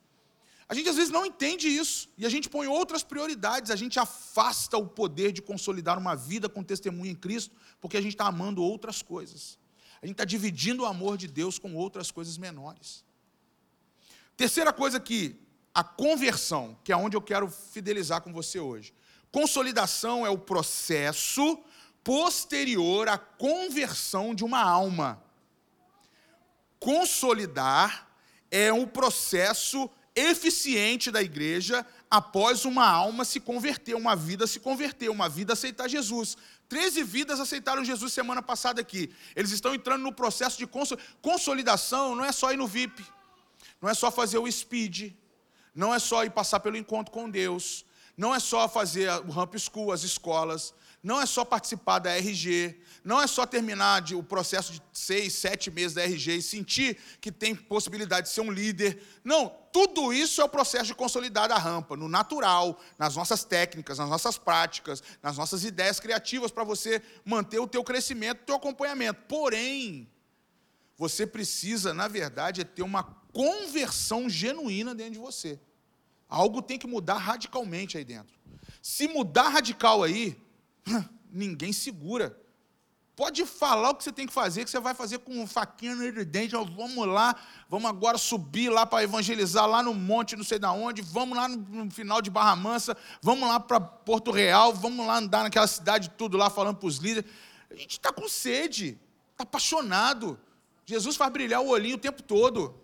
A 0.72 0.74
gente 0.74 0.88
às 0.88 0.96
vezes 0.96 1.10
não 1.10 1.26
entende 1.26 1.68
isso 1.68 2.08
e 2.16 2.24
a 2.24 2.30
gente 2.30 2.48
põe 2.48 2.66
outras 2.66 3.02
prioridades, 3.02 3.70
a 3.70 3.76
gente 3.76 4.00
afasta 4.00 4.78
o 4.78 4.86
poder 4.86 5.30
de 5.30 5.42
consolidar 5.42 5.98
uma 5.98 6.16
vida 6.16 6.48
com 6.48 6.64
testemunho 6.64 7.10
em 7.10 7.14
Cristo, 7.14 7.54
porque 7.78 7.98
a 7.98 8.00
gente 8.00 8.14
está 8.14 8.24
amando 8.24 8.62
outras 8.62 9.02
coisas. 9.02 9.58
A 10.00 10.06
gente 10.06 10.14
está 10.14 10.24
dividindo 10.24 10.84
o 10.84 10.86
amor 10.86 11.18
de 11.18 11.28
Deus 11.28 11.58
com 11.58 11.74
outras 11.74 12.10
coisas 12.10 12.38
menores. 12.38 13.04
Terceira 14.34 14.72
coisa 14.72 14.98
que 14.98 15.38
a 15.74 15.84
conversão, 15.84 16.74
que 16.82 16.90
é 16.90 16.96
onde 16.96 17.18
eu 17.18 17.20
quero 17.20 17.50
fidelizar 17.50 18.22
com 18.22 18.32
você 18.32 18.58
hoje. 18.58 18.94
Consolidação 19.30 20.24
é 20.24 20.30
o 20.30 20.38
processo 20.38 21.62
posterior 22.02 23.10
à 23.10 23.18
conversão 23.18 24.34
de 24.34 24.42
uma 24.42 24.62
alma. 24.62 25.22
Consolidar 26.80 28.10
é 28.50 28.72
um 28.72 28.86
processo 28.86 29.90
eficiente 30.14 31.10
da 31.10 31.22
igreja 31.22 31.86
após 32.10 32.64
uma 32.64 32.86
alma 32.86 33.24
se 33.24 33.40
converter, 33.40 33.94
uma 33.94 34.14
vida 34.14 34.46
se 34.46 34.60
converter, 34.60 35.10
uma 35.10 35.28
vida 35.28 35.54
aceitar 35.54 35.88
Jesus. 35.88 36.36
Treze 36.68 37.02
vidas 37.02 37.40
aceitaram 37.40 37.84
Jesus 37.84 38.12
semana 38.12 38.42
passada 38.42 38.80
aqui. 38.80 39.10
Eles 39.34 39.50
estão 39.50 39.74
entrando 39.74 40.02
no 40.02 40.12
processo 40.12 40.58
de 40.58 40.68
consolidação, 41.20 42.14
não 42.14 42.24
é 42.24 42.32
só 42.32 42.52
ir 42.52 42.56
no 42.56 42.66
VIP, 42.66 43.04
não 43.80 43.88
é 43.88 43.94
só 43.94 44.10
fazer 44.10 44.38
o 44.38 44.50
speed, 44.50 45.12
não 45.74 45.94
é 45.94 45.98
só 45.98 46.24
ir 46.24 46.30
passar 46.30 46.60
pelo 46.60 46.76
encontro 46.76 47.12
com 47.12 47.28
Deus, 47.30 47.84
não 48.16 48.34
é 48.34 48.38
só 48.38 48.68
fazer 48.68 49.10
o 49.26 49.30
Ramp 49.30 49.54
School, 49.56 49.92
as 49.92 50.02
escolas, 50.02 50.74
não 51.02 51.20
é 51.20 51.26
só 51.26 51.44
participar 51.44 51.98
da 51.98 52.16
RG, 52.16 52.78
não 53.02 53.20
é 53.20 53.26
só 53.26 53.44
terminar 53.44 54.02
de, 54.02 54.14
o 54.14 54.22
processo 54.22 54.72
de 54.72 54.82
seis, 54.92 55.32
sete 55.32 55.70
meses 55.70 55.94
da 55.94 56.02
RG 56.02 56.36
e 56.36 56.42
sentir 56.42 56.98
que 57.20 57.32
tem 57.32 57.54
possibilidade 57.54 58.28
de 58.28 58.34
ser 58.34 58.42
um 58.42 58.52
líder. 58.52 59.02
Não, 59.24 59.52
tudo 59.72 60.12
isso 60.12 60.42
é 60.42 60.44
o 60.44 60.48
processo 60.48 60.84
de 60.84 60.94
consolidar 60.94 61.50
a 61.50 61.56
rampa, 61.56 61.96
no 61.96 62.06
natural, 62.06 62.78
nas 62.98 63.16
nossas 63.16 63.42
técnicas, 63.42 63.98
nas 63.98 64.08
nossas 64.10 64.36
práticas, 64.36 65.02
nas 65.22 65.38
nossas 65.38 65.64
ideias 65.64 65.98
criativas 65.98 66.50
para 66.50 66.62
você 66.62 67.02
manter 67.24 67.58
o 67.58 67.66
teu 67.66 67.82
crescimento, 67.82 68.42
o 68.42 68.44
teu 68.44 68.56
acompanhamento. 68.56 69.22
Porém, 69.26 70.06
você 70.98 71.26
precisa, 71.26 71.94
na 71.94 72.06
verdade, 72.06 72.60
é 72.60 72.64
ter 72.64 72.82
uma 72.82 73.02
conversão 73.32 74.28
genuína 74.28 74.94
dentro 74.94 75.14
de 75.14 75.18
você. 75.18 75.58
Algo 76.28 76.60
tem 76.60 76.78
que 76.78 76.86
mudar 76.86 77.16
radicalmente 77.16 77.96
aí 77.96 78.04
dentro. 78.04 78.38
Se 78.82 79.08
mudar 79.08 79.48
radical 79.48 80.02
aí, 80.02 80.38
ninguém 81.32 81.72
segura. 81.72 82.38
Pode 83.14 83.44
falar 83.44 83.90
o 83.90 83.94
que 83.94 84.04
você 84.04 84.12
tem 84.12 84.26
que 84.26 84.32
fazer, 84.32 84.64
que 84.64 84.70
você 84.70 84.80
vai 84.80 84.94
fazer 84.94 85.18
com 85.18 85.46
faquinha 85.46 85.94
no 85.94 86.24
dente. 86.24 86.54
Vamos 86.54 87.06
lá, 87.06 87.36
vamos 87.68 87.88
agora 87.88 88.16
subir 88.16 88.70
lá 88.70 88.86
para 88.86 89.04
evangelizar 89.04 89.66
lá 89.66 89.82
no 89.82 89.92
monte, 89.92 90.34
não 90.34 90.44
sei 90.44 90.58
da 90.58 90.72
onde. 90.72 91.02
Vamos 91.02 91.36
lá 91.36 91.46
no, 91.46 91.90
final 91.90 92.22
de 92.22 92.30
Barra 92.30 92.56
Mansa, 92.56 92.96
vamos 93.20 93.46
lá 93.46 93.60
para 93.60 93.78
Porto 93.78 94.30
Real, 94.30 94.72
vamos 94.72 95.06
lá 95.06 95.18
andar 95.18 95.42
naquela 95.42 95.66
cidade 95.66 96.10
tudo 96.16 96.38
lá 96.38 96.48
falando 96.48 96.76
para 96.76 96.86
os 96.86 96.96
líderes. 96.96 97.30
A 97.70 97.74
gente 97.74 97.92
está 97.92 98.10
com 98.10 98.26
sede, 98.26 98.98
está 99.32 99.42
apaixonado. 99.42 100.40
Jesus 100.86 101.14
faz 101.14 101.30
brilhar 101.30 101.60
o 101.60 101.68
olhinho 101.68 101.96
o 101.96 102.00
tempo 102.00 102.22
todo. 102.22 102.74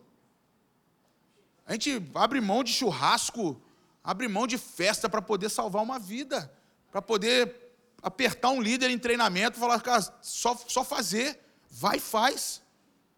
A 1.67 1.73
gente 1.73 2.03
abre 2.15 2.39
mão 2.41 2.63
de 2.63 2.73
churrasco, 2.73 3.61
abre 4.05 4.29
mão 4.29 4.47
de 4.47 4.59
festa 4.59 5.09
para 5.09 5.23
poder 5.23 5.49
salvar 5.49 5.83
uma 5.83 5.99
vida, 5.99 6.53
para 6.91 7.01
poder 7.01 7.68
apertar 8.03 8.51
um 8.51 8.61
líder 8.61 8.91
em 8.91 8.99
treinamento 8.99 9.57
e 9.57 9.61
falar, 9.61 9.81
cara, 9.81 10.03
só, 10.23 10.57
só 10.67 10.85
fazer, 10.85 11.39
vai 11.71 11.97
e 11.97 12.01
faz. 12.01 12.63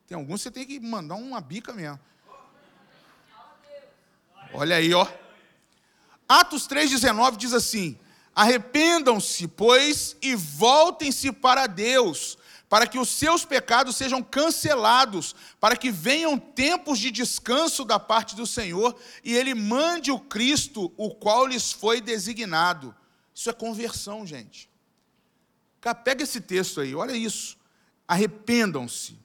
Tem 0.07 0.17
alguns 0.17 0.41
que 0.41 0.43
você 0.45 0.51
tem 0.51 0.67
que 0.67 0.81
mandar 0.81 1.15
uma 1.15 1.41
bica 1.41 1.73
mesmo. 1.73 2.01
Olha 4.53 4.77
aí, 4.77 4.93
ó. 4.93 5.07
Atos 6.29 6.67
3,19 6.67 7.37
diz 7.37 7.53
assim: 7.53 7.99
Arrependam-se, 8.35 9.47
pois, 9.47 10.17
e 10.23 10.35
voltem-se 10.35 11.31
para 11.31 11.67
Deus, 11.67 12.39
para 12.69 12.87
que 12.87 12.99
os 12.99 13.09
seus 13.09 13.45
pecados 13.45 13.97
sejam 13.97 14.23
cancelados, 14.23 15.35
para 15.61 15.77
que 15.77 15.91
venham 15.91 16.39
tempos 16.39 16.99
de 16.99 17.11
descanso 17.11 17.85
da 17.85 17.99
parte 17.99 18.35
do 18.35 18.47
Senhor 18.47 18.97
e 19.23 19.37
Ele 19.37 19.55
mande 19.55 20.11
o 20.11 20.19
Cristo, 20.19 20.93
o 20.97 21.15
qual 21.15 21.47
lhes 21.47 21.71
foi 21.71 22.01
designado. 22.01 22.95
Isso 23.35 23.51
é 23.51 23.53
conversão, 23.53 24.27
gente. 24.27 24.70
Pega 25.81 26.23
esse 26.23 26.41
texto 26.41 26.81
aí, 26.81 26.95
olha 26.95 27.17
isso. 27.17 27.57
Arrependam-se, 28.07 29.19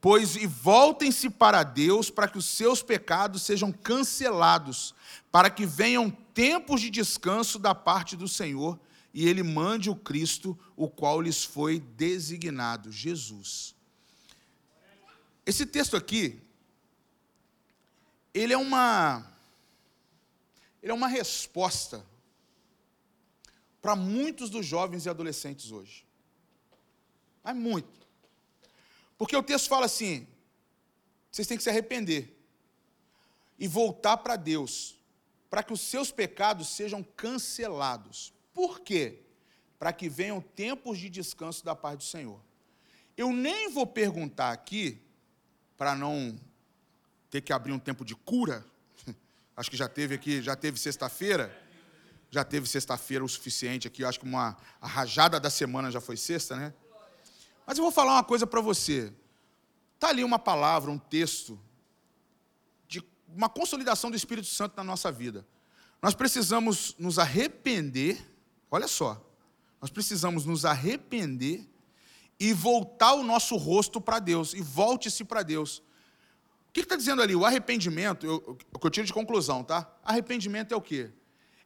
pois 0.00 0.36
e 0.36 0.46
voltem-se 0.46 1.28
para 1.30 1.62
Deus, 1.62 2.10
para 2.10 2.28
que 2.28 2.38
os 2.38 2.44
seus 2.44 2.82
pecados 2.82 3.42
sejam 3.42 3.72
cancelados, 3.72 4.94
para 5.30 5.50
que 5.50 5.66
venham 5.66 6.10
tempos 6.10 6.80
de 6.80 6.90
descanso 6.90 7.58
da 7.58 7.74
parte 7.74 8.16
do 8.16 8.28
Senhor 8.28 8.78
e 9.14 9.28
ele 9.28 9.42
mande 9.42 9.90
o 9.90 9.96
Cristo, 9.96 10.58
o 10.76 10.88
qual 10.88 11.20
lhes 11.20 11.44
foi 11.44 11.80
designado, 11.80 12.90
Jesus. 12.90 13.74
Esse 15.44 15.66
texto 15.66 15.96
aqui, 15.96 16.40
ele 18.32 18.52
é 18.52 18.56
uma 18.56 19.26
ele 20.82 20.90
é 20.90 20.94
uma 20.94 21.08
resposta 21.08 22.04
para 23.82 23.96
muitos 23.96 24.48
dos 24.48 24.64
jovens 24.64 25.04
e 25.04 25.10
adolescentes 25.10 25.72
hoje. 25.72 26.06
Mas 27.42 27.56
muito. 27.56 28.06
Porque 29.18 29.36
o 29.36 29.42
texto 29.42 29.68
fala 29.68 29.86
assim: 29.86 30.26
vocês 31.30 31.48
têm 31.48 31.56
que 31.56 31.62
se 31.64 31.68
arrepender 31.68 32.38
e 33.58 33.66
voltar 33.66 34.18
para 34.18 34.36
Deus, 34.36 34.96
para 35.50 35.62
que 35.62 35.72
os 35.72 35.80
seus 35.80 36.12
pecados 36.12 36.68
sejam 36.68 37.02
cancelados. 37.02 38.32
Por 38.54 38.80
quê? 38.80 39.18
Para 39.78 39.92
que 39.92 40.08
venham 40.08 40.40
tempos 40.40 40.98
de 40.98 41.10
descanso 41.10 41.64
da 41.64 41.74
paz 41.74 41.98
do 41.98 42.04
Senhor. 42.04 42.40
Eu 43.16 43.32
nem 43.32 43.68
vou 43.70 43.86
perguntar 43.86 44.52
aqui, 44.52 45.00
para 45.76 45.94
não 45.94 46.38
ter 47.30 47.40
que 47.40 47.52
abrir 47.52 47.72
um 47.72 47.78
tempo 47.78 48.04
de 48.04 48.14
cura, 48.14 48.64
acho 49.56 49.70
que 49.70 49.76
já 49.76 49.88
teve 49.88 50.14
aqui, 50.14 50.40
já 50.40 50.54
teve 50.54 50.78
sexta-feira, 50.78 51.61
já 52.32 52.42
teve 52.42 52.66
sexta-feira 52.66 53.22
o 53.22 53.28
suficiente 53.28 53.86
aqui, 53.86 54.02
eu 54.02 54.08
acho 54.08 54.18
que 54.18 54.24
uma, 54.24 54.56
a 54.80 54.86
rajada 54.86 55.38
da 55.38 55.50
semana 55.50 55.90
já 55.90 56.00
foi 56.00 56.16
sexta, 56.16 56.56
né? 56.56 56.72
Mas 57.66 57.76
eu 57.76 57.84
vou 57.84 57.92
falar 57.92 58.14
uma 58.14 58.24
coisa 58.24 58.46
para 58.46 58.58
você. 58.62 59.12
Está 59.96 60.08
ali 60.08 60.24
uma 60.24 60.38
palavra, 60.38 60.90
um 60.90 60.98
texto, 60.98 61.60
de 62.88 63.04
uma 63.28 63.50
consolidação 63.50 64.10
do 64.10 64.16
Espírito 64.16 64.46
Santo 64.46 64.74
na 64.78 64.82
nossa 64.82 65.12
vida. 65.12 65.46
Nós 66.00 66.14
precisamos 66.14 66.96
nos 66.98 67.18
arrepender, 67.18 68.18
olha 68.70 68.88
só, 68.88 69.22
nós 69.78 69.90
precisamos 69.90 70.46
nos 70.46 70.64
arrepender 70.64 71.68
e 72.40 72.54
voltar 72.54 73.12
o 73.12 73.22
nosso 73.22 73.56
rosto 73.56 74.00
para 74.00 74.18
Deus, 74.18 74.54
e 74.54 74.62
volte-se 74.62 75.22
para 75.22 75.42
Deus. 75.42 75.82
O 76.70 76.72
que 76.72 76.80
está 76.80 76.96
dizendo 76.96 77.20
ali? 77.20 77.36
O 77.36 77.44
arrependimento, 77.44 78.24
eu, 78.24 78.58
o 78.72 78.78
que 78.78 78.86
eu 78.86 78.90
tiro 78.90 79.06
de 79.06 79.12
conclusão, 79.12 79.62
tá? 79.62 79.94
Arrependimento 80.02 80.72
é 80.72 80.76
o 80.78 80.80
quê? 80.80 81.12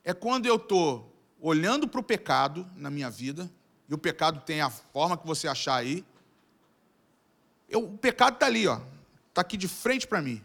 É 0.09 0.15
quando 0.15 0.47
eu 0.47 0.55
estou 0.55 1.13
olhando 1.41 1.89
para 1.89 1.99
o 1.99 2.03
pecado 2.03 2.65
na 2.77 2.89
minha 2.89 3.11
vida, 3.11 3.51
e 3.89 3.93
o 3.93 3.99
pecado 3.99 4.41
tem 4.41 4.61
a 4.61 4.71
forma 4.71 5.19
que 5.19 5.27
você 5.27 5.49
achar 5.49 5.75
aí. 5.75 6.05
Eu, 7.69 7.87
o 7.87 7.99
pecado 7.99 8.35
está 8.35 8.47
ali, 8.47 8.69
ó. 8.69 8.81
Está 9.31 9.41
aqui 9.41 9.57
de 9.57 9.67
frente 9.67 10.07
para 10.07 10.23
mim. 10.23 10.41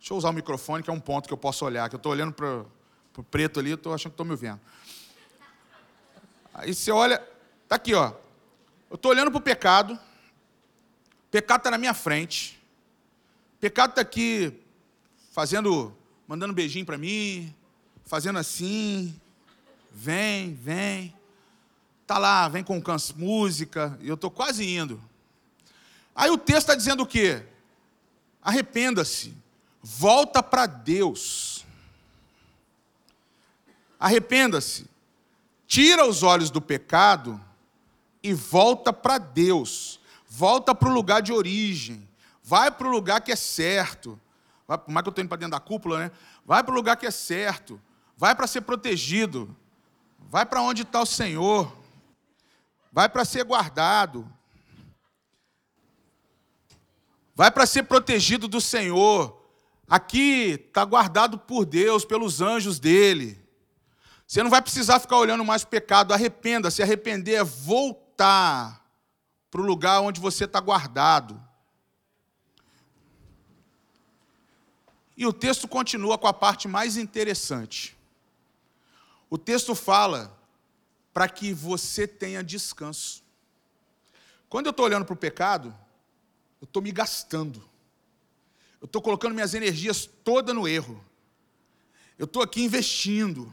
Deixa 0.00 0.12
eu 0.12 0.18
usar 0.18 0.30
o 0.30 0.32
microfone, 0.32 0.82
que 0.82 0.90
é 0.90 0.92
um 0.92 0.98
ponto 0.98 1.28
que 1.28 1.32
eu 1.32 1.38
posso 1.38 1.64
olhar, 1.64 1.88
que 1.88 1.94
eu 1.94 1.98
estou 1.98 2.10
olhando 2.10 2.32
para 2.32 2.64
o 3.16 3.22
preto 3.22 3.60
ali, 3.60 3.70
eu 3.70 3.76
estou 3.76 3.94
achando 3.94 4.10
que 4.10 4.14
estou 4.14 4.26
me 4.26 4.34
vendo. 4.34 4.60
Aí 6.52 6.74
você 6.74 6.90
olha, 6.90 7.24
está 7.62 7.76
aqui, 7.76 7.94
ó. 7.94 8.14
Eu 8.90 8.96
estou 8.96 9.12
olhando 9.12 9.30
para 9.30 9.38
o 9.38 9.42
pecado, 9.42 9.94
o 9.94 11.30
pecado 11.30 11.58
está 11.58 11.70
na 11.70 11.78
minha 11.78 11.94
frente, 11.94 12.60
o 13.54 13.58
pecado 13.60 13.90
está 13.90 14.02
aqui 14.02 14.60
fazendo, 15.30 15.96
mandando 16.26 16.52
beijinho 16.52 16.84
para 16.84 16.98
mim, 16.98 17.54
fazendo 18.06 18.38
assim, 18.38 19.20
vem, 19.92 20.54
vem. 20.54 21.14
Está 22.02 22.18
lá, 22.18 22.48
vem 22.48 22.62
com 22.62 22.80
música, 23.16 23.98
e 24.00 24.08
eu 24.08 24.14
estou 24.14 24.30
quase 24.30 24.64
indo. 24.64 25.02
Aí 26.14 26.30
o 26.30 26.38
texto 26.38 26.60
está 26.60 26.74
dizendo 26.76 27.02
o 27.02 27.06
quê? 27.06 27.44
Arrependa-se, 28.40 29.34
volta 29.82 30.40
para 30.40 30.66
Deus. 30.66 31.66
Arrependa-se, 33.98 34.86
tira 35.66 36.06
os 36.06 36.22
olhos 36.22 36.48
do 36.48 36.60
pecado 36.60 37.40
e 38.22 38.32
volta 38.32 38.92
para 38.92 39.18
Deus. 39.18 39.98
Volta 40.28 40.74
para 40.74 40.88
o 40.88 40.92
lugar 40.92 41.22
de 41.22 41.32
origem. 41.32 42.06
Vai 42.42 42.70
para 42.70 42.86
o 42.86 42.90
lugar 42.90 43.20
que 43.20 43.32
é 43.32 43.36
certo. 43.36 44.20
Vai, 44.68 44.78
por 44.78 44.92
mais 44.92 45.02
que 45.02 45.08
eu 45.08 45.10
estou 45.10 45.22
indo 45.22 45.28
para 45.28 45.38
dentro 45.38 45.52
da 45.52 45.60
cúpula, 45.60 45.98
né? 45.98 46.10
Vai 46.44 46.62
para 46.62 46.72
o 46.72 46.76
lugar 46.76 46.96
que 46.96 47.06
é 47.06 47.10
certo. 47.10 47.80
Vai 48.16 48.34
para 48.34 48.46
ser 48.46 48.62
protegido. 48.62 49.54
Vai 50.30 50.46
para 50.46 50.62
onde 50.62 50.82
está 50.82 51.00
o 51.00 51.06
Senhor. 51.06 51.76
Vai 52.90 53.08
para 53.08 53.24
ser 53.24 53.44
guardado. 53.44 54.26
Vai 57.34 57.50
para 57.50 57.66
ser 57.66 57.82
protegido 57.82 58.48
do 58.48 58.60
Senhor. 58.60 59.44
Aqui 59.88 60.66
está 60.66 60.84
guardado 60.84 61.38
por 61.38 61.66
Deus, 61.66 62.04
pelos 62.04 62.40
anjos 62.40 62.80
dele. 62.80 63.38
Você 64.26 64.42
não 64.42 64.50
vai 64.50 64.62
precisar 64.62 64.98
ficar 64.98 65.18
olhando 65.18 65.44
mais 65.44 65.62
o 65.62 65.68
pecado. 65.68 66.14
Arrependa. 66.14 66.70
Se 66.70 66.82
arrepender 66.82 67.34
é 67.34 67.44
voltar 67.44 68.84
para 69.50 69.60
o 69.60 69.64
lugar 69.64 70.00
onde 70.00 70.20
você 70.20 70.44
está 70.44 70.58
guardado. 70.58 71.40
E 75.16 75.26
o 75.26 75.32
texto 75.32 75.68
continua 75.68 76.18
com 76.18 76.26
a 76.26 76.32
parte 76.32 76.66
mais 76.66 76.96
interessante. 76.96 77.95
O 79.28 79.36
texto 79.36 79.74
fala 79.74 80.36
para 81.12 81.28
que 81.28 81.52
você 81.52 82.06
tenha 82.06 82.44
descanso. 82.44 83.22
Quando 84.48 84.66
eu 84.66 84.70
estou 84.70 84.86
olhando 84.86 85.04
para 85.04 85.14
o 85.14 85.16
pecado, 85.16 85.74
eu 86.60 86.66
estou 86.66 86.82
me 86.82 86.92
gastando. 86.92 87.62
Eu 88.80 88.86
estou 88.86 89.02
colocando 89.02 89.34
minhas 89.34 89.54
energias 89.54 90.06
todas 90.22 90.54
no 90.54 90.68
erro. 90.68 91.04
Eu 92.18 92.24
estou 92.24 92.42
aqui 92.42 92.62
investindo. 92.62 93.52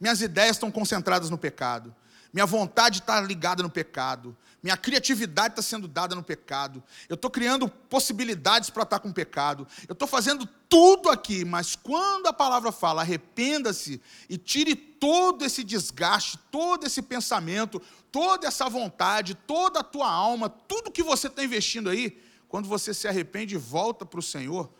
Minhas 0.00 0.20
ideias 0.20 0.56
estão 0.56 0.70
concentradas 0.70 1.30
no 1.30 1.38
pecado. 1.38 1.94
Minha 2.36 2.44
vontade 2.44 2.98
está 2.98 3.18
ligada 3.18 3.62
no 3.62 3.70
pecado. 3.70 4.36
Minha 4.62 4.76
criatividade 4.76 5.52
está 5.52 5.62
sendo 5.62 5.88
dada 5.88 6.14
no 6.14 6.22
pecado. 6.22 6.84
Eu 7.08 7.14
estou 7.14 7.30
criando 7.30 7.66
possibilidades 7.66 8.68
para 8.68 8.82
estar 8.82 8.98
com 8.98 9.08
o 9.08 9.14
pecado. 9.14 9.66
Eu 9.88 9.94
estou 9.94 10.06
fazendo 10.06 10.46
tudo 10.68 11.08
aqui, 11.08 11.46
mas 11.46 11.74
quando 11.74 12.26
a 12.26 12.34
palavra 12.34 12.70
fala 12.70 13.00
arrependa-se 13.00 14.02
e 14.28 14.36
tire 14.36 14.76
todo 14.76 15.46
esse 15.46 15.64
desgaste, 15.64 16.36
todo 16.50 16.84
esse 16.84 17.00
pensamento, 17.00 17.80
toda 18.12 18.46
essa 18.46 18.68
vontade, 18.68 19.34
toda 19.34 19.80
a 19.80 19.82
tua 19.82 20.10
alma, 20.10 20.50
tudo 20.50 20.92
que 20.92 21.02
você 21.02 21.28
está 21.28 21.42
investindo 21.42 21.88
aí, 21.88 22.22
quando 22.48 22.68
você 22.68 22.92
se 22.92 23.08
arrepende 23.08 23.54
e 23.54 23.58
volta 23.58 24.04
para 24.04 24.20
o 24.20 24.22
Senhor, 24.22 24.70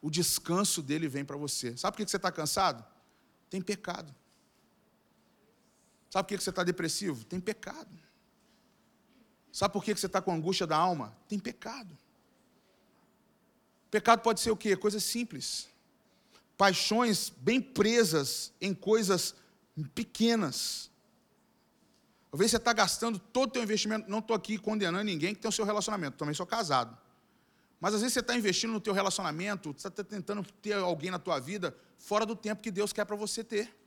o 0.00 0.08
descanso 0.08 0.80
dele 0.80 1.06
vem 1.06 1.22
para 1.22 1.36
você. 1.36 1.76
Sabe 1.76 1.98
por 1.98 2.02
que 2.02 2.10
você 2.10 2.16
está 2.16 2.32
cansado? 2.32 2.82
Tem 3.50 3.60
pecado. 3.60 4.10
Sabe 6.14 6.28
por 6.28 6.38
que 6.38 6.44
você 6.44 6.50
está 6.50 6.62
depressivo? 6.62 7.24
Tem 7.24 7.40
pecado. 7.40 7.90
Sabe 9.50 9.72
por 9.72 9.82
que 9.82 9.92
você 9.92 10.06
está 10.06 10.22
com 10.22 10.32
angústia 10.32 10.64
da 10.64 10.76
alma? 10.76 11.12
Tem 11.26 11.40
pecado. 11.40 11.98
Pecado 13.90 14.20
pode 14.20 14.40
ser 14.40 14.52
o 14.52 14.56
quê? 14.56 14.76
Coisas 14.76 15.02
simples. 15.02 15.68
Paixões 16.56 17.30
bem 17.30 17.60
presas 17.60 18.52
em 18.60 18.72
coisas 18.72 19.34
pequenas. 19.92 20.88
Talvez 22.30 22.52
você 22.52 22.58
está 22.58 22.72
gastando 22.72 23.18
todo 23.18 23.48
o 23.48 23.52
teu 23.54 23.64
investimento. 23.64 24.08
Não 24.08 24.20
estou 24.20 24.36
aqui 24.36 24.56
condenando 24.56 25.02
ninguém 25.02 25.34
que 25.34 25.40
tem 25.40 25.48
o 25.48 25.52
seu 25.52 25.64
relacionamento. 25.64 26.16
Também 26.16 26.32
sou 26.32 26.46
casado. 26.46 26.96
Mas 27.80 27.92
às 27.92 28.02
vezes 28.02 28.14
você 28.14 28.20
está 28.20 28.36
investindo 28.36 28.72
no 28.72 28.80
teu 28.80 28.92
relacionamento, 28.92 29.74
você 29.76 29.88
está 29.88 30.04
tentando 30.04 30.44
ter 30.62 30.74
alguém 30.74 31.10
na 31.10 31.18
tua 31.18 31.40
vida 31.40 31.76
fora 31.98 32.24
do 32.24 32.36
tempo 32.36 32.62
que 32.62 32.70
Deus 32.70 32.92
quer 32.92 33.04
para 33.04 33.16
você 33.16 33.42
ter. 33.42 33.83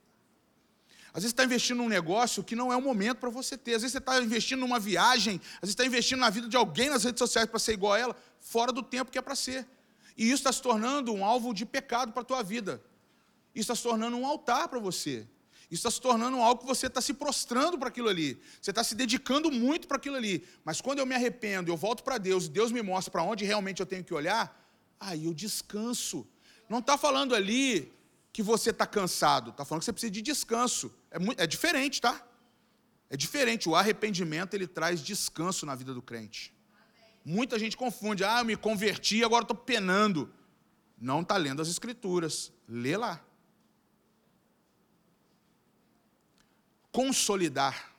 Às 1.08 1.22
vezes 1.22 1.32
está 1.32 1.44
investindo 1.44 1.78
num 1.78 1.88
negócio 1.88 2.44
que 2.44 2.54
não 2.54 2.72
é 2.72 2.76
o 2.76 2.82
momento 2.82 3.18
para 3.18 3.30
você 3.30 3.56
ter. 3.56 3.74
Às 3.74 3.82
vezes 3.82 3.92
você 3.92 3.98
está 3.98 4.20
investindo 4.22 4.60
numa 4.60 4.78
viagem, 4.78 5.40
às 5.54 5.60
vezes 5.62 5.70
está 5.70 5.84
investindo 5.84 6.20
na 6.20 6.30
vida 6.30 6.48
de 6.48 6.56
alguém 6.56 6.90
nas 6.90 7.04
redes 7.04 7.18
sociais 7.18 7.48
para 7.48 7.58
ser 7.58 7.72
igual 7.72 7.94
a 7.94 7.98
ela, 7.98 8.16
fora 8.40 8.72
do 8.72 8.82
tempo 8.82 9.10
que 9.10 9.18
é 9.18 9.22
para 9.22 9.34
ser. 9.34 9.66
E 10.16 10.26
isso 10.26 10.36
está 10.36 10.52
se 10.52 10.60
tornando 10.60 11.12
um 11.12 11.24
alvo 11.24 11.54
de 11.54 11.64
pecado 11.64 12.12
para 12.12 12.22
a 12.22 12.24
tua 12.24 12.42
vida. 12.42 12.82
Isso 13.54 13.72
está 13.72 13.74
se 13.74 13.82
tornando 13.82 14.16
um 14.16 14.26
altar 14.26 14.68
para 14.68 14.78
você. 14.78 15.26
Isso 15.70 15.86
está 15.86 15.90
se 15.90 16.00
tornando 16.00 16.38
algo 16.38 16.62
que 16.62 16.66
você 16.66 16.86
está 16.86 17.00
se 17.00 17.12
prostrando 17.12 17.78
para 17.78 17.88
aquilo 17.88 18.08
ali. 18.08 18.40
Você 18.60 18.70
está 18.70 18.82
se 18.82 18.94
dedicando 18.94 19.50
muito 19.50 19.86
para 19.86 19.96
aquilo 19.96 20.16
ali. 20.16 20.46
Mas 20.64 20.80
quando 20.80 20.98
eu 20.98 21.06
me 21.06 21.14
arrependo, 21.14 21.70
eu 21.70 21.76
volto 21.76 22.02
para 22.02 22.18
Deus 22.18 22.46
e 22.46 22.48
Deus 22.48 22.72
me 22.72 22.82
mostra 22.82 23.12
para 23.12 23.22
onde 23.22 23.44
realmente 23.44 23.80
eu 23.80 23.86
tenho 23.86 24.02
que 24.02 24.14
olhar, 24.14 24.66
aí 24.98 25.26
eu 25.26 25.34
descanso. 25.34 26.26
Não 26.68 26.78
está 26.78 26.96
falando 26.96 27.34
ali 27.34 27.92
que 28.32 28.42
você 28.42 28.70
está 28.70 28.86
cansado, 28.86 29.50
está 29.50 29.64
falando 29.64 29.80
que 29.80 29.86
você 29.86 29.92
precisa 29.92 30.12
de 30.12 30.22
descanso. 30.22 30.94
É, 31.10 31.18
muito, 31.18 31.40
é 31.40 31.46
diferente, 31.46 32.00
tá? 32.00 32.24
É 33.10 33.16
diferente. 33.16 33.68
O 33.68 33.74
arrependimento 33.74 34.54
ele 34.54 34.66
traz 34.66 35.00
descanso 35.00 35.64
na 35.64 35.74
vida 35.74 35.94
do 35.94 36.02
crente. 36.02 36.54
Muita 37.24 37.58
gente 37.58 37.76
confunde. 37.76 38.24
Ah, 38.24 38.40
eu 38.40 38.44
me 38.44 38.56
converti, 38.56 39.24
agora 39.24 39.42
estou 39.42 39.56
penando. 39.56 40.32
Não 41.00 41.20
está 41.22 41.36
lendo 41.36 41.62
as 41.62 41.68
escrituras. 41.68 42.52
Lê 42.68 42.96
lá. 42.96 43.22
Consolidar 46.90 47.92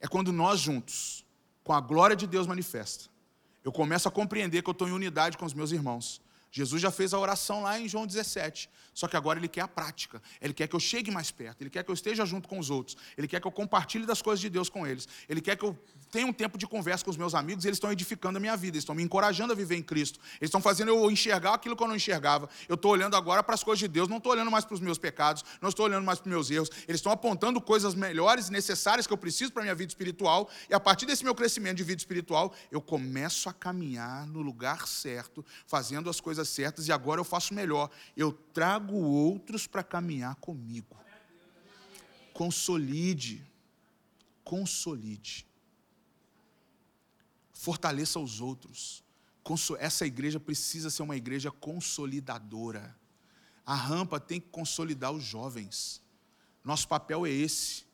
é 0.00 0.08
quando 0.08 0.32
nós 0.32 0.60
juntos, 0.60 1.24
com 1.62 1.72
a 1.72 1.80
glória 1.80 2.16
de 2.16 2.26
Deus 2.26 2.46
manifesta, 2.46 3.08
eu 3.62 3.70
começo 3.70 4.08
a 4.08 4.10
compreender 4.10 4.62
que 4.62 4.68
eu 4.68 4.72
estou 4.72 4.88
em 4.88 4.92
unidade 4.92 5.36
com 5.36 5.44
os 5.44 5.54
meus 5.54 5.70
irmãos. 5.70 6.20
Jesus 6.50 6.82
já 6.82 6.90
fez 6.90 7.14
a 7.14 7.18
oração 7.18 7.62
lá 7.62 7.78
em 7.78 7.88
João 7.88 8.06
17. 8.06 8.68
Só 8.92 9.06
que 9.06 9.16
agora 9.16 9.38
ele 9.38 9.48
quer 9.48 9.60
a 9.60 9.68
prática. 9.68 10.20
Ele 10.40 10.52
quer 10.52 10.66
que 10.66 10.74
eu 10.74 10.80
chegue 10.80 11.10
mais 11.10 11.30
perto. 11.30 11.62
Ele 11.62 11.70
quer 11.70 11.84
que 11.84 11.90
eu 11.90 11.94
esteja 11.94 12.26
junto 12.26 12.48
com 12.48 12.58
os 12.58 12.70
outros. 12.70 12.96
Ele 13.16 13.28
quer 13.28 13.40
que 13.40 13.46
eu 13.46 13.52
compartilhe 13.52 14.04
das 14.04 14.20
coisas 14.20 14.40
de 14.40 14.50
Deus 14.50 14.68
com 14.68 14.86
eles. 14.86 15.06
Ele 15.28 15.40
quer 15.40 15.56
que 15.56 15.64
eu 15.64 15.78
tenha 16.10 16.26
um 16.26 16.32
tempo 16.32 16.58
de 16.58 16.66
conversa 16.66 17.04
com 17.04 17.10
os 17.10 17.16
meus 17.16 17.34
amigos. 17.34 17.64
Eles 17.64 17.76
estão 17.76 17.92
edificando 17.92 18.38
a 18.38 18.40
minha 18.40 18.56
vida. 18.56 18.76
Eles 18.76 18.82
estão 18.82 18.94
me 18.94 19.02
encorajando 19.02 19.52
a 19.52 19.56
viver 19.56 19.76
em 19.76 19.82
Cristo. 19.82 20.18
Eles 20.40 20.48
estão 20.48 20.60
fazendo 20.60 20.88
eu 20.88 21.10
enxergar 21.10 21.54
aquilo 21.54 21.76
que 21.76 21.82
eu 21.82 21.88
não 21.88 21.94
enxergava. 21.94 22.48
Eu 22.68 22.74
estou 22.74 22.90
olhando 22.90 23.14
agora 23.16 23.42
para 23.42 23.54
as 23.54 23.62
coisas 23.62 23.78
de 23.78 23.88
Deus. 23.88 24.08
Não 24.08 24.16
estou 24.16 24.32
olhando 24.32 24.50
mais 24.50 24.64
para 24.64 24.74
os 24.74 24.80
meus 24.80 24.98
pecados. 24.98 25.44
Não 25.60 25.68
estou 25.68 25.86
olhando 25.86 26.04
mais 26.04 26.18
para 26.18 26.28
os 26.28 26.30
meus 26.30 26.50
erros. 26.50 26.70
Eles 26.88 26.98
estão 26.98 27.12
apontando 27.12 27.60
coisas 27.60 27.94
melhores 27.94 28.48
e 28.48 28.52
necessárias 28.52 29.06
que 29.06 29.12
eu 29.12 29.18
preciso 29.18 29.52
para 29.52 29.62
a 29.62 29.64
minha 29.64 29.74
vida 29.74 29.90
espiritual. 29.90 30.48
E 30.68 30.74
a 30.74 30.80
partir 30.80 31.06
desse 31.06 31.24
meu 31.24 31.34
crescimento 31.34 31.76
de 31.76 31.84
vida 31.84 32.00
espiritual, 32.00 32.52
eu 32.70 32.80
começo 32.80 33.48
a 33.48 33.52
caminhar 33.52 34.26
no 34.26 34.42
lugar 34.42 34.88
certo, 34.88 35.44
fazendo 35.66 36.10
as 36.10 36.20
coisas 36.20 36.48
certas. 36.48 36.88
E 36.88 36.92
agora 36.92 37.20
eu 37.20 37.24
faço 37.24 37.54
melhor. 37.54 37.90
Eu 38.16 38.32
trago 38.32 38.96
outros 38.96 39.66
para 39.66 39.82
caminhar 39.82 40.34
comigo. 40.36 40.96
Consolide. 42.32 43.44
Consolide. 44.42 45.49
Fortaleça 47.60 48.18
os 48.18 48.40
outros. 48.40 49.04
Essa 49.78 50.06
igreja 50.06 50.40
precisa 50.40 50.88
ser 50.88 51.02
uma 51.02 51.14
igreja 51.14 51.50
consolidadora. 51.50 52.96
A 53.66 53.74
rampa 53.74 54.18
tem 54.18 54.40
que 54.40 54.48
consolidar 54.48 55.12
os 55.12 55.22
jovens. 55.22 56.00
Nosso 56.64 56.88
papel 56.88 57.26
é 57.26 57.30
esse. 57.30 57.84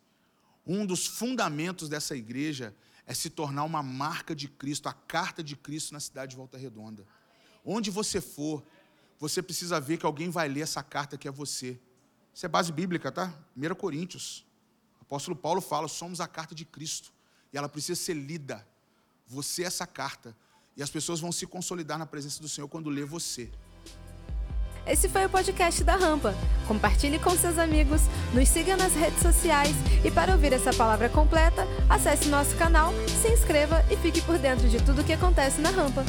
Um 0.65 0.87
dos 0.87 1.09
fundamentos 1.09 1.89
dessa 1.89 2.15
igreja 2.15 2.73
é 3.05 3.13
se 3.13 3.29
tornar 3.29 3.65
uma 3.65 3.83
marca 3.83 4.37
de 4.37 4.47
Cristo, 4.47 4.89
a 4.89 4.93
carta 4.93 5.43
de 5.43 5.57
Cristo 5.57 5.95
na 5.95 5.99
cidade 5.99 6.31
de 6.31 6.37
Volta 6.37 6.57
Redonda. 6.57 7.05
Onde 7.65 7.91
você 7.91 8.21
for, 8.21 8.65
você 9.19 9.43
precisa 9.43 9.81
ver 9.81 9.97
que 9.97 10.07
alguém 10.07 10.31
vai 10.31 10.49
ler 10.49 10.61
essa 10.61 10.81
carta 10.81 11.19
que 11.19 11.27
é 11.27 11.31
você. 11.33 11.77
Isso 12.33 12.47
é 12.47 12.49
base 12.49 12.71
bíblica, 12.71 13.11
tá? 13.11 13.35
1 13.57 13.75
Coríntios. 13.75 14.47
O 15.01 15.03
apóstolo 15.03 15.37
Paulo 15.37 15.61
fala: 15.61 15.89
somos 15.89 16.21
a 16.21 16.29
carta 16.29 16.55
de 16.55 16.65
Cristo. 16.65 17.13
E 17.53 17.59
ela 17.59 17.69
precisa 17.69 18.01
ser 18.01 18.15
lida. 18.15 18.65
Você 19.27 19.65
essa 19.65 19.87
carta. 19.87 20.37
E 20.77 20.83
as 20.83 20.91
pessoas 20.91 21.21
vão 21.21 21.33
se 21.33 21.47
consolidar 21.47 21.99
na 21.99 22.07
presença 22.07 22.41
do 22.41 22.49
Senhor 22.49 22.69
quando 22.69 22.91
lê 22.91 23.05
você. 23.05 23.51
Esse 24.87 25.09
foi 25.09 25.25
o 25.25 25.29
podcast 25.29 25.83
da 25.83 25.97
Rampa. 25.97 26.33
Compartilhe 26.69 27.19
com 27.19 27.31
seus 27.31 27.59
amigos, 27.59 28.03
nos 28.33 28.49
siga 28.49 28.77
nas 28.77 28.95
redes 28.95 29.21
sociais 29.21 29.75
e 30.05 30.11
para 30.11 30.33
ouvir 30.33 30.53
essa 30.53 30.73
palavra 30.73 31.09
completa, 31.09 31.67
acesse 31.89 32.29
nosso 32.29 32.55
canal, 32.57 32.93
se 33.21 33.29
inscreva 33.29 33.85
e 33.91 33.97
fique 33.97 34.21
por 34.21 34.39
dentro 34.39 34.69
de 34.69 34.79
tudo 34.79 35.03
o 35.03 35.05
que 35.05 35.13
acontece 35.13 35.61
na 35.61 35.71
Rampa. 35.71 36.05